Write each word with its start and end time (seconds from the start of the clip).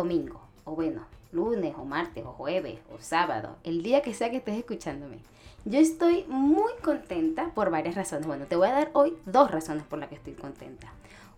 domingo, 0.00 0.40
o 0.64 0.74
bueno, 0.74 1.02
lunes, 1.30 1.74
o 1.76 1.84
martes, 1.84 2.24
o 2.24 2.32
jueves, 2.32 2.78
o 2.90 2.98
sábado, 3.00 3.56
el 3.64 3.82
día 3.82 4.00
que 4.00 4.14
sea 4.14 4.30
que 4.30 4.38
estés 4.38 4.56
escuchándome. 4.56 5.18
Yo 5.66 5.78
estoy 5.78 6.24
muy 6.26 6.72
contenta 6.82 7.50
por 7.54 7.70
varias 7.70 7.94
razones. 7.94 8.26
Bueno, 8.26 8.46
te 8.46 8.56
voy 8.56 8.68
a 8.68 8.72
dar 8.72 8.90
hoy 8.94 9.18
dos 9.26 9.50
razones 9.50 9.84
por 9.84 9.98
las 9.98 10.08
que 10.08 10.14
estoy 10.14 10.32
contenta. 10.32 10.90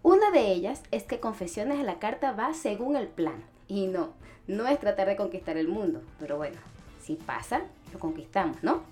Una 0.05 0.31
de 0.31 0.53
ellas 0.53 0.83
es 0.93 1.03
que 1.03 1.19
Confesiones 1.19 1.81
a 1.81 1.83
la 1.83 1.99
Carta 1.99 2.31
va 2.31 2.55
según 2.55 2.95
el 2.95 3.09
plan. 3.09 3.43
Y 3.67 3.89
no, 3.89 4.11
no 4.47 4.69
es 4.69 4.79
tratar 4.79 5.09
de 5.09 5.17
conquistar 5.17 5.57
el 5.57 5.67
mundo, 5.67 6.03
pero 6.21 6.37
bueno, 6.37 6.59
si 7.03 7.17
pasa, 7.17 7.63
lo 7.93 7.99
conquistamos, 7.99 8.63
¿no? 8.63 8.83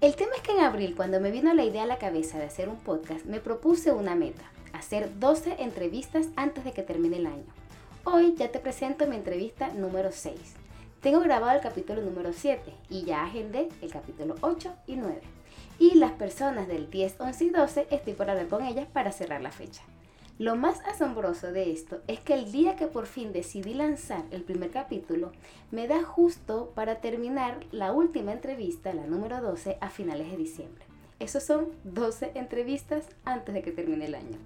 El 0.00 0.16
tema 0.16 0.32
es 0.36 0.42
que 0.42 0.52
en 0.52 0.60
abril, 0.60 0.94
cuando 0.96 1.20
me 1.20 1.30
vino 1.30 1.52
la 1.52 1.64
idea 1.64 1.82
a 1.82 1.86
la 1.86 1.98
cabeza 1.98 2.38
de 2.38 2.46
hacer 2.46 2.70
un 2.70 2.78
podcast, 2.78 3.26
me 3.26 3.40
propuse 3.40 3.92
una 3.92 4.14
meta, 4.14 4.44
hacer 4.72 5.18
12 5.18 5.56
entrevistas 5.62 6.28
antes 6.34 6.64
de 6.64 6.72
que 6.72 6.82
termine 6.82 7.18
el 7.18 7.26
año. 7.26 7.61
Hoy 8.04 8.34
ya 8.36 8.50
te 8.50 8.58
presento 8.58 9.06
mi 9.06 9.14
entrevista 9.14 9.68
número 9.68 10.10
6. 10.10 10.34
Tengo 11.00 11.20
grabado 11.20 11.56
el 11.56 11.62
capítulo 11.62 12.02
número 12.02 12.32
7 12.32 12.74
y 12.90 13.04
ya 13.04 13.22
agendé 13.22 13.68
el 13.80 13.92
capítulo 13.92 14.34
8 14.40 14.74
y 14.88 14.96
9. 14.96 15.20
Y 15.78 15.94
las 15.94 16.10
personas 16.10 16.66
del 16.66 16.90
10, 16.90 17.20
11 17.20 17.44
y 17.44 17.50
12 17.50 17.86
estoy 17.92 18.14
por 18.14 18.28
hablar 18.28 18.48
con 18.48 18.64
ellas 18.64 18.88
para 18.92 19.12
cerrar 19.12 19.40
la 19.40 19.52
fecha. 19.52 19.82
Lo 20.40 20.56
más 20.56 20.80
asombroso 20.80 21.52
de 21.52 21.70
esto 21.70 22.00
es 22.08 22.18
que 22.18 22.34
el 22.34 22.50
día 22.50 22.74
que 22.74 22.88
por 22.88 23.06
fin 23.06 23.32
decidí 23.32 23.72
lanzar 23.72 24.24
el 24.32 24.42
primer 24.42 24.70
capítulo, 24.70 25.30
me 25.70 25.86
da 25.86 26.02
justo 26.02 26.72
para 26.74 26.96
terminar 26.96 27.60
la 27.70 27.92
última 27.92 28.32
entrevista, 28.32 28.92
la 28.92 29.06
número 29.06 29.40
12, 29.40 29.78
a 29.80 29.90
finales 29.90 30.28
de 30.28 30.36
diciembre. 30.36 30.84
Esos 31.20 31.44
son 31.44 31.68
12 31.84 32.32
entrevistas 32.34 33.04
antes 33.24 33.54
de 33.54 33.62
que 33.62 33.70
termine 33.70 34.06
el 34.06 34.16
año. 34.16 34.38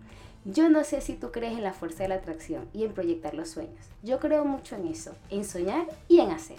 Yo 0.47 0.71
no 0.71 0.85
sé 0.85 1.01
si 1.01 1.15
tú 1.15 1.33
crees 1.33 1.53
en 1.53 1.63
la 1.63 1.73
fuerza 1.73 2.05
de 2.05 2.09
la 2.09 2.15
atracción 2.15 2.69
y 2.73 2.85
en 2.85 2.93
proyectar 2.93 3.35
los 3.35 3.51
sueños. 3.51 3.85
Yo 4.03 4.19
creo 4.19 4.45
mucho 4.45 4.77
en 4.77 4.87
eso, 4.87 5.15
en 5.29 5.45
soñar 5.45 5.87
y 6.09 6.21
en 6.21 6.31
hacer. 6.31 6.59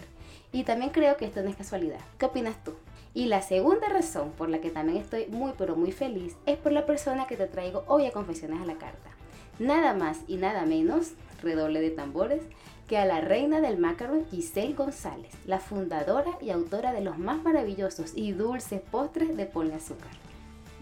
Y 0.52 0.64
también 0.64 0.90
creo 0.90 1.16
que 1.16 1.24
esto 1.24 1.42
no 1.42 1.48
es 1.48 1.56
casualidad. 1.56 2.00
¿Qué 2.18 2.26
opinas 2.26 2.62
tú? 2.62 2.74
Y 3.14 3.26
la 3.26 3.42
segunda 3.42 3.88
razón 3.88 4.30
por 4.32 4.48
la 4.48 4.60
que 4.60 4.70
también 4.70 4.98
estoy 4.98 5.26
muy 5.26 5.52
pero 5.58 5.74
muy 5.74 5.92
feliz 5.92 6.36
es 6.46 6.56
por 6.56 6.72
la 6.72 6.86
persona 6.86 7.26
que 7.26 7.36
te 7.36 7.46
traigo 7.46 7.84
hoy 7.86 8.06
a 8.06 8.12
Confesiones 8.12 8.60
a 8.60 8.66
la 8.66 8.78
Carta 8.78 9.18
nada 9.58 9.94
más 9.94 10.20
y 10.26 10.36
nada 10.36 10.64
menos, 10.64 11.12
redoble 11.42 11.80
de 11.80 11.90
tambores, 11.90 12.42
que 12.86 12.96
a 12.96 13.04
la 13.04 13.20
reina 13.20 13.60
del 13.60 13.78
macaron 13.78 14.24
Giselle 14.30 14.74
González, 14.74 15.32
la 15.46 15.60
fundadora 15.60 16.38
y 16.40 16.50
autora 16.50 16.92
de 16.92 17.02
los 17.02 17.18
más 17.18 17.42
maravillosos 17.42 18.12
y 18.14 18.32
dulces 18.32 18.80
postres 18.80 19.36
de 19.36 19.44
Ponle 19.44 19.74
Azúcar. 19.74 20.27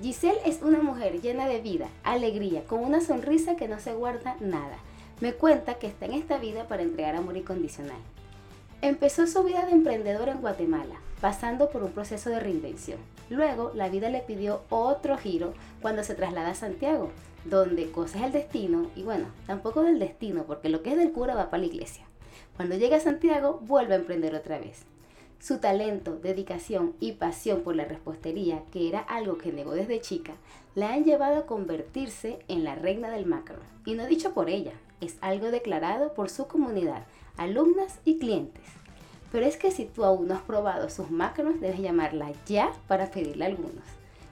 Giselle 0.03 0.41
es 0.45 0.61
una 0.61 0.83
mujer 0.83 1.23
llena 1.23 1.49
de 1.49 1.61
vida, 1.61 1.89
alegría, 2.05 2.65
con 2.65 2.81
una 2.85 3.01
sonrisa 3.01 3.57
que 3.57 3.67
no 3.67 3.81
se 3.81 3.95
guarda 3.95 4.37
nada. 4.41 4.77
Me 5.21 5.33
cuenta 5.33 5.75
que 5.75 5.87
está 5.87 6.05
en 6.05 6.13
esta 6.13 6.37
vida 6.37 6.69
para 6.69 6.83
entregar 6.83 7.17
amor 7.17 7.39
incondicional. 7.39 7.97
Empezó 8.83 9.27
su 9.27 9.43
vida 9.43 9.65
de 9.65 9.73
emprendedora 9.73 10.33
en 10.33 10.43
Guatemala, 10.43 10.97
pasando 11.23 11.71
por 11.71 11.83
un 11.83 11.93
proceso 11.93 12.29
de 12.29 12.41
reinvención. 12.41 12.99
Luego, 13.31 13.73
la 13.75 13.89
vida 13.89 14.11
le 14.11 14.21
pidió 14.21 14.61
otro 14.69 15.17
giro 15.17 15.55
cuando 15.81 16.05
se 16.05 16.15
traslada 16.15 16.51
a 16.51 16.55
Santiago, 16.55 17.11
donde 17.47 17.91
cosas 17.91 18.23
el 18.23 18.33
destino, 18.33 18.91
y 18.97 19.03
bueno, 19.03 19.29
tampoco 19.47 19.83
del 19.83 19.99
destino, 19.99 20.45
porque 20.45 20.69
lo 20.69 20.83
que 20.83 20.91
es 20.91 20.99
del 20.99 21.13
cura 21.13 21.35
va 21.35 21.49
para 21.49 21.63
la 21.63 21.69
iglesia. 21.69 22.05
Cuando 22.57 22.77
llega 22.77 22.99
a 22.99 23.01
Santiago, 23.01 23.61
vuelve 23.63 23.95
a 23.95 23.99
emprender 23.99 24.35
otra 24.35 24.59
vez. 24.59 24.85
Su 25.39 25.59
talento, 25.59 26.17
dedicación 26.17 26.95
y 26.99 27.13
pasión 27.13 27.61
por 27.61 27.77
la 27.77 27.85
repostería, 27.85 28.63
que 28.73 28.89
era 28.89 29.01
algo 29.01 29.39
que 29.39 29.53
negó 29.53 29.73
desde 29.73 30.01
chica, 30.01 30.33
la 30.75 30.93
han 30.93 31.05
llevado 31.05 31.39
a 31.39 31.47
convertirse 31.47 32.39
en 32.49 32.65
la 32.65 32.75
reina 32.75 33.11
del 33.11 33.27
macro. 33.27 33.59
Y 33.85 33.95
no 33.95 34.07
dicho 34.07 34.33
por 34.33 34.51
ella, 34.51 34.73
es 35.01 35.17
algo 35.21 35.51
declarado 35.51 36.15
por 36.15 36.31
su 36.31 36.47
comunidad, 36.47 37.05
alumnas 37.37 38.01
y 38.05 38.19
clientes. 38.19 38.65
Pero 39.31 39.47
es 39.47 39.57
que 39.57 39.71
si 39.71 39.85
tú 39.85 40.05
aún 40.05 40.29
no 40.29 40.35
has 40.35 40.43
probado 40.43 40.89
sus 40.89 41.11
macros, 41.11 41.61
debes 41.61 41.81
llamarla 41.81 42.33
ya 42.47 42.73
para 42.89 43.11
pedirle 43.11 43.45
algunos. 43.45 43.85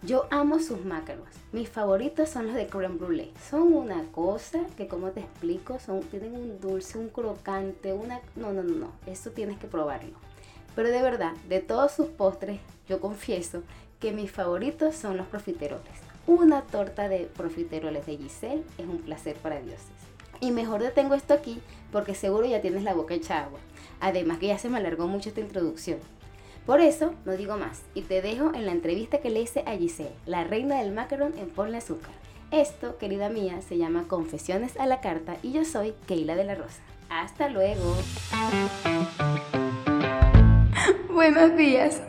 Yo 0.03 0.27
amo 0.31 0.59
sus 0.59 0.85
macarons. 0.85 1.31
Mis 1.53 1.69
favoritos 1.69 2.29
son 2.29 2.47
los 2.47 2.55
de 2.55 2.67
creme 2.67 2.97
brulee. 2.97 3.33
Son 3.49 3.73
una 3.73 4.05
cosa 4.13 4.61
que, 4.77 4.87
como 4.87 5.11
te 5.13 5.21
explico, 5.21 5.79
son, 5.79 6.01
tienen 6.03 6.35
un 6.35 6.61
dulce, 6.61 6.99
un 6.99 7.09
crocante, 7.09 7.95
una... 7.95 8.21
No, 8.37 8.53
no, 8.53 8.63
no, 8.63 8.75
no. 8.75 8.93
Eso 9.07 9.31
tienes 9.31 9.59
que 9.59 9.67
probarlo. 9.67 10.19
Pero 10.75 10.89
de 10.89 11.03
verdad, 11.03 11.33
de 11.49 11.61
todos 11.61 11.93
sus 11.93 12.09
postres, 12.09 12.61
yo 12.89 13.01
confieso 13.01 13.63
que 14.01 14.13
mis 14.13 14.31
favoritos 14.31 14.95
son 14.95 15.17
los 15.17 15.27
profiteroles. 15.27 15.93
Una 16.27 16.63
torta 16.63 17.09
de 17.09 17.29
profiteroles 17.37 18.07
de 18.07 18.17
Giselle 18.17 18.65
es 18.79 18.87
un 18.87 18.99
placer 18.99 19.37
para 19.37 19.61
dioses. 19.61 19.87
Y 20.41 20.51
mejor 20.51 20.83
detengo 20.83 21.15
esto 21.15 21.35
aquí 21.35 21.61
porque 21.93 22.15
seguro 22.15 22.47
ya 22.47 22.61
tienes 22.61 22.83
la 22.83 22.95
boca 22.95 23.15
hecha 23.15 23.45
agua. 23.45 23.61
Además 24.01 24.39
que 24.39 24.49
ya 24.49 24.59
se 24.59 24.69
me 24.69 24.79
alargó 24.79 25.07
mucho 25.07 25.29
esta 25.29 25.41
introducción. 25.41 25.99
Por 26.67 26.81
eso 26.81 27.15
no 27.25 27.33
digo 27.33 27.57
más 27.57 27.83
y 27.95 28.03
te 28.03 28.23
dejo 28.23 28.53
en 28.55 28.67
la 28.67 28.73
entrevista 28.73 29.19
que 29.19 29.31
le 29.31 29.43
hice 29.43 29.65
a 29.67 29.77
Giselle, 29.77 30.15
la 30.25 30.45
reina 30.45 30.81
del 30.81 30.93
macaron 30.93 31.37
en 31.39 31.51
Ponle 31.51 31.77
Azúcar. 31.77 32.13
Esto, 32.51 32.99
querida 32.99 33.29
mía, 33.29 33.61
se 33.63 33.77
llama 33.77 34.05
Confesiones 34.09 34.77
a 34.79 34.87
la 34.87 35.01
Carta 35.01 35.37
y 35.43 35.53
yo 35.53 35.65
soy 35.65 35.95
Keila 36.07 36.37
de 36.37 36.45
la 36.45 36.55
Rosa. 36.55 36.83
Hasta 37.11 37.49
luego. 37.49 37.95
Buenos 41.15 41.57
días. 41.57 42.03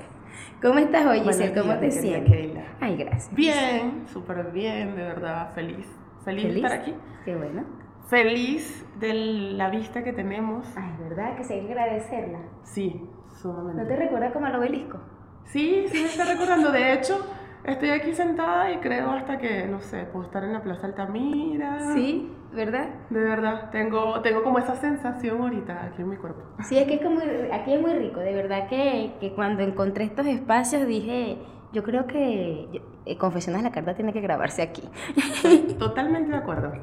¿Cómo 0.64 0.80
estás 0.80 1.06
hoy, 1.06 1.20
Giselle? 1.20 1.54
¿Cómo 1.54 1.78
te 1.78 1.92
sientes? 1.92 2.58
Ay, 2.82 2.98
gracias. 2.98 3.36
Bien, 3.36 4.04
súper 4.08 4.52
bien, 4.52 4.96
de 4.96 5.04
verdad, 5.04 5.54
feliz. 5.54 5.86
feliz. 6.24 6.46
de 6.46 6.56
estar 6.56 6.72
aquí. 6.74 6.96
Qué 7.24 7.36
bueno. 7.36 7.64
Feliz 8.08 8.84
de 9.00 9.14
la 9.14 9.70
vista 9.70 10.04
que 10.04 10.12
tenemos. 10.12 10.66
Ay, 10.76 10.90
¿verdad? 11.08 11.38
Que 11.38 11.44
se 11.44 11.54
hay 11.54 11.68
que 11.68 11.74
agradecerla. 11.74 12.40
Sí, 12.64 13.08
¿No 13.44 13.86
te 13.86 13.96
recuerda 13.96 14.34
como 14.34 14.48
al 14.48 14.56
obelisco? 14.56 14.98
Sí, 15.44 15.86
sí 15.92 16.00
me 16.00 16.06
está 16.08 16.26
recordando. 16.26 16.72
De 16.72 16.94
hecho, 16.94 17.24
estoy 17.64 17.92
aquí 17.92 18.12
sentada 18.12 18.72
y 18.72 18.78
creo 18.78 19.12
hasta 19.12 19.38
que, 19.38 19.68
no 19.68 19.82
sé, 19.82 20.06
puedo 20.06 20.26
estar 20.26 20.44
en 20.44 20.54
la 20.54 20.64
Plaza 20.64 20.88
Altamira. 20.88 21.94
Sí, 21.94 22.34
¿verdad? 22.56 22.88
De 23.10 23.20
verdad, 23.20 23.70
tengo, 23.72 24.22
tengo 24.22 24.44
como 24.44 24.60
esa 24.60 24.76
sensación 24.76 25.42
ahorita 25.42 25.86
aquí 25.86 26.02
en 26.02 26.10
mi 26.10 26.18
cuerpo. 26.18 26.42
Sí, 26.64 26.78
es 26.78 26.88
que 26.88 26.96
es 26.96 27.02
como, 27.02 27.20
aquí 27.52 27.74
es 27.74 27.82
muy 27.82 27.94
rico. 27.94 28.20
De 28.20 28.34
verdad 28.34 28.68
que, 28.68 29.14
que 29.20 29.34
cuando 29.34 29.64
encontré 29.64 30.06
estos 30.06 30.26
espacios 30.26 30.88
dije, 30.88 31.38
yo 31.74 31.84
creo 31.84 32.08
que 32.08 32.82
eh, 33.06 33.18
Confesiones 33.18 33.62
de 33.62 33.70
la 33.70 33.74
Carta 33.74 33.94
tiene 33.94 34.14
que 34.14 34.22
grabarse 34.22 34.62
aquí. 34.62 34.84
Totalmente 35.80 36.32
de 36.32 36.38
acuerdo. 36.38 36.74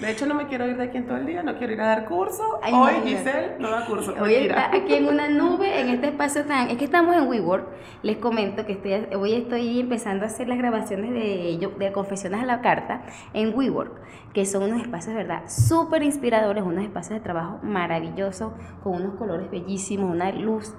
De 0.00 0.10
hecho, 0.10 0.26
no 0.26 0.34
me 0.34 0.48
quiero 0.48 0.66
ir 0.66 0.76
de 0.76 0.84
aquí 0.84 0.96
en 0.96 1.06
todo 1.06 1.16
el 1.16 1.26
día, 1.26 1.44
no 1.44 1.56
quiero 1.58 1.72
ir 1.72 1.80
a 1.80 1.86
dar 1.86 2.06
curso. 2.06 2.58
Hoy 2.72 2.94
Giselle 3.04 3.56
no 3.60 3.70
da 3.70 3.86
curso. 3.86 4.14
Hoy 4.20 4.34
está 4.34 4.74
aquí 4.74 4.94
en 4.94 5.06
una 5.06 5.28
nube, 5.28 5.80
en 5.80 5.90
este 5.90 6.08
espacio 6.08 6.44
tan... 6.44 6.70
Es 6.70 6.76
que 6.76 6.84
estamos 6.84 7.14
en 7.14 7.28
WeWork. 7.28 7.68
Les 8.02 8.16
comento 8.16 8.66
que 8.66 8.72
estoy, 8.72 9.06
hoy 9.16 9.34
estoy 9.34 9.78
empezando 9.78 10.24
a 10.24 10.26
hacer 10.26 10.48
las 10.48 10.58
grabaciones 10.58 11.12
de, 11.12 11.70
de 11.78 11.92
Confesiones 11.92 12.42
a 12.42 12.46
la 12.46 12.60
Carta 12.60 13.02
en 13.32 13.56
WeWork, 13.56 13.92
que 14.32 14.44
son 14.44 14.64
unos 14.64 14.82
espacios, 14.82 15.14
¿verdad? 15.14 15.44
Súper 15.46 16.02
inspiradores, 16.02 16.64
unos 16.64 16.82
espacios 16.82 17.18
de 17.18 17.20
trabajo 17.20 17.60
maravillosos, 17.62 18.52
con 18.82 18.94
unos 18.94 19.14
colores 19.14 19.50
bellísimos, 19.52 20.10
una 20.10 20.32
luz 20.32 20.74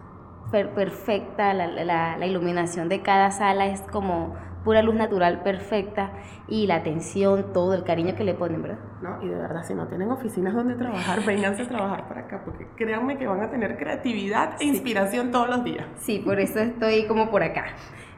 perfecta, 0.52 1.54
la, 1.54 1.68
la, 1.68 2.18
la 2.18 2.26
iluminación 2.26 2.90
de 2.90 3.02
cada 3.02 3.32
sala 3.32 3.68
es 3.68 3.82
como 3.82 4.36
pura 4.64 4.82
luz 4.82 4.96
natural 4.96 5.42
perfecta 5.44 6.12
y 6.48 6.68
la 6.68 6.76
atención, 6.76 7.54
todo 7.54 7.74
el 7.74 7.84
cariño 7.84 8.16
que 8.16 8.24
le 8.24 8.34
ponen, 8.34 8.62
¿verdad? 8.62 8.80
No, 9.02 9.22
y 9.22 9.28
de 9.28 9.36
verdad, 9.36 9.64
si 9.64 9.74
no 9.74 9.88
tienen 9.88 10.12
oficinas 10.12 10.54
donde 10.54 10.76
trabajar, 10.76 11.24
vénganse 11.26 11.64
a 11.64 11.68
trabajar 11.68 12.08
para 12.08 12.22
acá, 12.22 12.42
porque 12.46 12.68
créanme 12.76 13.18
que 13.18 13.28
van 13.28 13.42
a 13.42 13.50
tener 13.50 13.78
creatividad 13.78 14.56
e 14.60 14.66
inspiración 14.66 15.32
todos 15.32 15.50
los 15.50 15.64
días. 15.64 15.86
Sí, 15.98 16.20
por 16.20 16.40
eso 16.40 16.60
estoy 16.60 17.06
como 17.08 17.30
por 17.30 17.44
acá. 17.44 17.66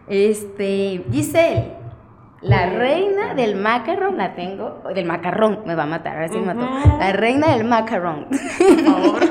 Este, 0.08 1.04
Giselle, 1.12 1.74
la 2.42 2.70
reina 2.70 3.34
del 3.34 3.56
macarrón 3.56 4.18
la 4.18 4.36
tengo, 4.36 4.84
del 4.94 5.06
macarrón, 5.06 5.64
me 5.66 5.74
va 5.74 5.84
a 5.84 5.88
matar, 5.88 6.16
ahora 6.16 6.28
sí 6.28 6.38
me 6.38 6.54
mató. 6.54 6.70
La 7.00 7.12
reina 7.12 7.56
del 7.56 7.64
macarrón. 7.64 8.28
Por 8.30 8.84
favor. 8.84 9.24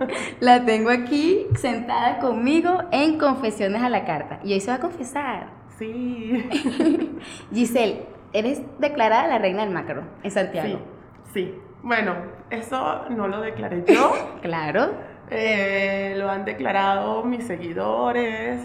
la 0.40 0.64
tengo 0.64 0.90
aquí 0.90 1.46
sentada 1.54 2.18
conmigo 2.18 2.78
en 2.90 3.18
Confesiones 3.18 3.82
a 3.82 3.88
la 3.88 4.04
Carta. 4.04 4.40
Y 4.42 4.52
hoy 4.52 4.60
se 4.60 4.70
va 4.70 4.78
a 4.78 4.80
confesar. 4.80 5.55
Sí. 5.78 6.48
Giselle, 7.52 8.06
eres 8.32 8.62
declarada 8.78 9.26
la 9.26 9.38
reina 9.38 9.64
del 9.64 9.72
macarón 9.72 10.08
en 10.22 10.30
Santiago. 10.30 10.78
Sí, 11.32 11.44
sí. 11.44 11.60
Bueno, 11.82 12.14
eso 12.50 13.08
no 13.10 13.28
lo 13.28 13.40
declaré 13.40 13.84
yo. 13.86 14.12
claro. 14.42 14.90
Eh, 15.30 16.14
lo 16.16 16.30
han 16.30 16.44
declarado 16.44 17.24
mis 17.24 17.44
seguidores, 17.44 18.60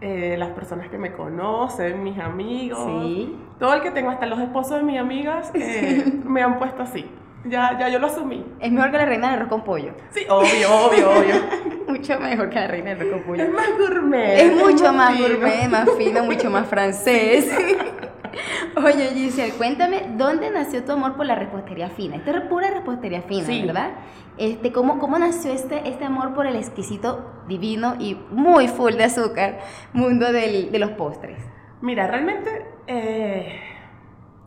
eh, 0.00 0.36
las 0.38 0.50
personas 0.50 0.88
que 0.88 0.98
me 0.98 1.12
conocen, 1.12 2.02
mis 2.02 2.18
amigos. 2.18 3.02
Sí. 3.02 3.36
Todo 3.58 3.74
el 3.74 3.82
que 3.82 3.90
tengo, 3.90 4.10
hasta 4.10 4.26
los 4.26 4.40
esposos 4.40 4.78
de 4.78 4.82
mis 4.82 4.98
amigas, 4.98 5.50
eh, 5.54 6.20
me 6.24 6.42
han 6.42 6.58
puesto 6.58 6.82
así. 6.82 7.08
Ya, 7.44 7.78
ya 7.78 7.88
yo 7.90 7.98
lo 7.98 8.06
asumí. 8.06 8.44
Es 8.58 8.72
mejor 8.72 8.90
que 8.90 8.96
la 8.96 9.06
reina 9.06 9.30
del 9.30 9.36
arroz 9.36 9.50
con 9.50 9.64
pollo. 9.64 9.92
Sí, 10.10 10.24
obvio, 10.28 10.86
obvio, 10.86 11.10
obvio. 11.10 11.34
Mucho 11.94 12.18
mejor 12.18 12.50
que 12.50 12.56
la 12.56 12.66
reina 12.66 12.94
del 12.94 13.20
pollo. 13.20 13.42
Es 13.42 13.52
más 13.52 13.68
gourmet. 13.78 14.38
Es 14.38 14.56
mucho 14.56 14.92
más, 14.92 15.18
gourmet, 15.18 15.68
más 15.68 15.88
fino, 15.96 16.24
mucho 16.30 16.50
más 16.50 16.66
francés. 16.66 17.50
Oye, 18.76 19.10
Giselle, 19.14 19.52
cuéntame, 19.52 20.02
¿dónde 20.16 20.50
nació 20.50 20.82
tu 20.84 20.92
amor 20.92 21.14
por 21.14 21.24
la 21.24 21.36
repostería 21.36 21.88
fina? 21.88 22.16
Esto 22.16 22.32
es 22.32 22.40
pura 22.48 22.70
repostería 22.70 23.22
fina, 23.22 23.46
¿verdad? 23.46 23.90
Este, 24.36 24.72
¿cómo, 24.72 24.98
¿Cómo 24.98 25.16
nació 25.18 25.52
este, 25.52 25.88
este 25.88 26.04
amor 26.04 26.34
por 26.34 26.46
el 26.46 26.56
exquisito, 26.56 27.44
divino 27.46 27.94
y 28.00 28.16
muy 28.30 28.66
full 28.66 28.94
de 28.94 29.04
azúcar 29.04 29.60
mundo 29.92 30.32
del, 30.32 30.72
de 30.72 30.78
los 30.80 30.90
postres? 30.92 31.38
Mira, 31.80 32.08
realmente 32.08 32.66
eh, 32.88 33.60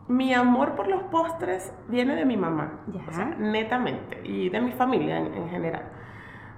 mi 0.10 0.34
amor 0.34 0.76
por 0.76 0.90
los 0.90 1.04
postres 1.04 1.72
viene 1.88 2.16
de 2.16 2.26
mi 2.26 2.36
mamá, 2.36 2.82
netamente, 3.40 4.20
y 4.26 4.50
de 4.50 4.60
mi 4.60 4.74
familia 4.74 5.20
en 5.20 5.50
general. 5.50 5.97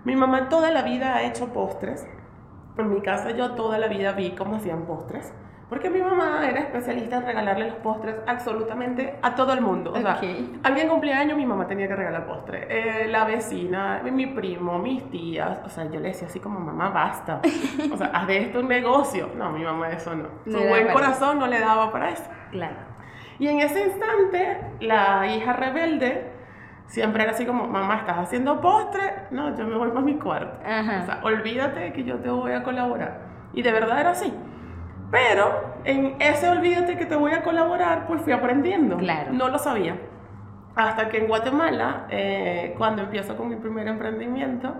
Mi 0.05 0.15
mamá 0.15 0.49
toda 0.49 0.71
la 0.71 0.81
vida 0.81 1.15
ha 1.15 1.23
hecho 1.23 1.53
postres. 1.53 2.07
En 2.77 2.93
mi 2.93 3.01
casa 3.01 3.31
yo 3.31 3.51
toda 3.51 3.77
la 3.77 3.87
vida 3.87 4.13
vi 4.13 4.31
cómo 4.31 4.55
hacían 4.55 4.85
postres. 4.85 5.33
Porque 5.69 5.91
mi 5.91 6.01
mamá 6.01 6.49
era 6.49 6.61
especialista 6.61 7.17
en 7.17 7.27
regalarle 7.27 7.67
los 7.67 7.75
postres 7.75 8.15
absolutamente 8.25 9.19
a 9.21 9.35
todo 9.35 9.53
el 9.53 9.61
mundo. 9.61 9.93
O 9.93 10.01
sea, 10.01 10.19
alguien 10.63 10.89
cumpleaños, 10.89 11.37
mi 11.37 11.45
mamá 11.45 11.67
tenía 11.67 11.87
que 11.87 11.95
regalar 11.95 12.25
postre. 12.25 12.65
Eh, 12.69 13.07
la 13.07 13.23
vecina, 13.25 14.01
mi 14.03 14.25
primo, 14.25 14.79
mis 14.79 15.07
tías. 15.11 15.59
O 15.63 15.69
sea, 15.69 15.85
yo 15.85 15.99
le 15.99 16.07
decía 16.07 16.27
así 16.27 16.39
como, 16.39 16.59
mamá, 16.59 16.89
basta. 16.89 17.41
O 17.93 17.97
sea, 17.97 18.07
haz 18.07 18.25
de 18.25 18.37
esto 18.39 18.61
un 18.61 18.67
negocio. 18.67 19.29
No, 19.35 19.51
mi 19.51 19.63
mamá 19.63 19.89
eso 19.89 20.15
no. 20.15 20.29
Su 20.45 20.57
buen 20.57 20.87
corazón 20.87 21.37
no 21.37 21.45
le 21.45 21.59
daba 21.59 21.91
para 21.91 22.09
eso. 22.09 22.25
Claro. 22.49 22.77
Y 23.37 23.47
en 23.47 23.59
ese 23.59 23.85
instante, 23.85 24.57
la 24.79 25.27
hija 25.27 25.53
rebelde 25.53 26.38
siempre 26.89 27.23
era 27.23 27.31
así 27.31 27.45
como, 27.45 27.67
mamá, 27.67 27.97
¿estás 27.97 28.17
haciendo 28.17 28.59
postre? 28.59 29.27
No, 29.31 29.55
yo 29.55 29.65
me 29.65 29.77
voy 29.77 29.89
para 29.89 30.01
mi 30.01 30.15
cuarto. 30.15 30.57
O 30.59 31.05
sea, 31.05 31.21
olvídate 31.23 31.93
que 31.93 32.03
yo 32.03 32.17
te 32.17 32.29
voy 32.29 32.51
a 32.51 32.63
colaborar. 32.63 33.21
Y 33.53 33.61
de 33.61 33.71
verdad 33.71 33.99
era 34.01 34.09
así. 34.11 34.33
Pero 35.11 35.75
en 35.85 36.15
ese 36.19 36.49
olvídate 36.49 36.97
que 36.97 37.05
te 37.05 37.15
voy 37.15 37.31
a 37.31 37.43
colaborar, 37.43 38.05
pues 38.07 38.21
fui 38.21 38.33
aprendiendo. 38.33 38.97
Claro. 38.97 39.31
No 39.31 39.49
lo 39.49 39.57
sabía. 39.57 39.97
Hasta 40.75 41.09
que 41.09 41.17
en 41.17 41.27
Guatemala, 41.27 42.07
eh, 42.09 42.75
cuando 42.77 43.03
empiezo 43.03 43.35
con 43.37 43.49
mi 43.49 43.55
primer 43.55 43.87
emprendimiento, 43.87 44.73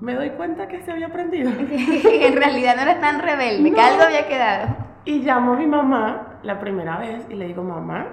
me 0.00 0.14
doy 0.14 0.30
cuenta 0.30 0.66
que 0.66 0.80
se 0.82 0.90
había 0.90 1.06
aprendido. 1.06 1.50
en 1.60 2.36
realidad 2.36 2.74
no 2.76 2.82
eres 2.82 3.00
tan 3.00 3.20
rebelde, 3.20 3.72
que 3.72 3.80
algo 3.80 4.02
había 4.02 4.26
quedado. 4.26 4.76
Y 5.04 5.20
llamo 5.20 5.54
a 5.54 5.56
mi 5.56 5.66
mamá 5.66 6.38
la 6.42 6.58
primera 6.58 6.98
vez 6.98 7.24
y 7.28 7.34
le 7.34 7.46
digo, 7.46 7.62
mamá, 7.62 8.06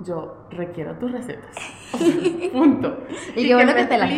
yo 0.00 0.46
requiero 0.50 0.94
tus 0.94 1.10
recetas. 1.10 1.56
punto. 2.52 2.98
y, 3.34 3.48
que, 3.48 3.54
bueno 3.54 3.74
que, 3.74 3.84
te 3.84 3.98
las 3.98 4.10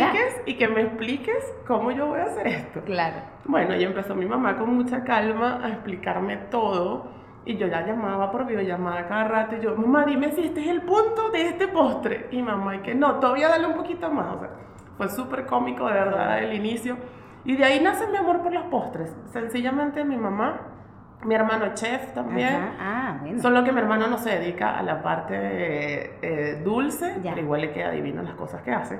Y 0.46 0.54
que 0.54 0.68
me 0.68 0.82
expliques 0.82 1.54
cómo 1.66 1.90
yo 1.92 2.06
voy 2.08 2.20
a 2.20 2.24
hacer 2.24 2.46
esto. 2.46 2.80
Claro. 2.82 3.16
Bueno, 3.44 3.76
y 3.76 3.84
empezó 3.84 4.14
mi 4.14 4.26
mamá 4.26 4.56
con 4.56 4.74
mucha 4.74 5.04
calma 5.04 5.60
a 5.64 5.68
explicarme 5.68 6.36
todo. 6.50 7.16
Y 7.44 7.56
yo 7.56 7.66
ya 7.66 7.86
llamaba 7.86 8.30
por 8.30 8.46
videollamada 8.46 9.06
cada 9.06 9.24
rato. 9.24 9.56
Y 9.56 9.60
yo, 9.60 9.74
mamá, 9.76 10.04
dime 10.04 10.32
si 10.32 10.42
este 10.42 10.60
es 10.60 10.68
el 10.68 10.82
punto 10.82 11.30
de 11.30 11.48
este 11.48 11.68
postre. 11.68 12.28
Y 12.32 12.42
mamá, 12.42 12.76
y 12.76 12.80
que 12.80 12.94
no, 12.94 13.20
todavía 13.20 13.48
dale 13.48 13.66
un 13.66 13.74
poquito 13.74 14.10
más. 14.10 14.36
O 14.36 14.40
sea, 14.40 14.50
fue 14.96 15.08
súper 15.08 15.46
cómico, 15.46 15.86
de 15.86 15.94
verdad, 15.94 16.42
el 16.42 16.54
inicio. 16.54 16.96
Y 17.44 17.56
de 17.56 17.64
ahí 17.64 17.80
nace 17.80 18.06
mi 18.08 18.16
amor 18.16 18.42
por 18.42 18.52
los 18.52 18.64
postres. 18.64 19.16
Sencillamente 19.26 20.04
mi 20.04 20.16
mamá 20.16 20.60
mi 21.24 21.34
hermano 21.34 21.74
chef 21.74 22.12
también. 22.12 22.74
Ah, 22.78 23.18
bueno. 23.20 23.42
Solo 23.42 23.64
que 23.64 23.72
mi 23.72 23.80
hermano 23.80 24.06
no 24.06 24.18
se 24.18 24.38
dedica 24.38 24.78
a 24.78 24.82
la 24.82 25.02
parte 25.02 26.18
eh, 26.22 26.60
dulce, 26.64 27.16
pero 27.22 27.40
igual 27.40 27.60
le 27.62 27.72
queda 27.72 27.90
divino 27.90 28.22
las 28.22 28.34
cosas 28.34 28.62
que 28.62 28.72
hace. 28.72 28.98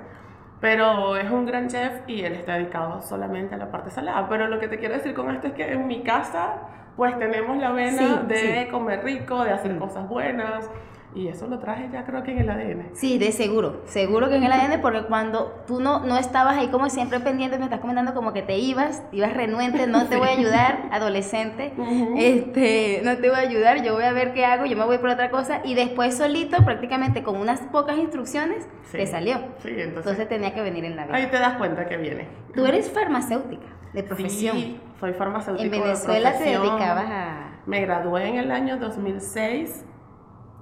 Pero 0.61 1.17
es 1.17 1.31
un 1.31 1.47
gran 1.47 1.69
chef 1.69 2.03
y 2.09 2.23
él 2.23 2.33
está 2.33 2.55
dedicado 2.55 3.01
solamente 3.01 3.55
a 3.55 3.59
la 3.59 3.71
parte 3.71 3.91
salada. 3.91 4.29
Pero 4.29 4.49
lo 4.49 4.59
que 4.59 4.67
te 4.67 4.79
quiero 4.79 4.95
decir 4.95 5.15
con 5.15 5.31
esto 5.31 5.47
es 5.49 5.53
que 5.53 5.73
en 5.73 5.87
mi 5.87 6.03
casa, 6.03 6.55
pues 6.97 7.17
tenemos 7.19 7.57
la 7.59 7.71
vena 7.71 8.25
de 8.27 8.69
comer 8.71 9.05
rico, 9.05 9.45
de 9.45 9.53
hacer 9.53 9.75
mm. 9.75 9.79
cosas 9.79 10.09
buenas. 10.09 10.69
Y 11.15 11.29
eso 11.29 11.47
lo 11.47 11.59
traje 11.59 11.89
ya 11.93 12.05
creo 12.05 12.23
que 12.23 12.33
en 12.33 12.39
el 12.39 12.51
ADN. 12.51 12.91
Sí, 12.93 13.19
de 13.19 13.33
seguro, 13.33 13.83
seguro 13.87 14.29
que 14.29 14.37
en 14.37 14.45
el 14.45 14.53
ADN, 14.53 14.81
porque 14.81 15.03
cuando 15.03 15.65
tú 15.67 15.81
no, 15.81 16.01
no 16.01 16.19
estabas 16.19 16.59
ahí 16.59 16.69
como 16.69 16.91
siempre 16.91 17.19
pendiente, 17.21 17.59
me 17.59 17.65
estás 17.65 17.81
comentando 17.81 18.15
como 18.15 18.33
que 18.33 18.43
te 18.43 18.59
ibas, 18.59 19.03
ibas 19.13 19.35
renuente, 19.35 19.87
no 19.87 20.07
te 20.07 20.17
voy 20.17 20.29
a 20.29 20.33
ayudar, 20.33 20.89
adolescente, 20.93 21.73
este, 22.17 23.01
no 23.05 23.17
te 23.17 23.31
voy 23.31 23.39
a 23.39 23.43
ayudar, 23.43 23.83
yo 23.83 23.95
voy 23.95 24.05
a 24.05 24.13
ver 24.13 24.35
qué 24.35 24.45
hago, 24.45 24.67
yo 24.67 24.77
me 24.77 24.85
voy 24.85 24.99
por 24.99 25.09
otra 25.09 25.31
cosa, 25.31 25.61
y 25.65 25.75
después 25.75 26.17
solito, 26.17 26.59
prácticamente 26.65 27.23
con 27.23 27.37
unas 27.37 27.61
pocas 27.61 27.97
instrucciones, 27.97 28.69
te 28.93 29.07
salió. 29.07 29.39
Sí, 29.63 29.71
entonces, 29.71 29.97
entonces 29.97 30.29
tenía 30.29 30.55
que 30.55 30.61
venir 30.61 30.85
en 30.85 30.97
la 30.97 31.07
vida. 31.07 31.17
Ahí 31.17 31.27
te 31.27 31.39
das 31.39 31.57
cuenta 31.57 31.87
que 31.87 31.97
viene. 31.97 32.29
Tú 32.55 32.67
eres 32.67 32.91
farmacéutica, 32.91 33.67
de 33.95 34.03
profesión. 34.03 34.57
Sí, 34.57 34.81
soy 35.01 35.15
farmacéutica. 35.15 35.65
En 35.65 35.83
Venezuela 35.83 36.37
te 36.37 36.45
dedicabas 36.45 37.07
a... 37.09 37.61
Me 37.67 37.81
gradué 37.83 38.29
en 38.29 38.37
el 38.37 38.51
año 38.51 38.79
2006 38.79 39.85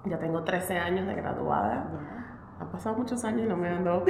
ya 0.08 0.18
tengo 0.18 0.42
13 0.42 0.78
años 0.78 1.06
de 1.06 1.14
graduada. 1.14 1.86
Han 2.60 2.68
pasado 2.68 2.96
muchos 2.96 3.24
años 3.24 3.42
y 3.42 3.48
no 3.48 3.56
me 3.56 3.68
han 3.68 3.84
dado 3.84 4.04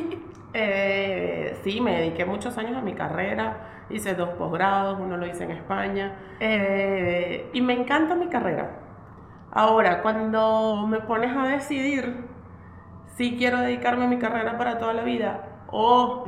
eh, 0.54 1.58
sí, 1.62 1.80
me 1.80 1.98
dediqué 1.98 2.24
muchos 2.24 2.56
años 2.58 2.76
a 2.76 2.80
mi 2.80 2.94
carrera. 2.94 3.86
Hice 3.90 4.14
dos 4.14 4.30
posgrados, 4.30 4.98
uno 5.00 5.16
lo 5.16 5.26
hice 5.26 5.44
en 5.44 5.50
España. 5.52 6.16
Eh, 6.38 7.50
y 7.52 7.60
me 7.60 7.74
encanta 7.74 8.14
mi 8.14 8.28
carrera. 8.28 8.78
Ahora, 9.52 10.00
cuando 10.02 10.86
me 10.86 11.00
pones 11.00 11.36
a 11.36 11.42
decidir 11.48 12.24
si 13.16 13.36
quiero 13.36 13.58
dedicarme 13.58 14.04
a 14.04 14.08
mi 14.08 14.18
carrera 14.18 14.56
para 14.56 14.78
toda 14.78 14.94
la 14.94 15.02
vida 15.02 15.64
o 15.66 16.24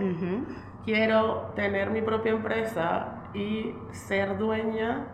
quiero 0.84 1.52
tener 1.54 1.90
mi 1.90 2.02
propia 2.02 2.32
empresa 2.32 3.22
y 3.32 3.74
ser 3.92 4.36
dueña 4.38 5.06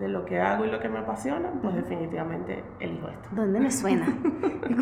de 0.00 0.08
lo 0.08 0.24
que 0.24 0.40
hago 0.40 0.64
y 0.64 0.70
lo 0.70 0.80
que 0.80 0.88
me 0.88 0.98
apasiona, 0.98 1.50
pues 1.60 1.74
definitivamente 1.74 2.64
elijo 2.80 3.08
esto. 3.08 3.28
¿Dónde 3.32 3.60
me 3.60 3.70
suena? 3.70 4.06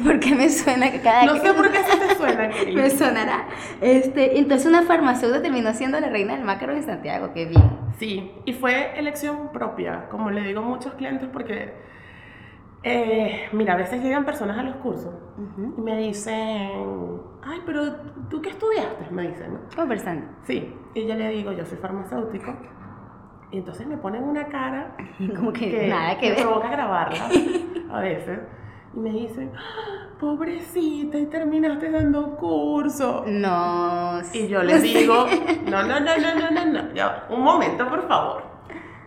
¿Por 0.04 0.20
qué 0.20 0.32
me 0.36 0.48
suena 0.48 0.92
que 0.92 1.00
cada 1.00 1.24
No 1.24 1.36
sé 1.38 1.52
por 1.52 1.72
qué 1.72 1.78
se 1.78 1.96
te 1.98 2.14
suena. 2.14 2.48
me 2.74 2.88
sonará. 2.88 3.48
Este, 3.80 4.38
entonces 4.38 4.68
una 4.68 4.82
farmacéutica 4.82 5.42
terminó 5.42 5.74
siendo 5.74 5.98
la 5.98 6.08
reina 6.08 6.36
del 6.36 6.44
macro 6.44 6.72
en 6.72 6.84
Santiago, 6.84 7.32
qué 7.34 7.46
bien. 7.46 7.68
Sí, 7.98 8.32
y 8.44 8.52
fue 8.52 8.96
elección 8.96 9.50
propia, 9.52 10.08
como 10.08 10.30
le 10.30 10.40
digo 10.42 10.60
a 10.60 10.62
muchos 10.64 10.94
clientes, 10.94 11.28
porque, 11.32 11.74
eh, 12.84 13.48
mira, 13.50 13.74
a 13.74 13.76
veces 13.76 14.00
llegan 14.00 14.24
personas 14.24 14.56
a 14.56 14.62
los 14.62 14.76
cursos 14.76 15.12
y 15.76 15.80
me 15.80 15.96
dicen, 15.98 16.70
ay, 17.42 17.60
pero 17.66 17.96
¿tú 18.30 18.40
qué 18.40 18.50
estudiaste? 18.50 19.10
Me 19.10 19.26
dicen, 19.26 19.54
¿no? 19.54 19.60
Conversando. 19.74 20.28
Sí, 20.44 20.72
y 20.94 21.08
yo 21.08 21.16
le 21.16 21.28
digo, 21.30 21.50
yo 21.50 21.66
soy 21.66 21.78
farmacéutico 21.78 22.54
y 23.50 23.58
entonces 23.58 23.86
me 23.86 23.96
ponen 23.96 24.24
una 24.24 24.46
cara 24.48 24.96
como 25.36 25.52
que, 25.52 25.88
nada 25.88 26.18
que 26.18 26.30
me 26.30 26.36
provoca 26.36 26.68
grabarla 26.68 27.28
a 27.90 28.00
veces. 28.00 28.40
Y 28.94 29.00
me 29.00 29.10
dicen, 29.10 29.52
ah, 29.54 30.08
pobrecita, 30.18 31.18
y 31.18 31.26
terminaste 31.26 31.90
dando 31.90 32.36
curso. 32.36 33.24
No. 33.26 34.18
Y 34.32 34.48
yo 34.48 34.62
les 34.62 34.82
digo, 34.82 35.26
no, 35.66 35.82
no, 35.82 36.00
no, 36.00 36.16
no, 36.16 36.34
no, 36.34 36.50
no, 36.50 36.64
no. 36.64 36.94
Ya, 36.94 37.26
un 37.28 37.42
momento, 37.42 37.86
por 37.86 38.08
favor. 38.08 38.42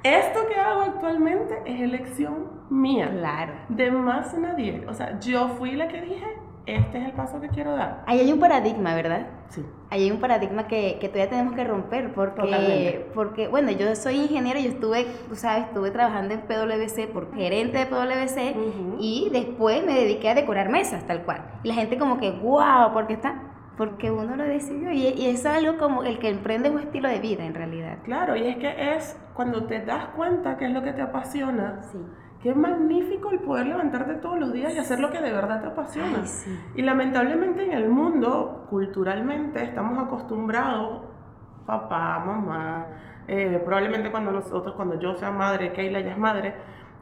Esto 0.04 0.48
que 0.48 0.56
hago 0.56 0.82
actualmente 0.82 1.62
es 1.66 1.82
elección 1.82 2.62
mía. 2.70 3.10
Claro. 3.12 3.54
De 3.70 3.92
más 3.92 4.36
nadie. 4.38 4.86
O 4.88 4.94
sea, 4.94 5.20
yo 5.20 5.50
fui 5.50 5.74
la 5.74 5.88
que 5.88 6.02
dije, 6.02 6.38
este 6.66 7.00
es 7.00 7.06
el 7.06 7.12
paso 7.14 7.42
que 7.42 7.50
quiero 7.50 7.76
dar. 7.76 8.04
Ahí 8.06 8.20
hay 8.20 8.32
un 8.32 8.40
paradigma, 8.40 8.94
¿verdad? 8.94 9.28
Sí. 9.50 9.66
Ahí 9.90 10.04
hay 10.04 10.12
un 10.12 10.20
paradigma 10.20 10.68
que, 10.68 10.98
que 11.00 11.10
todavía 11.10 11.30
tenemos 11.30 11.56
que 11.56 11.64
romper 11.64 12.14
porque, 12.14 13.10
porque, 13.14 13.48
bueno, 13.48 13.72
yo 13.72 13.96
soy 13.96 14.22
ingeniero, 14.22 14.60
yo 14.60 14.70
estuve, 14.70 15.06
tú 15.28 15.36
sabes, 15.36 15.66
estuve 15.66 15.92
trabajando 15.92 16.34
en 16.34 16.42
PwC 16.42 17.08
por 17.08 17.34
gerente 17.34 17.80
de 17.80 17.86
PwC 17.88 18.56
y 19.00 19.30
después 19.32 19.86
me 19.86 19.94
dediqué 19.94 20.30
a 20.30 20.36
decorar 20.36 20.70
mesas, 20.70 21.06
tal 21.08 21.24
cual. 21.24 21.44
Y 21.64 21.70
la 21.70 21.74
gente 21.74 21.98
como 21.98 22.20
que, 22.20 22.32
wow, 22.32 22.94
¿por 22.94 23.08
qué 23.08 23.14
está? 23.14 23.48
Porque 23.78 24.12
uno 24.12 24.36
lo 24.36 24.44
decidió 24.44 24.92
y, 24.92 25.08
y 25.08 25.26
es 25.28 25.46
algo 25.46 25.78
como 25.78 26.04
el 26.04 26.20
que 26.20 26.30
emprende 26.30 26.70
un 26.70 26.80
estilo 26.80 27.10
de 27.10 27.20
vida 27.20 27.44
en 27.44 27.56
realidad. 27.56 27.98
Claro, 28.04 28.36
y 28.36 28.48
es 28.48 28.58
que 28.58 28.96
es 28.96 29.20
cuando 29.34 29.66
te 29.66 29.84
das 29.84 30.08
cuenta 30.16 30.58
que 30.58 30.66
es 30.66 30.72
lo 30.72 30.84
que 30.84 30.94
te 30.94 31.02
apasiona. 31.02 31.82
Sí 31.92 31.98
Qué 32.42 32.56
magnífico 32.56 33.30
el 33.30 33.40
poder 33.40 33.68
levantarte 33.68 34.16
todos 34.16 34.40
los 34.40 34.52
días 34.52 34.74
y 34.74 34.80
hacer 34.80 35.00
lo 35.00 35.12
que 35.12 35.22
de 35.22 35.32
verdad 35.32 35.62
te 35.62 35.68
apasiona. 35.68 36.24
Y 36.76 36.82
lamentablemente 36.82 37.64
en 37.64 37.74
el 37.74 37.88
mundo, 37.88 38.66
culturalmente, 38.70 39.64
estamos 39.64 40.04
acostumbrados, 40.04 41.04
papá, 41.68 42.20
mamá, 42.26 42.88
eh, 43.28 43.62
probablemente 43.64 44.10
cuando 44.10 44.32
nosotros, 44.32 44.74
cuando 44.76 45.00
yo 45.00 45.16
sea 45.16 45.30
madre, 45.30 45.72
Keila 45.72 46.00
ya 46.00 46.12
es 46.12 46.18
madre, 46.18 46.56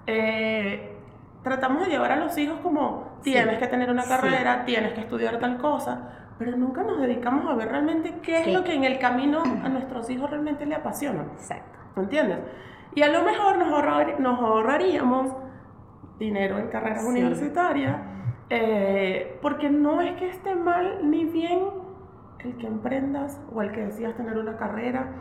eh, 0.06 0.98
tratamos 1.42 1.86
de 1.86 1.90
llevar 1.90 2.12
a 2.12 2.18
los 2.18 2.38
hijos 2.38 2.60
como 2.62 3.20
tienes 3.24 3.60
que 3.60 3.68
tener 3.68 3.90
una 3.90 4.04
carrera, 4.04 4.66
tienes 4.66 4.94
que 4.94 5.02
estudiar 5.02 5.40
tal 5.40 5.58
cosa, 5.58 6.28
pero 6.38 6.58
nunca 6.58 6.84
nos 6.84 7.00
dedicamos 7.00 7.50
a 7.50 7.56
ver 7.56 7.70
realmente 7.70 8.20
qué 8.22 8.42
es 8.42 8.48
lo 8.54 8.64
que 8.64 8.74
en 8.74 8.84
el 8.84 9.00
camino 9.00 9.42
a 9.42 9.70
nuestros 9.70 10.10
hijos 10.10 10.30
realmente 10.30 10.66
le 10.66 10.76
apasiona. 10.76 11.24
Exacto. 11.34 11.80
¿Entiendes? 11.96 12.40
Y 12.96 13.02
a 13.04 13.10
lo 13.10 13.24
mejor 13.24 13.58
nos, 13.58 14.20
nos 14.20 14.40
ahorraríamos 14.40 15.36
dinero 16.18 16.58
en 16.58 16.68
carreras 16.68 17.04
universitarias, 17.04 18.02
eh, 18.50 19.38
porque 19.42 19.70
no 19.70 20.02
es 20.02 20.18
que 20.18 20.30
esté 20.30 20.56
mal 20.56 21.10
ni 21.10 21.26
bien 21.26 21.60
el 22.40 22.56
que 22.58 22.68
emprendas 22.68 23.42
o 23.54 23.62
el 23.62 23.72
que 23.72 23.86
decidas 23.86 24.16
tener 24.16 24.38
una 24.38 24.58
carrera. 24.58 25.12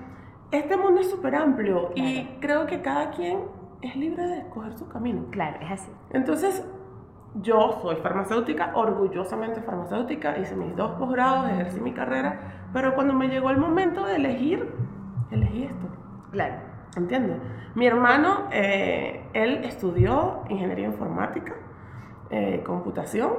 Este 0.51 0.77
mundo 0.77 1.01
es 1.01 1.11
súper 1.11 1.35
amplio 1.35 1.91
y 1.95 2.25
creo 2.41 2.67
que 2.67 2.81
cada 2.81 3.11
quien 3.11 3.41
es 3.83 3.97
libre 3.97 4.27
de 4.27 4.39
escoger 4.39 4.73
su 4.79 4.89
camino. 4.89 5.27
Claro, 5.31 5.59
es 5.61 5.71
así. 5.71 5.91
Entonces, 6.11 6.67
yo 7.35 7.79
soy 7.83 7.97
farmacéutica, 7.97 8.73
orgullosamente 8.75 9.61
farmacéutica, 9.61 10.39
hice 10.39 10.57
mis 10.57 10.75
dos 10.75 10.93
posgrados, 10.93 11.51
ejercí 11.51 11.81
mi 11.81 11.93
carrera, 11.93 12.69
pero 12.73 12.95
cuando 12.95 13.13
me 13.13 13.29
llegó 13.29 13.51
el 13.51 13.59
momento 13.59 14.05
de 14.07 14.17
elegir, 14.17 14.73
elegí 15.31 15.65
esto. 15.65 15.87
Claro. 16.33 16.68
¿Entiendes? 16.97 17.39
Mi 17.75 17.87
hermano, 17.87 18.49
eh, 18.51 19.29
él 19.35 19.65
estudió 19.65 20.43
ingeniería 20.49 20.87
informática, 20.87 21.55
eh, 22.31 22.63
computación, 22.65 23.33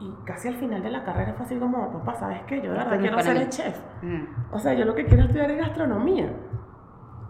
y 0.00 0.12
casi 0.24 0.48
al 0.48 0.56
final 0.56 0.82
de 0.82 0.90
la 0.90 1.04
carrera 1.04 1.32
fue 1.34 1.46
así 1.46 1.56
como, 1.56 1.90
papá, 1.92 2.14
¿sabes 2.14 2.42
qué? 2.46 2.56
Yo 2.60 2.72
de 2.72 2.78
verdad 2.78 2.98
quiero 2.98 3.20
ser 3.20 3.36
el 3.36 3.48
chef. 3.48 3.78
Mm. 4.02 4.24
O 4.52 4.58
sea, 4.58 4.74
yo 4.74 4.84
lo 4.84 4.94
que 4.94 5.06
quiero 5.06 5.24
estudiar 5.24 5.50
es 5.50 5.58
gastronomía. 5.58 6.32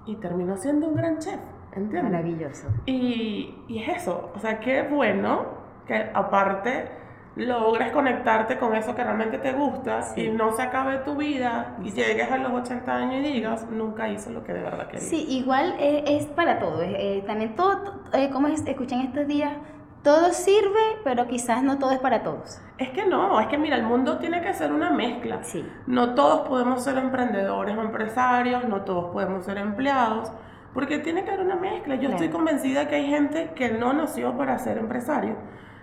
Y 0.05 0.17
terminó 0.17 0.57
siendo 0.57 0.89
un 0.89 0.95
gran 0.97 1.19
chef, 1.19 1.41
¿entiendes? 1.73 2.05
Maravilloso. 2.05 2.69
Y, 2.87 3.65
y 3.69 3.83
es 3.83 3.97
eso, 3.97 4.31
o 4.35 4.39
sea, 4.39 4.61
qué 4.61 4.83
bueno 4.83 5.47
que 5.87 6.11
aparte 6.15 6.89
logres 7.37 7.93
conectarte 7.93 8.59
con 8.59 8.75
eso 8.75 8.95
que 8.95 9.05
realmente 9.05 9.39
te 9.39 9.53
gusta 9.53 10.01
y 10.17 10.29
no 10.29 10.53
se 10.53 10.63
acabe 10.63 10.99
tu 10.99 11.17
vida 11.17 11.77
y 11.85 11.93
llegues 11.93 12.31
a 12.33 12.39
los 12.39 12.51
80 12.51 12.97
años 12.97 13.15
y 13.17 13.33
digas, 13.33 13.71
nunca 13.71 14.09
hice 14.09 14.31
lo 14.31 14.43
que 14.43 14.55
de 14.55 14.63
verdad 14.63 14.87
quería. 14.89 15.07
Sí, 15.07 15.27
igual 15.29 15.75
eh, 15.79 16.05
es 16.07 16.25
para 16.27 16.59
todo. 16.59 16.83
Eh, 16.83 17.23
también 17.27 17.55
todo, 17.55 18.05
eh, 18.15 18.31
como 18.31 18.49
escuchan 18.49 19.01
estos 19.01 19.27
días, 19.27 19.53
todo 20.03 20.33
sirve, 20.33 20.81
pero 21.05 21.27
quizás 21.27 21.63
no 21.63 21.79
todo 21.79 21.91
es 21.91 21.99
para 21.99 22.23
todos. 22.23 22.63
Es 22.79 22.91
que 22.91 23.05
no, 23.05 23.39
es 23.39 23.49
que 23.49 23.59
mira, 23.59 23.77
el 23.77 23.83
mundo 23.83 24.19
tiene 24.19 24.41
que 24.41 24.55
ser 24.55 24.73
una 24.73 24.91
mezcla. 24.91 25.43
Sí. 25.43 25.69
No 25.87 26.15
todos 26.15 26.49
podemos 26.49 26.83
ser 26.85 26.97
emprendedores 26.97 27.77
o 27.77 27.83
empresarios, 27.83 28.65
no 28.65 28.83
todos 28.83 29.13
podemos 29.13 29.45
ser 29.45 29.59
empleados, 29.59 30.33
porque 30.73 31.01
tiene 31.01 31.25
que 31.25 31.33
haber 31.33 31.45
una 31.45 31.57
mezcla. 31.57 31.97
Yo 31.97 32.09
estoy 32.09 32.31
convencida 32.31 32.89
que 32.89 32.95
hay 32.95 33.07
gente 33.07 33.51
que 33.55 33.71
no 33.71 33.93
nació 33.93 34.37
para 34.39 34.59
ser 34.59 34.79
empresario. 34.79 35.37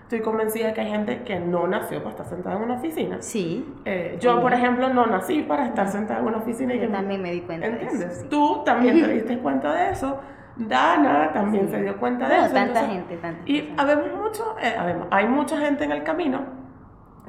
Estoy 0.03 0.21
convencida 0.21 0.73
que 0.73 0.81
hay 0.81 0.89
gente 0.89 1.23
que 1.23 1.39
no 1.39 1.67
nació 1.67 1.99
para 1.99 2.11
estar 2.11 2.25
sentada 2.27 2.57
en 2.57 2.63
una 2.63 2.75
oficina. 2.75 3.17
Sí. 3.21 3.65
Eh, 3.85 4.17
yo, 4.19 4.41
por 4.41 4.53
ejemplo, 4.53 4.93
no 4.93 5.07
nací 5.07 5.41
para 5.41 5.65
estar 5.65 5.87
sentada 5.87 6.19
en 6.19 6.27
una 6.27 6.37
oficina. 6.37 6.75
Yo 6.75 6.89
también 6.89 7.21
me 7.21 7.31
di 7.31 7.41
cuenta 7.41 7.67
¿Entiendes? 7.67 7.99
de 7.99 8.05
eso. 8.05 8.25
Tú 8.29 8.61
también 8.63 9.01
te 9.01 9.07
diste 9.13 9.39
cuenta 9.39 9.73
de 9.73 9.91
eso. 9.91 10.19
Dana 10.55 11.31
también 11.33 11.67
se 11.69 11.81
dio 11.81 11.97
cuenta 11.97 12.29
de 12.29 12.37
eso. 12.37 12.53
tanta 12.53 12.85
gente, 12.85 13.17
tanta 13.17 13.41
Y 13.49 13.73
habemos 13.75 14.21
mucho, 14.21 14.55
eh, 14.61 14.75
hay 15.09 15.27
mucha 15.27 15.57
gente 15.57 15.83
en 15.83 15.91
el 15.91 16.03
camino 16.03 16.41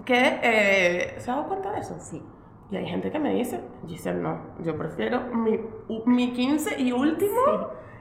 que 0.05 0.41
eh, 0.43 1.15
se 1.19 1.31
ha 1.31 1.37
dado 1.37 1.49
cuenta 1.49 1.73
de 1.73 1.81
eso. 1.81 1.97
Sí. 2.01 2.23
Y 2.71 2.77
hay 2.77 2.87
gente 2.87 3.11
que 3.11 3.19
me 3.19 3.33
dice, 3.35 3.61
Giselle, 3.87 4.21
no, 4.21 4.39
yo 4.63 4.77
prefiero 4.77 5.23
mi, 5.33 5.59
mi 6.07 6.33
15 6.33 6.81
y 6.81 6.93
último. 6.93 7.41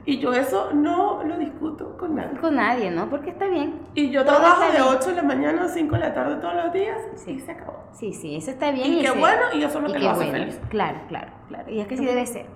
Y 0.06 0.18
yo 0.18 0.32
eso 0.32 0.70
no 0.72 1.22
lo 1.24 1.38
discuto 1.38 1.96
con 1.96 2.14
nadie. 2.14 2.38
Con 2.38 2.56
nadie, 2.56 2.90
¿no? 2.90 3.08
Porque 3.08 3.30
está 3.30 3.46
bien. 3.46 3.80
Y 3.94 4.10
yo 4.10 4.24
trabajo 4.24 4.70
de 4.70 4.82
8 4.82 5.10
de 5.10 5.16
la 5.16 5.22
mañana 5.22 5.64
a 5.64 5.68
5 5.68 5.94
de 5.94 6.00
la 6.00 6.14
tarde 6.14 6.36
todos 6.36 6.54
los 6.54 6.72
días 6.72 6.98
sí. 7.16 7.32
y 7.32 7.40
se 7.40 7.52
acabó. 7.52 7.84
Sí, 7.92 8.12
sí, 8.12 8.36
eso 8.36 8.50
está 8.50 8.70
bien. 8.70 8.92
Y, 8.92 9.02
qué 9.02 9.10
bueno, 9.12 9.42
y 9.54 9.62
eso 9.62 9.78
es 9.78 9.84
lo 9.84 9.92
que 9.92 9.98
lo 9.98 10.10
hace 10.10 10.30
feliz. 10.30 10.60
Claro, 10.68 10.98
claro, 11.08 11.32
claro. 11.48 11.70
Y 11.70 11.80
es 11.80 11.86
que 11.86 11.96
sí 11.96 12.04
debe 12.04 12.26
ser. 12.26 12.46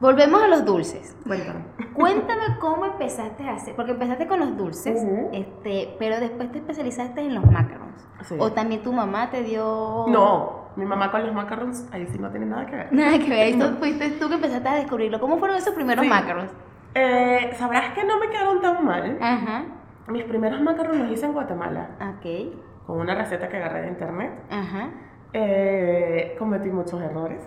Volvemos 0.00 0.42
a 0.42 0.48
los 0.48 0.64
dulces. 0.66 1.16
Cuéntame. 1.26 1.60
Cuéntame 1.94 2.42
cómo 2.60 2.84
empezaste 2.84 3.48
a 3.48 3.54
hacer, 3.54 3.74
porque 3.74 3.92
empezaste 3.92 4.26
con 4.26 4.40
los 4.40 4.54
dulces, 4.56 5.02
este, 5.32 5.94
pero 5.98 6.20
después 6.20 6.52
te 6.52 6.58
especializaste 6.58 7.22
en 7.22 7.34
los 7.34 7.44
macarons. 7.46 8.06
O 8.38 8.52
también 8.52 8.82
tu 8.82 8.92
mamá 8.92 9.30
te 9.30 9.42
dio... 9.42 10.04
No, 10.08 10.66
mi 10.76 10.84
mamá 10.84 11.10
con 11.10 11.24
los 11.24 11.34
macarons, 11.34 11.86
ahí 11.92 12.06
sí 12.12 12.18
no 12.18 12.30
tiene 12.30 12.44
nada 12.44 12.66
que 12.66 12.76
ver. 12.76 12.92
Nada 12.92 13.18
que 13.18 13.30
ver, 13.30 13.40
ahí 13.40 13.74
fuiste 13.78 14.10
tú 14.10 14.28
que 14.28 14.34
empezaste 14.34 14.68
a 14.68 14.74
descubrirlo. 14.74 15.18
¿Cómo 15.18 15.38
fueron 15.38 15.56
esos 15.56 15.72
primeros 15.72 16.06
macarons? 16.06 16.50
Eh, 16.98 17.50
Sabrás 17.58 17.92
que 17.92 18.04
no 18.04 18.18
me 18.18 18.30
quedaron 18.30 18.62
tan 18.62 18.82
mal. 18.82 19.18
Ajá. 19.20 19.64
Mis 20.08 20.24
primeros 20.24 20.62
macarons 20.62 20.96
los 20.96 21.10
hice 21.10 21.26
en 21.26 21.34
Guatemala. 21.34 21.90
Ok. 22.00 22.56
Con 22.86 23.00
una 23.00 23.14
receta 23.14 23.48
que 23.48 23.58
agarré 23.58 23.82
de 23.82 23.88
internet. 23.88 24.32
Ajá. 24.50 24.88
Eh, 25.34 26.34
cometí 26.38 26.70
muchos 26.70 26.98
errores. 27.02 27.46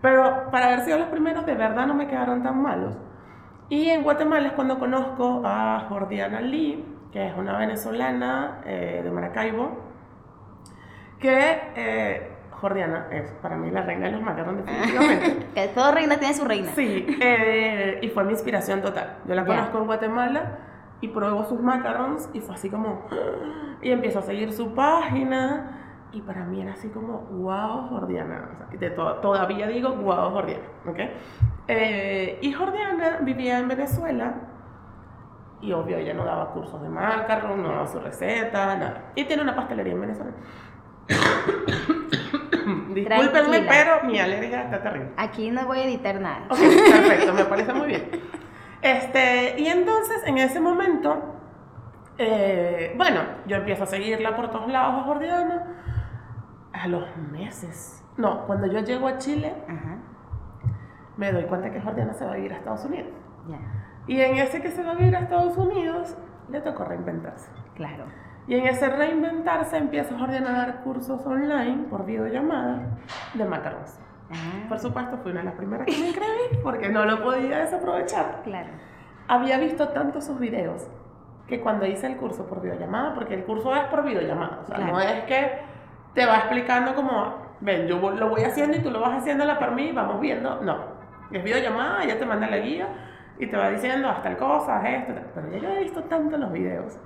Pero 0.00 0.50
para 0.50 0.68
haber 0.68 0.80
sido 0.80 0.98
los 0.98 1.08
primeros, 1.08 1.44
de 1.44 1.54
verdad 1.54 1.86
no 1.86 1.92
me 1.92 2.06
quedaron 2.06 2.42
tan 2.42 2.62
malos. 2.62 2.96
Y 3.68 3.90
en 3.90 4.02
Guatemala 4.02 4.46
es 4.48 4.52
cuando 4.54 4.78
conozco 4.78 5.42
a 5.44 5.84
Jordiana 5.90 6.40
Lee, 6.40 6.82
que 7.12 7.26
es 7.26 7.36
una 7.36 7.58
venezolana 7.58 8.62
eh, 8.64 9.02
de 9.04 9.10
Maracaibo, 9.10 9.76
que 11.18 12.37
Jordiana 12.60 13.06
es 13.12 13.30
para 13.40 13.56
mí 13.56 13.70
la 13.70 13.82
reina 13.82 14.06
de 14.06 14.12
los 14.12 14.22
macarrones, 14.22 14.66
definitivamente. 14.66 15.46
que 15.54 15.68
toda 15.68 15.92
reina 15.92 16.18
tiene 16.18 16.34
su 16.34 16.44
reina. 16.44 16.72
Sí, 16.74 17.06
eh, 17.20 18.00
y 18.02 18.08
fue 18.08 18.24
mi 18.24 18.32
inspiración 18.32 18.82
total. 18.82 19.18
Yo 19.26 19.34
la 19.34 19.44
conozco 19.44 19.78
en 19.78 19.86
Guatemala 19.86 20.58
y 21.00 21.08
pruebo 21.08 21.44
sus 21.44 21.60
macarons 21.60 22.28
y 22.32 22.40
fue 22.40 22.54
así 22.54 22.68
como... 22.68 23.06
Y 23.80 23.92
empiezo 23.92 24.18
a 24.18 24.22
seguir 24.22 24.52
su 24.52 24.74
página 24.74 25.78
y 26.10 26.20
para 26.22 26.44
mí 26.44 26.60
era 26.60 26.72
así 26.72 26.88
como, 26.88 27.20
wow, 27.30 27.88
Jordiana. 27.88 28.68
todavía 29.22 29.68
digo, 29.68 29.90
wow, 29.90 30.32
Jordiana. 30.32 30.64
¿okay? 30.84 31.12
Eh, 31.68 32.38
y 32.42 32.52
Jordiana 32.52 33.18
vivía 33.20 33.60
en 33.60 33.68
Venezuela. 33.68 34.34
Y 35.60 35.72
obvio, 35.72 35.98
ella 35.98 36.12
no 36.12 36.24
daba 36.24 36.50
cursos 36.50 36.82
de 36.82 36.88
macarrón, 36.88 37.62
no 37.62 37.68
daba 37.68 37.86
su 37.86 38.00
receta, 38.00 38.76
nada. 38.76 39.12
Y 39.14 39.26
tiene 39.26 39.42
una 39.42 39.54
pastelería 39.54 39.92
en 39.92 40.00
Venezuela. 40.00 40.32
Discúlpenme, 43.00 43.62
pero 43.68 44.02
mi 44.04 44.18
alergia 44.18 44.62
está 44.62 44.82
terrible. 44.82 45.10
Aquí 45.16 45.50
no 45.50 45.66
voy 45.66 45.78
a 45.78 45.84
editar 45.84 46.20
nada. 46.20 46.46
Ok, 46.50 46.58
perfecto, 46.58 47.32
me 47.32 47.44
parece 47.44 47.72
muy 47.72 47.86
bien. 47.88 48.10
Este, 48.82 49.58
y 49.58 49.66
entonces, 49.66 50.22
en 50.26 50.38
ese 50.38 50.60
momento, 50.60 51.34
eh, 52.18 52.94
bueno, 52.96 53.20
yo 53.46 53.56
empiezo 53.56 53.84
a 53.84 53.86
seguirla 53.86 54.36
por 54.36 54.50
todos 54.50 54.70
lados 54.70 55.02
a 55.02 55.04
Jordiana 55.04 55.66
a 56.72 56.88
los 56.88 57.16
meses. 57.32 58.04
No, 58.16 58.46
cuando 58.46 58.66
yo 58.66 58.80
llego 58.80 59.06
a 59.06 59.18
Chile, 59.18 59.54
me 61.16 61.32
doy 61.32 61.44
cuenta 61.44 61.70
que 61.70 61.80
Jordiana 61.80 62.12
se 62.14 62.24
va 62.24 62.32
a 62.32 62.38
ir 62.38 62.52
a 62.52 62.56
Estados 62.56 62.84
Unidos. 62.84 63.12
Y 64.06 64.20
en 64.20 64.36
ese 64.36 64.60
que 64.62 64.70
se 64.70 64.82
va 64.82 64.92
a 64.92 65.02
ir 65.02 65.14
a 65.14 65.20
Estados 65.20 65.56
Unidos, 65.56 66.16
le 66.48 66.60
tocó 66.60 66.84
reinventarse. 66.84 67.50
Claro. 67.74 68.04
Y 68.48 68.54
en 68.54 68.66
ese 68.66 68.88
reinventarse 68.88 69.76
empieza 69.76 70.18
Jordiana 70.18 70.48
a 70.48 70.66
dar 70.66 70.80
cursos 70.80 71.24
online 71.26 71.84
por 71.90 72.06
videollamada 72.06 72.80
de 73.34 73.44
macarons. 73.44 74.00
Ah. 74.30 74.66
Por 74.70 74.78
supuesto, 74.78 75.18
fui 75.18 75.32
una 75.32 75.40
de 75.40 75.46
las 75.46 75.54
primeras 75.54 75.86
que 75.86 75.92
me 75.92 76.08
inscribí 76.08 76.62
porque 76.62 76.88
no 76.88 77.04
lo 77.04 77.22
podía 77.22 77.58
desaprovechar. 77.58 78.40
Claro. 78.44 78.70
Había 79.28 79.58
visto 79.58 79.88
tanto 79.88 80.22
sus 80.22 80.40
videos 80.40 80.88
que 81.46 81.60
cuando 81.60 81.84
hice 81.84 82.06
el 82.06 82.16
curso 82.16 82.46
por 82.46 82.62
videollamada, 82.62 83.12
porque 83.14 83.34
el 83.34 83.44
curso 83.44 83.74
es 83.76 83.84
por 83.84 84.02
videollamada, 84.02 84.60
o 84.62 84.66
sea, 84.66 84.78
no 84.78 84.98
es 85.00 85.24
que 85.24 85.60
te 86.14 86.26
va 86.26 86.36
explicando 86.38 86.94
como, 86.94 87.34
ven, 87.60 87.86
yo 87.86 87.98
lo 87.98 88.28
voy 88.28 88.42
haciendo 88.44 88.78
y 88.78 88.80
tú 88.80 88.90
lo 88.90 89.00
vas 89.00 89.18
haciendo 89.18 89.44
la 89.44 89.58
por 89.58 89.72
mí, 89.72 89.92
vamos 89.92 90.20
viendo. 90.20 90.60
No, 90.62 90.78
es 91.30 91.42
videollamada, 91.44 92.02
ella 92.04 92.18
te 92.18 92.24
manda 92.24 92.46
la 92.48 92.58
guía 92.58 92.88
y 93.38 93.46
te 93.46 93.56
va 93.56 93.70
diciendo 93.70 94.08
hasta 94.08 94.30
el 94.30 94.36
cosa, 94.38 94.86
esto, 94.88 95.12
pero 95.34 95.50
ya 95.50 95.58
yo 95.58 95.68
he 95.70 95.80
visto 95.80 96.02
tanto 96.04 96.36
los 96.36 96.52
videos 96.52 96.98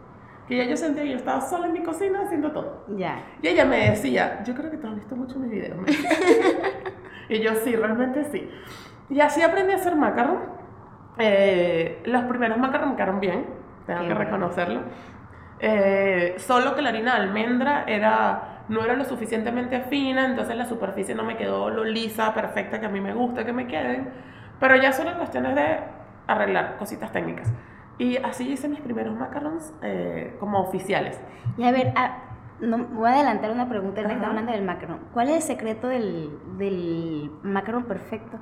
que 0.49 0.56
ya 0.56 0.64
yo 0.64 0.76
sentía 0.76 1.02
que 1.04 1.11
yo 1.11 1.16
estaba 1.16 1.40
sola 1.40 1.66
en 1.66 1.72
mi 1.72 1.82
cocina 1.82 2.22
haciendo 2.22 2.50
todo. 2.52 2.84
Ya. 2.96 3.22
Y 3.40 3.49
ella 3.49 3.64
me 3.64 3.90
decía, 3.90 4.42
yo 4.44 4.54
creo 4.54 4.70
que 4.70 4.76
tú 4.76 4.87
has 4.87 4.94
visto 4.94 5.16
mucho 5.16 5.38
mis 5.38 5.50
videos. 5.50 5.78
y 7.28 7.40
yo 7.40 7.54
sí, 7.56 7.75
realmente 7.76 8.25
sí. 8.25 8.50
Y 9.11 9.20
así 9.20 9.42
aprendí 9.42 9.72
a 9.72 9.76
hacer 9.76 9.94
macarrón. 9.96 10.40
Eh, 11.18 12.02
los 12.06 12.25
primeros 12.25 12.58
macarrón 12.58 12.96
quedaron 12.96 13.20
bien, 13.20 13.46
tengo 13.87 14.06
que 14.06 14.14
reconocerlo. 14.14 14.80
Eh, 15.61 16.34
solo 16.38 16.75
que 16.75 16.82
la 16.82 16.88
harina 16.88 17.14
de 17.14 17.20
almendra 17.22 17.84
era 17.87 18.52
no 18.68 18.84
era 18.84 18.94
lo 18.94 19.04
suficientemente 19.04 19.80
fina, 19.82 20.26
entonces 20.26 20.56
la 20.56 20.64
superficie 20.64 21.14
no 21.14 21.25
me 21.25 21.37
quedó 21.37 21.70
lo 21.70 21.84
lisa, 21.84 22.32
perfecta 22.34 22.80
que 22.80 22.87
a 22.87 22.88
mí 22.88 23.00
me 23.00 23.12
gusta 23.12 23.44
que 23.44 23.52
me 23.52 23.66
queden, 23.66 24.08
pero 24.58 24.76
ya 24.76 24.92
son 24.92 25.12
cuestiones 25.14 25.54
de 25.54 25.78
arreglar 26.26 26.76
cositas 26.76 27.12
técnicas. 27.12 27.52
Y 28.02 28.16
así 28.16 28.50
hice 28.50 28.68
mis 28.68 28.80
primeros 28.80 29.16
macarons 29.16 29.73
eh, 29.80 30.35
como 30.40 30.59
oficiales. 30.59 31.21
Y 31.56 31.62
a 31.62 31.71
ver, 31.71 31.92
ah, 31.94 32.18
no, 32.59 32.78
voy 32.78 33.09
a 33.09 33.12
adelantar 33.12 33.52
una 33.52 33.68
pregunta, 33.68 34.00
está 34.00 34.26
hablando 34.26 34.50
del 34.50 34.64
macaron. 34.64 34.99
¿Cuál 35.12 35.28
es 35.28 35.37
el 35.37 35.42
secreto 35.42 35.87
del, 35.87 36.37
del 36.59 37.30
macaron 37.44 37.85
perfecto? 37.85 38.40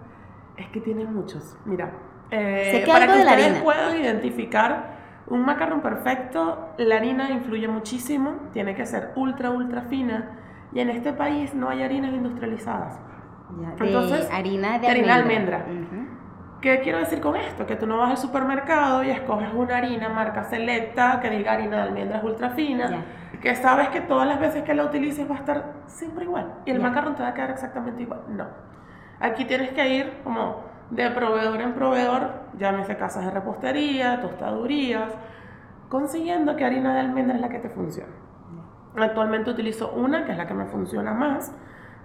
Es 0.57 0.67
que 0.69 0.81
tiene 0.81 1.05
muchos. 1.05 1.59
Mira, 1.67 1.93
eh, 2.31 2.85
para 2.87 3.07
que 3.07 3.19
ustedes 3.19 3.63
puedan 3.63 4.01
identificar 4.01 4.99
un 5.27 5.45
macarrón 5.45 5.83
perfecto, 5.83 6.71
la 6.79 6.97
harina 6.97 7.31
influye 7.31 7.69
muchísimo, 7.69 8.37
tiene 8.55 8.75
que 8.75 8.87
ser 8.87 9.13
ultra, 9.15 9.51
ultra 9.51 9.83
fina. 9.83 10.39
Y 10.73 10.81
en 10.81 10.89
este 10.89 11.13
país 11.13 11.53
no 11.55 11.69
hay 11.69 11.83
harinas 11.83 12.15
industrializadas. 12.15 12.99
Entonces, 13.79 14.27
harina 14.33 14.79
de 14.79 14.89
almendra. 14.89 15.67
¿Qué 16.61 16.81
quiero 16.81 16.99
decir 16.99 17.21
con 17.21 17.37
esto? 17.37 17.67
Que 17.67 17.77
tú 17.77 17.87
no 17.87 17.97
vas 17.97 18.11
al 18.11 18.19
supermercado 18.19 19.03
y 19.03 19.11
escoges 19.11 19.49
una 19.55 19.79
harina 19.79 20.11
marca 20.11 20.45
selecta 20.45 21.19
que 21.21 21.31
diga 21.31 21.53
harina 21.53 21.77
de 21.77 21.83
almendras 21.83 22.23
ultra 22.23 22.51
fina, 22.51 23.03
que 23.41 23.55
sabes 23.55 23.89
que 23.89 24.03
todas 24.03 24.29
las 24.29 24.39
veces 24.39 24.63
que 24.63 24.75
la 24.75 24.85
utilices 24.85 25.29
va 25.31 25.37
a 25.37 25.39
estar 25.39 25.73
siempre 25.87 26.25
igual. 26.25 26.53
Y 26.67 26.71
el 26.71 26.81
macarrón 26.81 27.15
te 27.15 27.23
va 27.23 27.31
a 27.31 27.35
quedar 27.35 27.51
exactamente 27.51 28.03
igual. 28.03 28.21
No. 28.29 28.47
Aquí 29.21 29.47
tienes 29.47 29.71
que 29.71 29.89
ir 29.89 30.21
como 30.23 30.65
de 30.91 31.11
proveedor 31.11 31.63
en 31.63 31.73
proveedor, 31.73 32.31
llámese 32.59 32.97
casas 32.97 33.25
de 33.25 33.31
repostería, 33.31 34.21
tostadurías, 34.21 35.15
consiguiendo 35.89 36.57
que 36.57 36.65
harina 36.67 36.93
de 36.93 37.01
almendra 37.01 37.37
es 37.37 37.41
la 37.41 37.49
que 37.49 37.59
te 37.59 37.71
funcione. 37.71 38.13
Actualmente 38.97 39.51
utilizo 39.51 39.93
una, 39.93 40.25
que 40.27 40.33
es 40.33 40.39
la 40.39 40.47
que 40.47 40.55
me 40.55 40.67
funciona 40.67 41.15
más, 41.15 41.55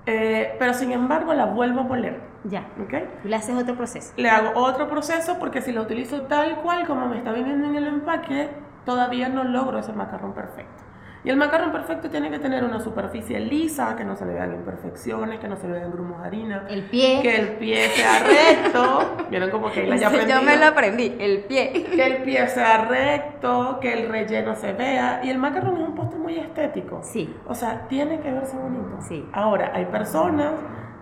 eh, 0.05 0.55
pero 0.59 0.74
sin 0.74 0.93
embargo 0.93 1.33
la 1.33 1.45
vuelvo 1.45 1.81
a 1.81 1.83
moler. 1.83 2.34
Ya. 2.49 2.67
¿okay? 2.83 3.09
Le 3.23 3.35
haces 3.35 3.55
otro 3.55 3.75
proceso. 3.75 4.13
Le 4.17 4.29
hago 4.29 4.59
otro 4.59 4.87
proceso 4.87 5.37
porque 5.39 5.61
si 5.61 5.71
lo 5.71 5.81
utilizo 5.81 6.23
tal 6.23 6.61
cual 6.61 6.85
como 6.85 7.07
me 7.07 7.17
está 7.17 7.31
viniendo 7.31 7.67
en 7.67 7.75
el 7.75 7.87
empaque, 7.87 8.49
todavía 8.85 9.29
no 9.29 9.43
logro 9.43 9.79
ese 9.79 9.93
macarrón 9.93 10.33
perfecto. 10.33 10.83
Y 11.23 11.31
el 11.31 11.37
macarrón 11.37 11.71
perfecto 11.71 12.07
tiene 12.11 12.29
que 12.29 12.37
tener 12.37 12.63
una 12.63 12.79
superficie 12.79 13.39
lisa, 13.39 13.95
que 13.95 14.05
no 14.05 14.15
se 14.15 14.27
le 14.27 14.35
vean 14.35 14.53
imperfecciones, 14.53 15.39
que 15.39 15.47
no 15.47 15.57
se 15.57 15.67
le 15.67 15.73
vean 15.73 15.91
grumos 15.91 16.21
de 16.21 16.27
harina. 16.27 16.67
El 16.69 16.83
pie. 16.83 17.19
Que 17.23 17.35
el 17.39 17.47
pie 17.53 17.89
sea 17.89 18.19
recto. 18.19 19.25
Vieron 19.31 19.49
como 19.49 19.71
que 19.71 19.87
la 19.87 19.95
ya 19.95 20.11
Yo 20.11 20.43
me 20.43 20.55
lo 20.55 20.67
aprendí, 20.67 21.15
el 21.17 21.45
pie. 21.45 21.71
Que 21.95 22.05
el 22.05 22.21
pie 22.21 22.47
sea 22.47 22.85
recto, 22.85 23.79
que 23.81 23.93
el 23.93 24.07
relleno 24.07 24.53
se 24.53 24.73
vea. 24.73 25.21
Y 25.23 25.31
el 25.31 25.39
macarrón 25.39 25.81
es 25.81 25.87
un 25.87 25.95
postre 25.95 26.19
muy 26.19 26.37
estético. 26.37 27.01
Sí. 27.01 27.35
O 27.47 27.55
sea, 27.55 27.87
tiene 27.87 28.19
que 28.19 28.31
verse 28.31 28.55
bonito. 28.55 28.99
Sí. 29.01 29.27
Ahora, 29.33 29.71
hay 29.73 29.85
personas 29.85 30.51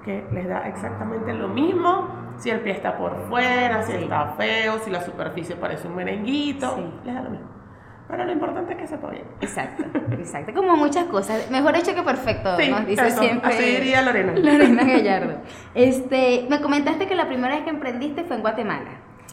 que 0.04 0.26
les 0.32 0.48
da 0.48 0.68
exactamente 0.68 1.34
lo 1.34 1.48
mismo 1.48 2.24
si 2.38 2.50
el 2.50 2.60
pie 2.62 2.74
está 2.74 2.98
por 2.98 3.28
fuera, 3.30 3.84
si 3.84 3.94
está 3.94 4.34
feo, 4.38 4.80
si 4.80 4.92
la 4.92 5.02
superficie 5.02 5.56
parece 5.56 5.88
un 5.88 5.96
merenguito. 5.96 6.76
Sí. 6.76 6.84
Les 7.06 7.16
da 7.16 7.22
lo 7.22 7.30
mismo. 7.30 7.48
Pero 8.08 8.26
lo 8.26 8.32
importante 8.34 8.74
es 8.74 8.80
que 8.80 8.88
sepa 8.88 9.10
bien. 9.10 9.24
Exacto, 9.40 9.84
exacto. 10.12 10.54
Como 10.54 10.76
muchas 10.76 11.06
cosas. 11.06 11.50
Mejor 11.50 11.76
hecho 11.76 11.96
que 11.96 12.04
perfecto, 12.04 12.58
sí, 12.58 12.70
nos 12.70 12.86
dice 12.86 13.12
siempre. 13.12 13.54
Así 13.54 13.64
diría 13.64 14.02
Lorena. 14.02 14.34
Lorena 14.36 14.84
Gallardo. 14.84 15.38
Este, 15.74 16.46
me 16.50 16.62
comentaste 16.62 17.08
que 17.08 17.16
la 17.16 17.28
primera 17.28 17.56
vez 17.56 17.64
que 17.64 17.70
emprendiste 17.70 18.24
fue 18.24 18.36
en 18.36 18.42
Guatemala. 18.42 18.92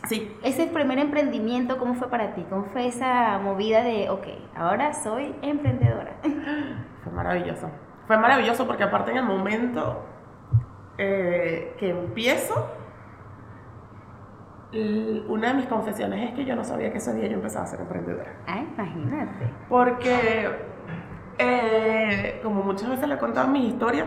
Sí. 0.09 0.35
Ese 0.43 0.67
primer 0.67 0.99
emprendimiento, 0.99 1.79
¿cómo 1.79 1.95
fue 1.95 2.09
para 2.09 2.35
ti? 2.35 2.47
¿Cómo 2.49 2.65
fue 2.73 2.87
esa 2.87 3.39
movida 3.39 3.83
de, 3.83 4.09
ok, 4.09 4.27
ahora 4.57 4.95
soy 4.95 5.35
emprendedora? 5.43 6.17
Fue 7.05 7.13
maravilloso. 7.13 7.71
Fue 8.07 8.19
maravilloso 8.19 8.67
porque 8.67 8.83
aparte 8.83 9.11
en 9.11 9.19
el 9.19 9.25
momento 9.25 10.05
eh, 11.03 11.75
que 11.79 11.89
empiezo, 11.89 12.69
una 15.29 15.49
de 15.49 15.55
mis 15.55 15.67
confesiones 15.67 16.29
es 16.29 16.35
que 16.37 16.45
yo 16.45 16.55
no 16.55 16.63
sabía 16.63 16.93
que 16.93 16.99
ese 16.99 17.15
día 17.15 17.27
yo 17.27 17.37
empezaba 17.37 17.65
a 17.65 17.69
ser 17.69 17.81
emprendedora. 17.81 18.37
Ah, 18.47 18.61
imagínate. 18.61 19.51
Porque, 19.71 20.51
eh, 21.39 22.41
como 22.43 22.63
muchas 22.63 22.91
veces 22.91 23.09
le 23.09 23.15
he 23.15 23.19
contado 23.19 23.49
mi 23.49 23.69
historia, 23.69 24.05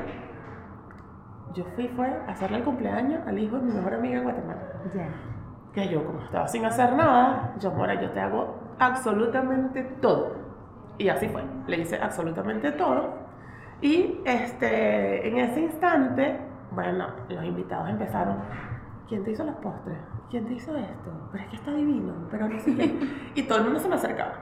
yo 1.55 1.65
fui 1.75 1.87
fue 1.87 2.07
a 2.07 2.31
hacerle 2.31 2.57
el 2.57 2.63
cumpleaños 2.63 3.27
al 3.27 3.39
hijo 3.39 3.57
de 3.57 3.63
mi 3.63 3.73
mejor 3.73 3.95
amiga 3.95 4.17
en 4.17 4.23
Guatemala. 4.25 4.61
Ya. 4.93 5.07
Que 5.73 5.89
yo, 5.89 6.05
como 6.05 6.21
estaba 6.21 6.47
sin 6.47 6.63
hacer 6.63 6.93
nada, 6.93 7.55
yo, 7.59 7.71
Mora, 7.71 7.99
yo 7.99 8.11
te 8.11 8.19
hago 8.19 8.59
absolutamente 8.77 9.81
todo. 9.99 10.35
Y 10.99 11.09
así 11.09 11.27
fue. 11.27 11.43
Le 11.65 11.79
hice 11.79 11.97
absolutamente 11.99 12.71
todo. 12.73 13.15
Y 13.81 14.21
este, 14.25 15.27
en 15.27 15.39
ese 15.39 15.61
instante, 15.61 16.52
bueno, 16.73 17.07
los 17.29 17.43
invitados 17.43 17.89
empezaron. 17.89 18.37
¿Quién 19.07 19.23
te 19.23 19.31
hizo 19.31 19.43
los 19.43 19.55
postres? 19.55 19.97
¿quién 20.33 20.47
te 20.47 20.53
hizo 20.55 20.75
esto? 20.75 21.11
Pero 21.31 21.43
es 21.43 21.49
que 21.51 21.55
está 21.57 21.71
divino, 21.71 22.11
pero 22.31 22.49
no 22.49 22.59
sé 22.59 22.75
qué. 22.75 22.91
Y 23.35 23.43
todo 23.43 23.59
el 23.59 23.65
mundo 23.65 23.79
se 23.79 23.87
me 23.87 23.93
acercaba. 23.93 24.33